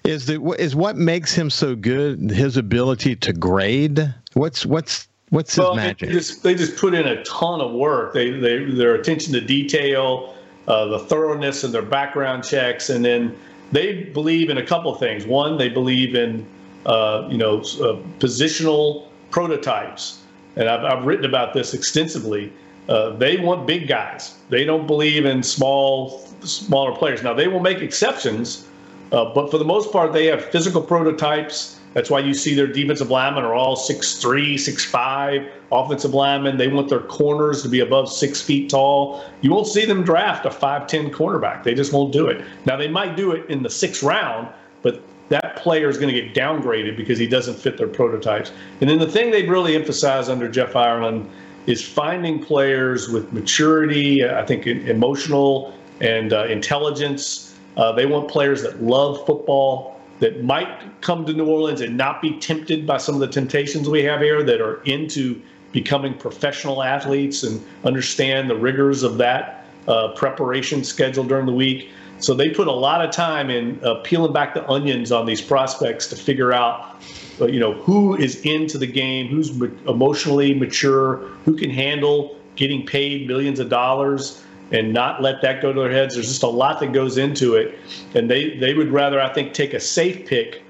Is 0.04 0.26
the 0.26 0.40
is 0.58 0.74
what 0.74 0.96
makes 0.96 1.32
him 1.32 1.48
so 1.48 1.76
good 1.76 2.30
his 2.30 2.56
ability 2.56 3.14
to 3.16 3.32
grade? 3.32 4.12
What's 4.34 4.66
what's 4.66 5.06
what's 5.30 5.54
his 5.54 5.60
well, 5.60 5.76
magic? 5.76 6.08
They 6.08 6.14
just, 6.14 6.42
they 6.42 6.54
just 6.54 6.76
put 6.76 6.92
in 6.92 7.06
a 7.06 7.22
ton 7.24 7.60
of 7.60 7.72
work. 7.72 8.12
They, 8.12 8.30
they 8.30 8.64
their 8.64 8.94
attention 8.94 9.32
to 9.34 9.40
detail, 9.40 10.34
uh, 10.66 10.86
the 10.86 10.98
thoroughness 10.98 11.62
in 11.62 11.70
their 11.70 11.82
background 11.82 12.42
checks, 12.42 12.90
and 12.90 13.04
then 13.04 13.36
they 13.70 14.04
believe 14.04 14.50
in 14.50 14.58
a 14.58 14.66
couple 14.66 14.92
of 14.92 14.98
things. 14.98 15.24
One, 15.24 15.56
they 15.56 15.68
believe 15.68 16.16
in 16.16 16.44
uh, 16.84 17.28
you 17.30 17.38
know 17.38 17.60
uh, 17.60 17.96
positional 18.18 19.06
prototypes, 19.30 20.20
and 20.56 20.68
I've, 20.68 20.84
I've 20.84 21.04
written 21.04 21.26
about 21.26 21.54
this 21.54 21.74
extensively. 21.74 22.52
Uh, 22.88 23.10
they 23.10 23.36
want 23.36 23.68
big 23.68 23.86
guys. 23.86 24.34
They 24.48 24.64
don't 24.64 24.88
believe 24.88 25.26
in 25.26 25.44
small 25.44 26.26
smaller 26.42 26.92
players. 26.96 27.22
Now 27.22 27.34
they 27.34 27.46
will 27.46 27.60
make 27.60 27.78
exceptions 27.78 28.66
uh, 29.12 29.32
but 29.34 29.50
for 29.50 29.58
the 29.58 29.64
most 29.64 29.92
part, 29.92 30.12
they 30.12 30.26
have 30.26 30.44
physical 30.46 30.80
prototypes. 30.80 31.78
That's 31.92 32.08
why 32.08 32.20
you 32.20 32.32
see 32.32 32.54
their 32.54 32.66
defensive 32.66 33.10
linemen 33.10 33.44
are 33.44 33.54
all 33.54 33.76
6'3, 33.76 34.54
6'5. 34.54 35.50
Offensive 35.70 36.14
linemen, 36.14 36.56
they 36.56 36.68
want 36.68 36.88
their 36.88 37.00
corners 37.00 37.62
to 37.62 37.68
be 37.68 37.80
above 37.80 38.10
six 38.10 38.40
feet 38.40 38.70
tall. 38.70 39.22
You 39.42 39.50
won't 39.50 39.66
see 39.66 39.84
them 39.84 40.02
draft 40.02 40.46
a 40.46 40.48
5'10 40.48 41.10
cornerback. 41.10 41.62
They 41.62 41.74
just 41.74 41.92
won't 41.92 42.12
do 42.12 42.28
it. 42.28 42.42
Now, 42.64 42.76
they 42.76 42.88
might 42.88 43.14
do 43.14 43.32
it 43.32 43.48
in 43.50 43.62
the 43.62 43.68
sixth 43.68 44.02
round, 44.02 44.48
but 44.80 45.02
that 45.28 45.56
player 45.56 45.90
is 45.90 45.98
going 45.98 46.12
to 46.14 46.18
get 46.18 46.34
downgraded 46.34 46.96
because 46.96 47.18
he 47.18 47.26
doesn't 47.26 47.58
fit 47.58 47.76
their 47.76 47.88
prototypes. 47.88 48.50
And 48.80 48.88
then 48.88 48.98
the 48.98 49.06
thing 49.06 49.30
they 49.30 49.46
really 49.46 49.76
emphasize 49.76 50.30
under 50.30 50.48
Jeff 50.48 50.74
Ireland 50.74 51.28
is 51.66 51.86
finding 51.86 52.42
players 52.42 53.10
with 53.10 53.30
maturity, 53.32 54.26
I 54.26 54.44
think 54.44 54.66
emotional 54.66 55.74
and 56.00 56.32
uh, 56.32 56.46
intelligence 56.46 57.51
uh, 57.76 57.92
they 57.92 58.06
want 58.06 58.28
players 58.28 58.62
that 58.62 58.82
love 58.82 59.24
football, 59.26 60.00
that 60.20 60.44
might 60.44 61.00
come 61.00 61.26
to 61.26 61.32
New 61.32 61.46
Orleans 61.46 61.80
and 61.80 61.96
not 61.96 62.22
be 62.22 62.38
tempted 62.38 62.86
by 62.86 62.96
some 62.96 63.14
of 63.14 63.20
the 63.20 63.26
temptations 63.26 63.88
we 63.88 64.04
have 64.04 64.20
here, 64.20 64.42
that 64.44 64.60
are 64.60 64.80
into 64.82 65.40
becoming 65.72 66.14
professional 66.14 66.82
athletes 66.82 67.42
and 67.42 67.64
understand 67.84 68.48
the 68.48 68.54
rigors 68.54 69.02
of 69.02 69.16
that 69.18 69.66
uh, 69.88 70.08
preparation 70.14 70.84
schedule 70.84 71.24
during 71.24 71.46
the 71.46 71.52
week. 71.52 71.90
So 72.18 72.34
they 72.34 72.50
put 72.50 72.68
a 72.68 72.72
lot 72.72 73.04
of 73.04 73.10
time 73.10 73.50
in 73.50 73.84
uh, 73.84 73.94
peeling 74.04 74.32
back 74.32 74.54
the 74.54 74.64
onions 74.68 75.10
on 75.10 75.26
these 75.26 75.40
prospects 75.40 76.06
to 76.08 76.16
figure 76.16 76.52
out, 76.52 77.02
uh, 77.40 77.46
you 77.46 77.58
know, 77.58 77.72
who 77.72 78.14
is 78.14 78.40
into 78.42 78.78
the 78.78 78.86
game, 78.86 79.26
who's 79.26 79.50
emotionally 79.88 80.54
mature, 80.54 81.16
who 81.44 81.56
can 81.56 81.70
handle 81.70 82.38
getting 82.54 82.86
paid 82.86 83.26
millions 83.26 83.58
of 83.58 83.68
dollars 83.68 84.44
and 84.72 84.92
not 84.92 85.22
let 85.22 85.42
that 85.42 85.60
go 85.62 85.72
to 85.72 85.80
their 85.80 85.90
heads. 85.90 86.14
There's 86.14 86.28
just 86.28 86.42
a 86.42 86.48
lot 86.48 86.80
that 86.80 86.92
goes 86.92 87.18
into 87.18 87.54
it, 87.54 87.78
and 88.14 88.30
they 88.30 88.56
they 88.58 88.74
would 88.74 88.90
rather 88.90 89.20
I 89.20 89.32
think 89.32 89.52
take 89.52 89.74
a 89.74 89.80
safe 89.80 90.26
pick 90.26 90.62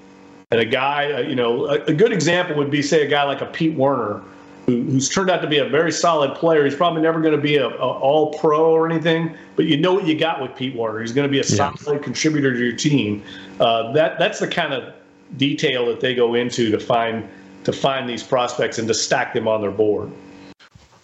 and 0.50 0.60
a 0.60 0.64
guy. 0.64 1.12
Uh, 1.12 1.20
you 1.20 1.34
know, 1.34 1.66
a, 1.66 1.84
a, 1.84 1.94
good 1.94 2.12
example 2.12 2.56
would 2.56 2.70
be 2.70 2.82
say 2.82 3.06
a 3.06 3.08
guy 3.08 3.22
like 3.24 3.40
a 3.40 3.46
Pete 3.46 3.74
Werner. 3.74 4.22
Who, 4.66 4.82
who's 4.84 5.08
turned 5.08 5.28
out 5.28 5.42
to 5.42 5.48
be 5.48 5.58
a 5.58 5.68
very 5.68 5.90
solid 5.90 6.36
player. 6.36 6.64
He's 6.64 6.76
probably 6.76 7.02
never 7.02 7.20
going 7.20 7.34
to 7.34 7.40
be 7.40 7.56
a, 7.56 7.66
a 7.66 7.70
all 7.70 8.32
pro 8.34 8.70
or 8.70 8.88
anything, 8.88 9.34
but 9.56 9.64
you 9.64 9.76
know 9.76 9.92
what 9.92 10.06
you 10.06 10.16
got 10.16 10.40
with 10.40 10.54
Pete 10.54 10.76
Werner. 10.76 11.00
He's 11.00 11.12
going 11.12 11.26
to 11.26 11.32
be 11.32 11.40
a 11.40 11.44
yeah. 11.44 11.74
solid 11.74 12.02
contributor 12.02 12.52
to 12.52 12.58
your 12.60 12.76
team. 12.76 13.24
Uh, 13.58 13.90
that 13.92 14.20
that's 14.20 14.38
the 14.38 14.46
kind 14.46 14.72
of 14.72 14.94
detail 15.36 15.86
that 15.86 16.00
they 16.00 16.14
go 16.14 16.34
into 16.34 16.70
to 16.70 16.78
find 16.78 17.28
to 17.64 17.72
find 17.72 18.08
these 18.08 18.22
prospects 18.22 18.78
and 18.78 18.86
to 18.88 18.94
stack 18.94 19.34
them 19.34 19.48
on 19.48 19.60
their 19.60 19.70
board. 19.70 20.10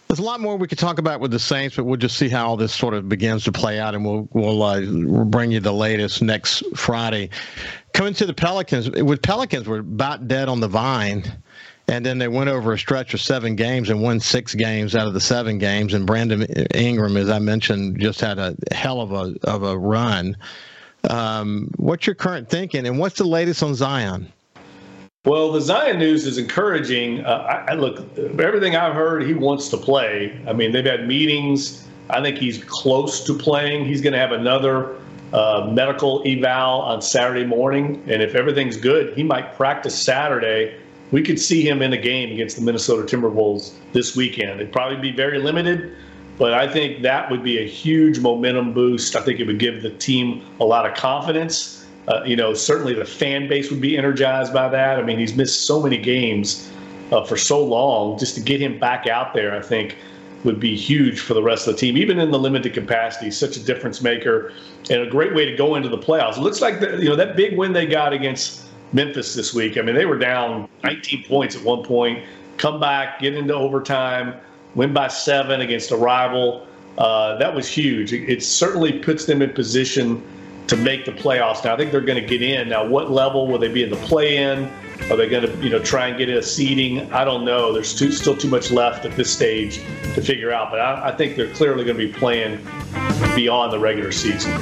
There's 0.09 0.21
a 0.21 0.23
lot 0.23 0.41
more 0.41 0.57
we 0.57 0.67
could 0.67 0.79
talk 0.79 0.99
about 0.99 1.21
with 1.21 1.33
the 1.33 1.39
Saints, 1.39 1.77
but 1.77 1.85
we'll 1.85 1.99
just 1.99 2.17
see 2.17 2.31
how 2.31 2.49
all 2.49 2.57
this 2.57 2.73
sort 2.73 2.95
of 2.95 3.11
begins 3.11 3.45
to 3.45 3.53
play 3.53 3.79
out, 3.79 3.95
and 3.95 4.03
we'll 4.07 4.27
we'll, 4.33 4.63
uh, 4.63 4.81
we'll 4.81 5.27
bring 5.27 5.53
you 5.53 5.61
the 5.61 5.73
latest 5.73 6.23
next 6.23 6.63
Friday. 6.75 7.29
Coming 7.93 8.15
to 8.15 8.25
the 8.25 8.33
Pelicans, 8.33 8.91
with 8.91 9.21
Pelicans, 9.21 9.69
we're 9.69 9.81
about 9.81 10.27
dead 10.27 10.49
on 10.49 10.61
the 10.61 10.69
vine, 10.69 11.25
and 11.89 12.07
then 12.07 12.17
they 12.17 12.29
went 12.29 12.49
over 12.49 12.73
a 12.73 12.79
stretch 12.79 13.13
of 13.13 13.21
seven 13.21 13.55
games 13.55 13.91
and 13.91 14.03
won 14.03 14.19
six 14.19 14.55
games 14.55 14.97
out 14.97 15.07
of 15.07 15.13
the 15.13 15.21
seven 15.21 15.59
games. 15.59 15.93
And 15.93 16.07
Brandon 16.07 16.43
Ingram, 16.75 17.19
as 17.19 17.29
I 17.29 17.39
mentioned, 17.39 18.01
just 18.01 18.23
had 18.23 18.39
a 18.39 18.57
hell 18.73 19.03
of 19.03 19.13
a 19.13 19.35
of 19.45 19.63
a 19.63 19.77
run. 19.77 20.39
Um, 21.11 21.71
what's 21.77 22.07
your 22.07 22.15
current 22.15 22.49
thinking, 22.49 22.87
and 22.87 22.99
what's 22.99 23.19
the 23.19 23.25
latest 23.25 23.63
on 23.63 23.75
Zion? 23.75 24.33
Well, 25.25 25.51
the 25.51 25.61
Zion 25.61 25.99
news 25.99 26.27
is 26.27 26.39
encouraging. 26.39 27.25
Uh, 27.25 27.65
I, 27.69 27.73
I, 27.73 27.75
look, 27.75 27.99
everything 28.39 28.77
I've 28.77 28.95
heard, 28.95 29.25
he 29.25 29.35
wants 29.35 29.69
to 29.71 29.77
play. 29.77 30.41
I 30.47 30.53
mean, 30.53 30.71
they've 30.71 30.85
had 30.85 31.09
meetings. 31.09 31.87
I 32.09 32.23
think 32.23 32.39
he's 32.39 32.63
close 32.65 33.25
to 33.25 33.35
playing. 33.35 33.85
He's 33.85 34.01
going 34.01 34.13
to 34.13 34.19
have 34.19 34.31
another 34.31 34.97
uh, 35.33 35.69
medical 35.73 36.23
eval 36.25 36.81
on 36.83 37.03
Saturday 37.03 37.45
morning, 37.45 38.03
and 38.07 38.23
if 38.23 38.37
everything's 38.37 38.77
good, 38.77 39.15
he 39.15 39.25
might 39.25 39.55
practice 39.57 40.01
Saturday. 40.01 40.79
We 41.11 41.23
could 41.23 41.41
see 41.41 41.67
him 41.69 41.83
in 41.83 41.93
a 41.93 41.99
game 41.99 42.33
against 42.33 42.57
the 42.57 42.63
Minnesota 42.63 43.03
Timberwolves 43.05 43.73
this 43.93 44.15
weekend. 44.15 44.61
It'd 44.61 44.73
probably 44.73 44.99
be 44.99 45.15
very 45.15 45.39
limited, 45.39 45.97
but 46.39 46.55
I 46.55 46.73
think 46.73 47.03
that 47.03 47.31
would 47.31 47.43
be 47.43 47.59
a 47.59 47.67
huge 47.67 48.21
momentum 48.21 48.73
boost. 48.73 49.17
I 49.17 49.21
think 49.23 49.41
it 49.41 49.47
would 49.47 49.59
give 49.59 49.83
the 49.83 49.91
team 49.91 50.43
a 50.61 50.65
lot 50.65 50.87
of 50.87 50.97
confidence 50.97 51.78
uh, 52.09 52.23
you 52.25 52.35
know, 52.35 52.55
certainly 52.55 52.95
the 52.95 53.05
fan 53.05 53.49
base 53.49 53.71
would 53.71 53.81
be 53.81 53.97
energized 53.97 54.53
by 54.53 54.69
that. 54.69 54.99
I 54.99 55.03
mean, 55.03 55.19
he's 55.19 55.37
missed 55.37 55.67
so 55.67 55.83
many 55.83 55.99
games 55.99 56.71
uh, 57.13 57.23
for 57.23 57.37
so 57.37 57.63
long. 57.63 58.19
Just 58.19 58.35
to 58.37 58.41
get 58.41 58.61
him 58.61 58.79
back 58.79 59.07
out 59.07 59.35
there, 59.35 59.55
I 59.55 59.61
think, 59.61 59.97
would 60.45 60.59
be 60.59 60.75
huge 60.75 61.21
for 61.21 61.35
the 61.35 61.43
rest 61.43 61.67
of 61.67 61.75
the 61.75 61.81
team, 61.81 61.99
even 61.99 62.19
in 62.19 62.31
the 62.31 62.39
limited 62.39 62.73
capacity. 62.73 63.31
Such 63.31 63.57
a 63.57 63.61
difference 63.61 64.01
maker 64.01 64.53
and 64.89 65.03
a 65.03 65.07
great 65.07 65.35
way 65.35 65.45
to 65.45 65.55
go 65.55 65.75
into 65.75 65.91
the 65.91 65.99
playoffs. 65.99 66.39
It 66.39 66.41
looks 66.41 66.63
like 66.63 66.81
the, 66.81 66.97
you 66.97 67.11
know 67.11 67.17
that 67.17 67.37
big 67.37 67.59
win 67.59 67.75
they 67.75 67.87
got 67.87 68.15
against 68.15 68.65
Memphis 68.95 69.35
this 69.35 69.53
week. 69.53 69.77
I 69.77 69.83
mean, 69.83 69.95
they 69.95 70.07
were 70.07 70.19
down 70.19 70.67
19 70.85 71.25
points 71.25 71.57
at 71.57 71.63
one 71.63 71.85
point, 71.85 72.25
come 72.57 72.81
back, 72.81 73.21
get 73.21 73.35
into 73.35 73.55
overtime, 73.55 74.35
win 74.75 74.95
by 74.95 75.09
seven 75.09 75.61
against 75.61 75.91
a 75.91 75.97
rival. 75.97 76.67
Uh, 76.97 77.37
that 77.37 77.55
was 77.55 77.69
huge. 77.69 78.15
It, 78.15 78.29
it 78.29 78.43
certainly 78.43 78.99
puts 78.99 79.27
them 79.27 79.43
in 79.43 79.53
position 79.53 80.23
to 80.69 80.77
make 80.77 81.05
the 81.05 81.13
playoffs. 81.13 81.65
Now 81.65 81.75
I 81.75 81.77
think 81.77 81.91
they're 81.91 82.01
going 82.01 82.21
to 82.21 82.27
get 82.27 82.43
in. 82.43 82.69
Now 82.69 82.87
what 82.87 83.11
level 83.11 83.47
will 83.47 83.59
they 83.59 83.69
be 83.69 83.83
in 83.83 83.91
the 83.91 83.97
play-in? 83.97 84.71
Are 85.11 85.17
they 85.17 85.29
going 85.29 85.47
to 85.47 85.57
you 85.63 85.71
know 85.71 85.79
try 85.79 86.09
and 86.09 86.19
get 86.19 86.29
a 86.29 86.43
seeding? 86.43 87.11
I 87.13 87.25
don't 87.25 87.45
know. 87.45 87.73
There's 87.73 87.95
too, 87.95 88.13
still 88.13 88.37
too 88.37 88.49
much 88.49 88.71
left 88.71 89.05
at 89.05 89.17
this 89.17 89.33
stage 89.33 89.79
to 90.15 90.21
figure 90.21 90.53
out. 90.53 90.71
But 90.71 90.81
I, 90.81 91.09
I 91.09 91.17
think 91.17 91.37
they're 91.37 91.53
clearly 91.55 91.85
going 91.85 91.97
to 91.97 92.07
be 92.07 92.13
playing 92.13 92.59
beyond 93.35 93.73
the 93.73 93.79
regular 93.79 94.13
season. 94.13 94.53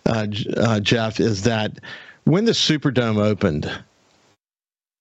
uh, 0.06 0.26
uh, 0.56 0.80
Jeff, 0.80 1.20
is 1.20 1.42
that 1.42 1.78
when 2.24 2.44
the 2.44 2.52
Superdome 2.52 3.18
opened 3.18 3.70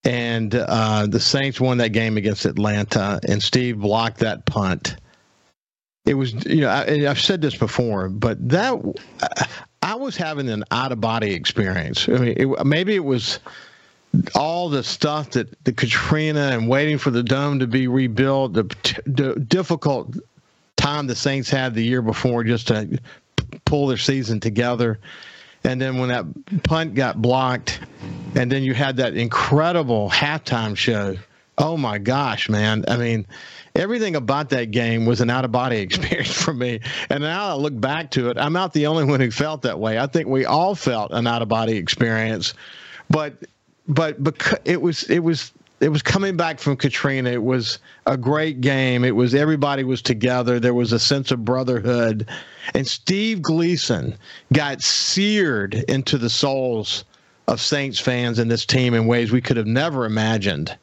and 0.04 0.56
uh, 0.56 1.06
the 1.08 1.20
Saints 1.20 1.60
won 1.60 1.78
that 1.78 1.90
game 1.90 2.18
against 2.18 2.46
Atlanta 2.46 3.20
and 3.28 3.42
Steve 3.42 3.80
blocked 3.80 4.20
that 4.20 4.46
punt– 4.46 4.96
it 6.10 6.16
was 6.16 6.34
you 6.46 6.62
know 6.62 6.70
I, 6.70 7.02
have 7.02 7.20
said 7.20 7.42
this 7.42 7.56
before, 7.56 8.10
but 8.10 8.50
that 8.50 8.82
I 9.84 9.96
was 9.96 10.18
having 10.18 10.50
an 10.50 10.64
out 10.72 10.92
of 10.92 11.00
body 11.00 11.34
experience. 11.34 12.10
I 12.10 12.14
mean, 12.14 12.34
it, 12.36 12.66
maybe 12.66 12.96
it 12.96 13.04
was 13.04 13.40
all 14.36 14.70
the 14.70 14.84
stuff 14.84 15.32
that 15.32 15.64
the 15.64 15.74
Katrina 15.74 16.49
and 16.51 16.68
waiting 16.68 16.97
for 16.97 17.12
the 17.12 17.24
dome 17.24 17.60
to 17.60 17.68
be 17.68 17.88
rebuilt, 17.88 18.53
the, 18.53 18.64
the 19.05 19.36
difficult 19.36 20.16
time 20.78 21.07
the 21.07 21.16
Saints 21.16 21.49
had 21.49 21.74
the 21.74 21.84
year 21.84 22.01
before 22.01 22.43
just 22.43 22.68
to 22.68 22.99
pull 23.66 23.88
their 23.88 23.97
season 23.97 24.39
together. 24.39 24.99
And 25.64 25.80
then 25.80 25.97
when 25.97 26.10
that 26.10 26.26
punt 26.64 26.95
got 26.95 27.22
blocked, 27.22 27.82
and 28.36 28.51
then 28.51 28.64
you 28.64 28.74
had 28.74 28.97
that 28.97 29.16
incredible 29.16 30.10
halftime 30.10 30.76
show. 30.76 31.18
Oh 31.57 31.76
my 31.76 31.97
gosh, 31.97 32.47
man. 32.47 32.86
I 32.88 32.95
mean, 32.95 33.28
everything 33.76 34.16
about 34.16 34.49
that 34.49 34.72
game 34.72 35.05
was 35.05 35.20
an 35.20 35.30
out 35.30 35.43
of 35.43 35.51
body 35.51 35.78
experience 35.82 36.32
for 36.32 36.53
me. 36.53 36.80
And 37.10 37.22
now 37.22 37.49
I 37.49 37.53
look 37.55 37.80
back 37.80 38.12
to 38.12 38.30
it, 38.30 38.38
I'm 38.38 38.53
not 38.53 38.74
the 38.74 38.88
only 38.88 39.03
one 39.03 39.20
who 39.20 39.30
felt 39.30 39.64
that 39.64 39.80
way. 39.80 39.99
I 39.99 40.07
think 40.07 40.28
we 40.28 40.45
all 40.45 40.76
felt 40.76 41.12
an 41.12 41.28
out 41.28 41.41
of 41.41 41.49
body 41.49 41.76
experience, 41.76 42.53
but 43.10 43.34
but 43.90 44.24
because 44.24 44.60
it 44.66 44.82
was 44.82 45.04
it 45.10 45.20
was 45.20 45.52
it 45.82 45.90
was 45.90 46.02
coming 46.02 46.38
back 46.38 46.60
from 46.60 46.78
Katrina. 46.78 47.30
It 47.30 47.44
was 47.44 47.80
a 48.06 48.18
great 48.18 48.62
game. 48.62 49.04
It 49.04 49.16
was 49.16 49.34
everybody 49.34 49.84
was 49.84 50.02
together. 50.02 50.60
There 50.60 50.74
was 50.74 50.94
a 50.94 51.00
sense 51.00 51.32
of 51.32 51.44
brotherhood, 51.44 52.30
and 52.74 52.88
Steve 52.88 53.42
Gleason 53.42 54.16
got 54.54 54.82
seared 54.82 55.74
into 55.74 56.18
the 56.18 56.30
souls 56.30 57.04
of 57.48 57.60
Saints 57.60 58.00
fans 58.00 58.38
and 58.38 58.50
this 58.50 58.66
team 58.66 58.94
in 58.94 59.08
ways 59.08 59.32
we 59.32 59.42
could 59.42 59.58
have 59.58 59.68
never 59.68 60.06
imagined 60.06 60.78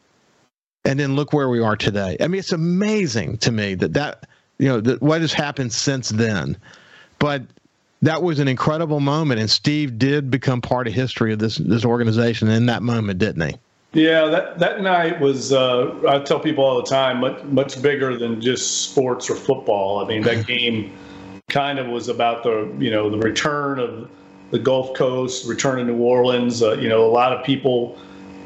and 0.84 0.98
then 0.98 1.14
look 1.14 1.32
where 1.32 1.48
we 1.48 1.60
are 1.60 1.76
today. 1.76 2.16
I 2.20 2.28
mean, 2.28 2.38
it's 2.38 2.52
amazing 2.52 3.38
to 3.38 3.52
me 3.52 3.74
that 3.76 3.92
that 3.92 4.26
you 4.58 4.68
know 4.68 4.80
that 4.80 5.00
what 5.00 5.20
has 5.20 5.32
happened 5.32 5.72
since 5.72 6.08
then, 6.08 6.56
but 7.18 7.42
that 8.02 8.22
was 8.22 8.38
an 8.38 8.48
incredible 8.48 9.00
moment, 9.00 9.40
and 9.40 9.50
Steve 9.50 9.98
did 9.98 10.30
become 10.30 10.60
part 10.60 10.86
of 10.86 10.92
history 10.92 11.32
of 11.32 11.38
this 11.38 11.56
this 11.56 11.84
organization 11.84 12.48
in 12.48 12.66
that 12.66 12.82
moment, 12.82 13.18
didn't 13.18 13.48
he? 13.48 13.56
Yeah, 13.92 14.26
that 14.26 14.58
that 14.58 14.82
night 14.82 15.20
was. 15.20 15.52
Uh, 15.52 15.94
I 16.08 16.18
tell 16.18 16.38
people 16.38 16.64
all 16.64 16.76
the 16.76 16.88
time, 16.88 17.20
much 17.20 17.42
much 17.44 17.80
bigger 17.80 18.16
than 18.16 18.40
just 18.40 18.82
sports 18.82 19.30
or 19.30 19.36
football. 19.36 20.04
I 20.04 20.08
mean, 20.08 20.22
that 20.22 20.46
game 20.48 20.92
kind 21.48 21.78
of 21.78 21.86
was 21.86 22.08
about 22.08 22.42
the 22.42 22.70
you 22.78 22.90
know 22.90 23.08
the 23.08 23.18
return 23.18 23.78
of 23.78 24.10
the 24.50 24.58
Gulf 24.58 24.94
Coast, 24.94 25.48
return 25.48 25.80
of 25.80 25.86
New 25.86 25.96
Orleans. 25.96 26.62
Uh, 26.62 26.74
you 26.74 26.88
know, 26.88 27.06
a 27.06 27.10
lot 27.10 27.32
of 27.32 27.44
people 27.44 27.98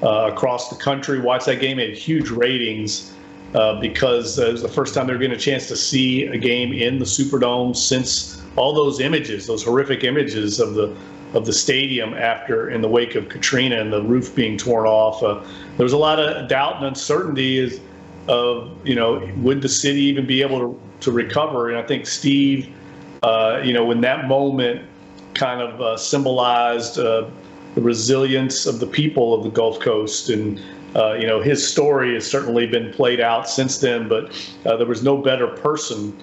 uh, 0.02 0.30
across 0.32 0.70
the 0.70 0.76
country 0.76 1.18
watched 1.18 1.46
that 1.46 1.60
game. 1.60 1.78
It 1.78 1.90
had 1.90 1.98
huge 1.98 2.30
ratings 2.30 3.12
uh, 3.54 3.80
because 3.80 4.38
uh, 4.38 4.46
it 4.46 4.52
was 4.52 4.62
the 4.62 4.68
first 4.68 4.94
time 4.94 5.06
they 5.06 5.12
were 5.12 5.18
getting 5.18 5.36
a 5.36 5.40
chance 5.40 5.66
to 5.68 5.76
see 5.76 6.26
a 6.26 6.38
game 6.38 6.72
in 6.72 6.98
the 6.98 7.04
Superdome 7.04 7.74
since 7.74 8.42
all 8.56 8.72
those 8.72 9.00
images, 9.00 9.46
those 9.46 9.64
horrific 9.64 10.04
images 10.04 10.60
of 10.60 10.74
the 10.74 10.94
of 11.32 11.46
the 11.46 11.52
stadium 11.52 12.12
after 12.14 12.70
in 12.70 12.80
the 12.80 12.88
wake 12.88 13.14
of 13.14 13.28
Katrina 13.28 13.80
and 13.80 13.92
the 13.92 14.02
roof 14.02 14.34
being 14.34 14.58
torn 14.58 14.84
off. 14.86 15.22
Uh, 15.22 15.40
there 15.76 15.84
was 15.84 15.92
a 15.92 15.96
lot 15.96 16.18
of 16.18 16.48
doubt 16.48 16.78
and 16.78 16.86
uncertainty 16.86 17.60
as, 17.60 17.80
of 18.28 18.70
you 18.86 18.94
know 18.94 19.28
would 19.38 19.62
the 19.62 19.68
city 19.68 20.00
even 20.02 20.26
be 20.26 20.42
able 20.42 20.58
to, 20.58 20.80
to 21.00 21.12
recover? 21.12 21.68
And 21.68 21.78
I 21.78 21.82
think 21.82 22.06
Steve, 22.06 22.72
uh, 23.22 23.60
you 23.64 23.72
know, 23.72 23.84
when 23.84 24.00
that 24.02 24.28
moment 24.28 24.86
kind 25.34 25.60
of 25.60 25.80
uh, 25.80 25.96
symbolized 25.96 26.96
the 26.96 27.30
resilience 27.76 28.66
of 28.66 28.80
the 28.80 28.86
people 28.86 29.34
of 29.34 29.44
the 29.44 29.50
Gulf 29.50 29.80
Coast. 29.80 30.28
And, 30.28 30.60
uh, 30.96 31.12
you 31.14 31.26
know, 31.26 31.40
his 31.40 31.66
story 31.66 32.14
has 32.14 32.28
certainly 32.28 32.66
been 32.66 32.92
played 32.92 33.20
out 33.20 33.48
since 33.48 33.78
then, 33.78 34.08
but 34.08 34.32
uh, 34.66 34.76
there 34.76 34.86
was 34.86 35.02
no 35.02 35.16
better 35.16 35.46
person 35.46 36.16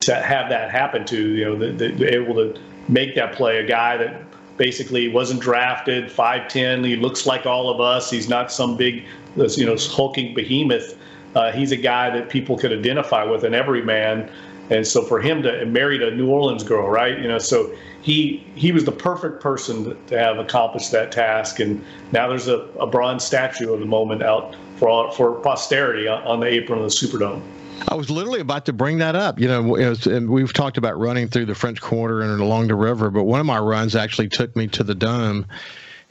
to 0.00 0.14
have 0.14 0.48
that 0.48 0.70
happen 0.70 1.04
to, 1.06 1.34
you 1.34 1.44
know, 1.44 2.06
able 2.06 2.34
to 2.34 2.58
make 2.88 3.14
that 3.14 3.34
play. 3.34 3.58
A 3.58 3.66
guy 3.66 3.96
that 3.96 4.22
basically 4.56 5.08
wasn't 5.08 5.40
drafted, 5.40 6.06
5'10, 6.06 6.86
he 6.86 6.96
looks 6.96 7.26
like 7.26 7.44
all 7.44 7.68
of 7.68 7.80
us. 7.80 8.10
He's 8.10 8.28
not 8.28 8.50
some 8.50 8.76
big, 8.76 9.04
you 9.36 9.66
know, 9.66 9.76
hulking 9.76 10.34
behemoth. 10.34 10.96
Uh, 11.34 11.52
he's 11.52 11.72
a 11.72 11.76
guy 11.76 12.08
that 12.08 12.30
people 12.30 12.56
could 12.56 12.72
identify 12.72 13.22
with, 13.24 13.44
an 13.44 13.52
everyman. 13.52 14.30
And 14.70 14.86
so 14.86 15.02
for 15.02 15.20
him 15.20 15.42
to 15.42 15.64
marry 15.66 16.06
a 16.06 16.10
New 16.10 16.28
Orleans 16.28 16.64
girl, 16.64 16.88
right? 16.88 17.18
You 17.18 17.28
know, 17.28 17.38
so 17.38 17.72
he 18.02 18.44
he 18.54 18.72
was 18.72 18.84
the 18.84 18.92
perfect 18.92 19.40
person 19.40 19.96
to 20.06 20.18
have 20.18 20.38
accomplished 20.38 20.92
that 20.92 21.12
task. 21.12 21.60
And 21.60 21.84
now 22.12 22.28
there's 22.28 22.48
a, 22.48 22.68
a 22.80 22.86
bronze 22.86 23.24
statue 23.24 23.72
of 23.72 23.80
the 23.80 23.86
moment 23.86 24.22
out 24.22 24.56
for 24.76 24.88
all, 24.88 25.10
for 25.10 25.34
posterity 25.40 26.08
on 26.08 26.40
the 26.40 26.46
apron 26.46 26.78
of 26.80 26.84
the 26.84 26.90
Superdome. 26.90 27.42
I 27.88 27.94
was 27.94 28.10
literally 28.10 28.40
about 28.40 28.66
to 28.66 28.72
bring 28.72 28.98
that 28.98 29.14
up. 29.14 29.38
You 29.38 29.48
know, 29.48 29.62
was, 29.62 30.06
and 30.06 30.30
we've 30.30 30.52
talked 30.52 30.78
about 30.78 30.98
running 30.98 31.28
through 31.28 31.46
the 31.46 31.54
French 31.54 31.80
Quarter 31.80 32.22
and 32.22 32.40
along 32.40 32.68
the 32.68 32.74
river, 32.74 33.10
but 33.10 33.24
one 33.24 33.40
of 33.40 33.46
my 33.46 33.58
runs 33.58 33.94
actually 33.94 34.28
took 34.28 34.56
me 34.56 34.66
to 34.68 34.82
the 34.82 34.94
dome, 34.94 35.46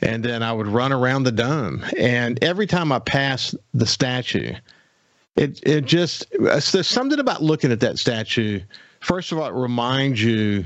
and 0.02 0.24
then 0.24 0.44
I 0.44 0.54
would 0.54 0.68
run 0.68 0.94
around 0.94 1.24
the 1.24 1.32
dome. 1.32 1.84
And 1.98 2.42
every 2.44 2.68
time 2.68 2.92
I 2.92 3.00
passed 3.00 3.56
the 3.74 3.86
statue, 3.86 4.54
it 5.36 5.60
it 5.64 5.86
just 5.86 6.26
there's 6.40 6.88
something 6.88 7.20
about 7.20 7.44
looking 7.44 7.72
at 7.72 7.80
that 7.82 8.00
statue. 8.00 8.60
First 9.02 9.32
of 9.32 9.38
all, 9.40 9.48
it 9.48 9.54
reminds 9.54 10.24
you 10.24 10.66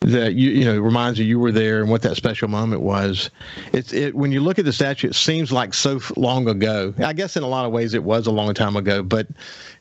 that 0.00 0.34
you 0.34 0.50
you 0.50 0.64
know 0.64 0.78
reminds 0.78 1.18
you 1.18 1.26
you 1.26 1.38
were 1.38 1.52
there 1.52 1.80
and 1.80 1.90
what 1.90 2.02
that 2.02 2.16
special 2.16 2.48
moment 2.48 2.82
was. 2.82 3.30
It's 3.72 3.92
it 3.92 4.14
when 4.14 4.32
you 4.32 4.40
look 4.40 4.58
at 4.58 4.64
the 4.64 4.72
statue, 4.72 5.08
it 5.08 5.14
seems 5.14 5.52
like 5.52 5.74
so 5.74 6.00
long 6.16 6.48
ago. 6.48 6.92
I 6.98 7.12
guess 7.12 7.36
in 7.36 7.42
a 7.42 7.48
lot 7.48 7.66
of 7.66 7.72
ways 7.72 7.94
it 7.94 8.02
was 8.02 8.26
a 8.26 8.32
long 8.32 8.52
time 8.54 8.76
ago, 8.76 9.02
but 9.02 9.28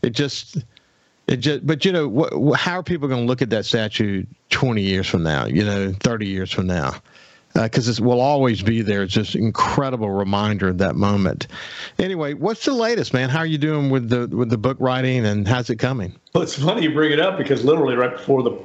it 0.02 0.12
just 0.12 0.58
it 1.28 1.38
just 1.38 1.66
but 1.66 1.84
you 1.84 1.92
know 1.92 2.08
what, 2.08 2.60
how 2.60 2.80
are 2.80 2.84
people 2.84 3.08
going 3.08 3.22
to 3.22 3.28
look 3.28 3.42
at 3.42 3.50
that 3.50 3.66
statue 3.66 4.26
20 4.50 4.82
years 4.82 5.08
from 5.08 5.24
now? 5.24 5.46
You 5.46 5.64
know, 5.64 5.94
30 6.02 6.28
years 6.28 6.52
from 6.52 6.68
now. 6.68 6.94
Because 7.54 7.89
uh, 7.89 7.91
it 7.91 8.00
will 8.00 8.22
always 8.22 8.62
be 8.62 8.82
there. 8.82 9.04
It's 9.04 9.14
just 9.14 9.36
incredible 9.36 10.10
reminder 10.10 10.70
of 10.70 10.78
that 10.78 10.95
moment. 10.95 11.47
Anyway, 11.97 12.34
what's 12.34 12.66
the 12.66 12.74
latest, 12.74 13.14
man? 13.14 13.30
How 13.30 13.39
are 13.39 13.45
you 13.45 13.58
doing 13.58 13.89
with 13.89 14.10
the 14.10 14.28
with 14.28 14.50
the 14.50 14.58
book 14.58 14.78
writing, 14.80 15.26
and 15.26 15.47
how's 15.47 15.70
it 15.70 15.78
coming? 15.78 16.16
Well, 16.34 16.43
it's 16.43 16.56
funny 16.56 16.84
you 16.84 16.93
bring 16.93 17.12
it 17.12 17.20
up 17.20 17.38
because 17.38 17.64
literally 17.64 17.95
right 17.95 18.12
before 18.12 18.43
the 18.43 18.58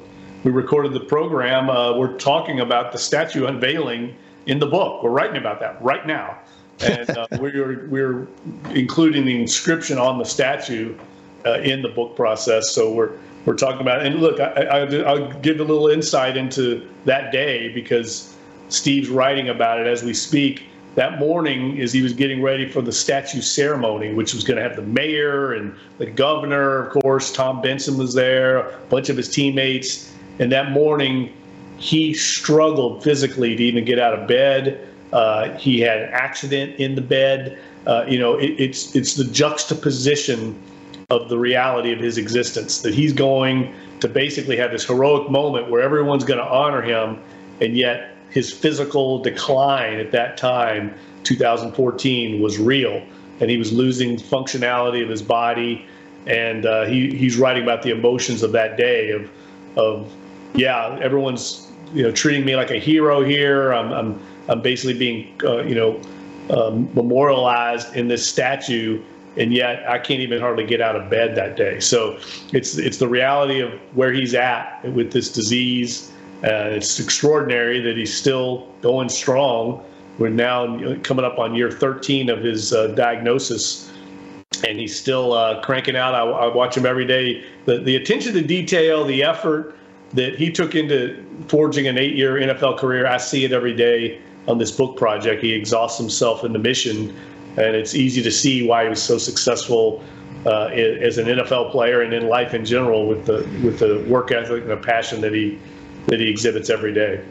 we 0.43 0.51
recorded 0.51 0.93
the 0.93 0.99
program, 0.99 1.71
uh, 1.71 1.97
we're 1.97 2.15
talking 2.17 2.59
about 2.59 2.91
the 2.91 2.99
statue 2.99 3.47
unveiling 3.47 4.15
in 4.45 4.59
the 4.59 4.67
book. 4.67 5.01
We're 5.03 5.09
writing 5.09 5.37
about 5.37 5.59
that 5.61 5.81
right 5.81 6.05
now, 6.05 6.37
and 6.81 7.09
uh, 7.09 7.27
we're 7.39 7.87
we're 7.87 8.27
including 8.69 9.25
the 9.25 9.41
inscription 9.41 9.97
on 9.97 10.19
the 10.19 10.25
statue 10.25 10.95
uh, 11.45 11.59
in 11.61 11.81
the 11.81 11.89
book 11.89 12.15
process. 12.15 12.69
So 12.69 12.93
we're 12.93 13.13
we're 13.45 13.55
talking 13.55 13.81
about. 13.81 14.05
And 14.05 14.21
look, 14.21 14.39
I, 14.39 14.45
I, 14.45 14.79
I'll 15.03 15.31
give 15.39 15.59
a 15.59 15.63
little 15.63 15.87
insight 15.87 16.37
into 16.37 16.87
that 17.05 17.31
day 17.31 17.69
because 17.73 18.34
Steve's 18.69 19.09
writing 19.09 19.49
about 19.49 19.79
it 19.79 19.87
as 19.87 20.03
we 20.03 20.13
speak. 20.13 20.63
That 20.95 21.19
morning, 21.19 21.81
as 21.81 21.91
he 21.91 22.01
was 22.01 22.13
getting 22.13 22.41
ready 22.41 22.69
for 22.69 22.81
the 22.81 22.91
statue 22.91 23.41
ceremony, 23.41 24.13
which 24.13 24.33
was 24.33 24.45
going 24.45 24.55
to 24.55 24.63
have 24.63 24.77
the 24.77 24.81
mayor 24.81 25.53
and 25.53 25.75
the 25.97 26.05
governor, 26.05 26.85
of 26.85 26.93
course, 26.93 27.33
Tom 27.33 27.61
Benson 27.61 27.97
was 27.97 28.13
there, 28.13 28.59
a 28.59 28.77
bunch 28.89 29.09
of 29.09 29.17
his 29.17 29.29
teammates 29.29 30.13
and 30.39 30.51
that 30.51 30.71
morning, 30.71 31.33
he 31.77 32.13
struggled 32.13 33.03
physically 33.03 33.55
to 33.55 33.63
even 33.63 33.85
get 33.85 33.99
out 33.99 34.17
of 34.17 34.27
bed. 34.27 34.87
Uh, 35.13 35.57
he 35.57 35.79
had 35.79 36.01
an 36.01 36.09
accident 36.11 36.79
in 36.79 36.95
the 36.95 37.01
bed. 37.01 37.59
Uh, 37.87 38.05
you 38.07 38.19
know, 38.19 38.35
it, 38.37 38.51
it's 38.59 38.95
it's 38.95 39.13
the 39.13 39.25
juxtaposition 39.25 40.59
of 41.09 41.29
the 41.29 41.37
reality 41.37 41.91
of 41.91 41.99
his 41.99 42.17
existence 42.17 42.81
that 42.81 42.93
he's 42.93 43.13
going 43.13 43.73
to 43.99 44.07
basically 44.07 44.57
have 44.57 44.71
this 44.71 44.85
heroic 44.85 45.29
moment 45.29 45.69
where 45.69 45.81
everyone's 45.81 46.23
going 46.23 46.39
to 46.39 46.45
honor 46.45 46.81
him, 46.81 47.21
and 47.61 47.77
yet 47.77 48.14
his 48.35 48.51
physical 48.51 49.17
decline 49.19 49.97
at 49.97 50.11
that 50.11 50.35
time, 50.37 50.93
2014, 51.23 52.41
was 52.41 52.59
real, 52.59 53.01
and 53.39 53.49
he 53.49 53.57
was 53.57 53.71
losing 53.71 54.17
functionality 54.17 55.01
of 55.01 55.09
his 55.09 55.21
body, 55.21 55.85
and 56.27 56.65
uh, 56.65 56.83
he 56.85 57.15
he's 57.15 57.37
writing 57.37 57.63
about 57.63 57.81
the 57.81 57.91
emotions 57.91 58.43
of 58.43 58.51
that 58.51 58.77
day 58.77 59.11
of 59.11 59.31
of 59.77 60.11
yeah, 60.53 60.99
everyone's 61.01 61.71
you 61.93 62.03
know 62.03 62.11
treating 62.11 62.45
me 62.45 62.57
like 62.57 62.71
a 62.71 62.77
hero 62.77 63.23
here. 63.23 63.71
I'm 63.71 63.91
I'm, 63.93 64.21
I'm 64.49 64.61
basically 64.61 64.99
being 64.99 65.33
uh, 65.43 65.63
you 65.63 65.75
know 65.75 66.01
um, 66.49 66.93
memorialized 66.93 67.95
in 67.95 68.09
this 68.09 68.27
statue, 68.27 69.01
and 69.37 69.53
yet 69.53 69.89
I 69.89 69.97
can't 69.97 70.19
even 70.19 70.41
hardly 70.41 70.65
get 70.65 70.81
out 70.81 70.97
of 70.97 71.09
bed 71.09 71.35
that 71.35 71.55
day. 71.55 71.79
So 71.79 72.19
it's 72.51 72.77
it's 72.77 72.97
the 72.97 73.07
reality 73.07 73.61
of 73.61 73.71
where 73.95 74.11
he's 74.11 74.33
at 74.35 74.83
with 74.91 75.13
this 75.13 75.31
disease. 75.31 76.11
Uh, 76.45 76.69
it's 76.69 76.99
extraordinary 76.99 77.81
that 77.81 77.97
he's 77.97 78.13
still 78.13 78.71
going 78.81 79.09
strong. 79.09 79.83
We're 80.19 80.29
now 80.29 80.95
coming 81.01 81.25
up 81.25 81.39
on 81.39 81.55
year 81.55 81.71
13 81.71 82.29
of 82.29 82.39
his 82.43 82.71
uh, 82.71 82.89
diagnosis, 82.89 83.91
and 84.67 84.77
he's 84.77 84.95
still 84.95 85.33
uh, 85.33 85.61
cranking 85.63 85.95
out. 85.95 86.13
I, 86.13 86.21
I, 86.21 86.55
watch 86.55 86.77
him 86.77 86.85
every 86.85 87.05
day. 87.05 87.43
The, 87.65 87.79
the 87.79 87.95
attention 87.95 88.33
to 88.33 88.43
detail, 88.43 89.03
the 89.05 89.23
effort 89.23 89.75
that 90.13 90.35
he 90.35 90.51
took 90.51 90.75
into 90.75 91.25
forging 91.47 91.87
an 91.87 91.97
eight 91.97 92.15
year 92.15 92.35
NFL 92.35 92.77
career, 92.77 93.07
I 93.07 93.17
see 93.17 93.43
it 93.43 93.51
every 93.51 93.75
day 93.75 94.21
on 94.47 94.59
this 94.59 94.71
book 94.71 94.97
project. 94.97 95.41
He 95.41 95.51
exhausts 95.51 95.97
himself 95.97 96.43
in 96.43 96.53
the 96.53 96.59
mission, 96.59 97.09
and 97.57 97.75
it's 97.75 97.95
easy 97.95 98.21
to 98.21 98.31
see 98.31 98.67
why 98.67 98.83
he 98.83 98.89
was 98.89 99.01
so 99.01 99.17
successful 99.17 100.03
uh, 100.45 100.65
as 100.67 101.17
an 101.17 101.25
NFL 101.25 101.71
player 101.71 102.01
and 102.01 102.13
in 102.13 102.27
life 102.27 102.53
in 102.53 102.63
general 102.63 103.07
with 103.07 103.25
the 103.25 103.37
with 103.63 103.79
the 103.79 104.05
work 104.07 104.31
ethic 104.31 104.61
and 104.61 104.69
the 104.69 104.77
passion 104.77 105.21
that 105.21 105.33
he 105.33 105.59
that 106.07 106.19
he 106.19 106.29
exhibits 106.29 106.69
every 106.69 106.93
day. 106.93 107.23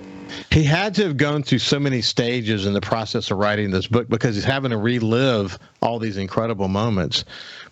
He 0.51 0.65
had 0.65 0.95
to 0.97 1.05
have 1.05 1.17
gone 1.17 1.43
through 1.43 1.59
so 1.59 1.79
many 1.79 2.01
stages 2.01 2.67
in 2.67 2.73
the 2.73 2.81
process 2.81 3.31
of 3.31 3.39
writing 3.39 3.71
this 3.71 3.87
book 3.87 4.09
because 4.09 4.35
he's 4.35 4.45
having 4.45 4.71
to 4.71 4.79
relive 4.79 5.59
all 5.83 5.99
these 5.99 6.17
incredible 6.17 6.69
moments. 6.69 7.25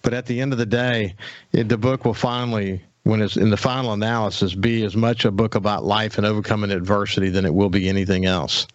But 0.02 0.14
at 0.14 0.26
the 0.26 0.40
end 0.40 0.52
of 0.52 0.58
the 0.58 0.66
day, 0.66 1.14
it, 1.52 1.68
the 1.68 1.78
book 1.78 2.04
will 2.04 2.14
finally, 2.14 2.82
when 3.04 3.22
it's 3.22 3.36
in 3.36 3.50
the 3.50 3.56
final 3.56 3.92
analysis, 3.92 4.54
be 4.54 4.84
as 4.84 4.96
much 4.96 5.24
a 5.24 5.30
book 5.30 5.54
about 5.54 5.84
life 5.84 6.18
and 6.18 6.26
overcoming 6.26 6.70
adversity 6.70 7.30
than 7.30 7.44
it 7.44 7.54
will 7.54 7.70
be 7.70 7.88
anything 7.88 8.26
else. 8.26 8.66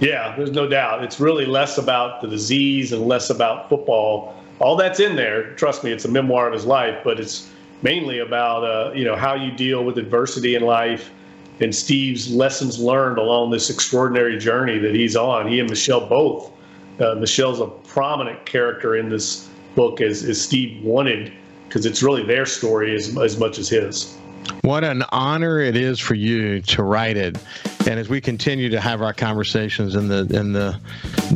Yeah, 0.00 0.34
there's 0.36 0.50
no 0.50 0.68
doubt. 0.68 1.04
It's 1.04 1.20
really 1.20 1.46
less 1.46 1.78
about 1.78 2.22
the 2.22 2.28
disease 2.28 2.92
and 2.92 3.06
less 3.06 3.30
about 3.30 3.68
football. 3.68 4.34
All 4.58 4.74
that's 4.76 5.00
in 5.00 5.14
there. 5.16 5.54
Trust 5.54 5.84
me, 5.84 5.92
it's 5.92 6.04
a 6.04 6.10
memoir 6.10 6.48
of 6.48 6.52
his 6.52 6.66
life, 6.66 6.98
but 7.04 7.20
it's 7.20 7.48
mainly 7.82 8.18
about 8.18 8.64
uh, 8.64 8.92
you 8.94 9.04
know 9.04 9.16
how 9.16 9.34
you 9.34 9.52
deal 9.52 9.84
with 9.84 9.98
adversity 9.98 10.54
in 10.54 10.62
life 10.62 11.10
and 11.62 11.74
Steve's 11.74 12.30
lessons 12.30 12.78
learned 12.78 13.18
along 13.18 13.50
this 13.50 13.70
extraordinary 13.70 14.38
journey 14.38 14.78
that 14.78 14.94
he's 14.94 15.16
on. 15.16 15.48
He 15.48 15.60
and 15.60 15.68
Michelle 15.68 16.06
both. 16.06 16.50
Uh, 17.00 17.14
Michelle's 17.14 17.60
a 17.60 17.66
prominent 17.66 18.44
character 18.44 18.96
in 18.96 19.08
this 19.08 19.48
book 19.74 20.00
as, 20.00 20.22
as 20.24 20.40
Steve 20.40 20.82
wanted 20.84 21.32
because 21.66 21.86
it's 21.86 22.02
really 22.02 22.24
their 22.24 22.44
story 22.44 22.94
as, 22.94 23.16
as 23.16 23.38
much 23.38 23.58
as 23.58 23.68
his. 23.68 24.16
What 24.62 24.84
an 24.84 25.04
honor 25.10 25.60
it 25.60 25.76
is 25.76 25.98
for 25.98 26.14
you 26.14 26.60
to 26.62 26.82
write 26.82 27.16
it. 27.16 27.38
And 27.88 27.98
as 27.98 28.08
we 28.08 28.20
continue 28.20 28.68
to 28.68 28.80
have 28.80 29.00
our 29.02 29.12
conversations 29.12 29.96
in 29.96 30.08
the 30.08 30.26
in 30.38 30.52
the 30.52 30.78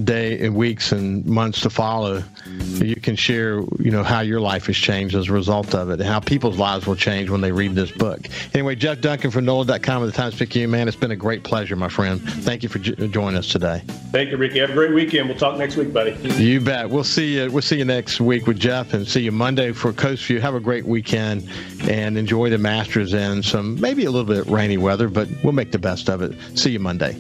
day 0.05 0.45
and 0.45 0.55
weeks 0.55 0.93
and 0.93 1.25
months 1.25 1.61
to 1.63 1.71
follow, 1.71 2.23
you 2.59 2.97
can 2.97 3.17
share, 3.17 3.61
you 3.79 3.91
know, 3.91 4.03
how 4.03 4.21
your 4.21 4.41
life 4.41 4.67
has 4.67 4.77
changed 4.77 5.15
as 5.15 5.29
a 5.29 5.33
result 5.33 5.75
of 5.75 5.91
it 5.91 6.01
and 6.01 6.09
how 6.09 6.21
people's 6.21 6.59
lives 6.59 6.87
will 6.87 6.97
change 6.97 7.31
when 7.31 7.41
they 7.41 7.53
read 7.53 7.75
this 7.75 7.91
book. 7.91 8.21
Anyway, 8.55 8.75
Jeff 8.75 9.01
Duncan 9.01 9.31
from 9.31 9.45
NOLA.com 9.45 10.03
of 10.03 10.11
the 10.11 10.17
Times 10.17 10.35
Picayune, 10.37 10.71
man, 10.71 10.89
it's 10.89 10.97
been 10.97 11.11
a 11.11 11.17
great 11.17 11.43
pleasure, 11.43 11.77
my 11.77 11.89
friend. 11.89 12.21
Thank 12.21 12.63
you 12.63 12.69
for 12.69 12.79
joining 12.79 13.39
us 13.39 13.49
today. 13.49 13.83
Thank 14.13 14.31
you, 14.31 14.37
Ricky. 14.37 14.59
Have 14.59 14.71
a 14.71 14.75
great 14.75 14.95
weekend. 14.95 15.29
We'll 15.29 15.39
talk 15.39 15.59
next 15.59 15.77
week, 15.77 15.93
buddy. 15.93 16.17
You 16.43 16.61
bet. 16.61 16.89
We'll 16.89 17.05
see 17.05 17.37
you. 17.37 17.51
We'll 17.51 17.63
see 17.63 17.79
you 17.79 17.85
next 17.85 18.21
week 18.21 18.47
with 18.47 18.59
Jeff, 18.59 18.95
and 18.95 19.07
see 19.07 19.21
you 19.21 19.33
Monday 19.33 19.73
for 19.73 19.93
Coast 19.93 20.25
View. 20.27 20.41
Have 20.41 20.55
a 20.55 20.61
great 20.61 20.87
weekend 20.87 21.49
and 21.89 22.17
enjoy 22.17 22.51
the 22.51 22.59
Masters 22.59 23.15
and 23.15 23.45
some 23.45 23.81
maybe 23.81 24.05
a 24.05 24.11
little 24.11 24.27
bit 24.27 24.47
rainy 24.47 24.77
weather, 24.77 25.09
but 25.09 25.29
we'll 25.43 25.53
make 25.53 25.73
the 25.73 25.79
best 25.79 26.09
of 26.09 26.23
it. 26.23 26.37
See 26.59 26.71
you 26.71 26.81
Monday. 26.81 27.17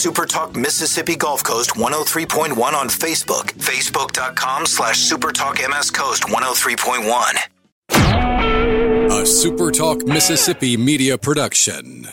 Super 0.00 0.24
Talk 0.24 0.56
Mississippi 0.56 1.14
Gulf 1.14 1.44
Coast 1.44 1.72
103.1 1.72 2.72
on 2.72 2.88
Facebook. 2.88 3.52
Facebook.com 3.58 4.64
slash 4.64 4.96
Super 4.96 5.30
Talk 5.30 5.58
MS 5.58 5.90
Coast 5.90 6.22
103.1. 6.22 9.20
A 9.20 9.26
Super 9.26 9.70
Talk 9.70 10.06
Mississippi 10.06 10.78
media 10.78 11.18
production. 11.18 12.08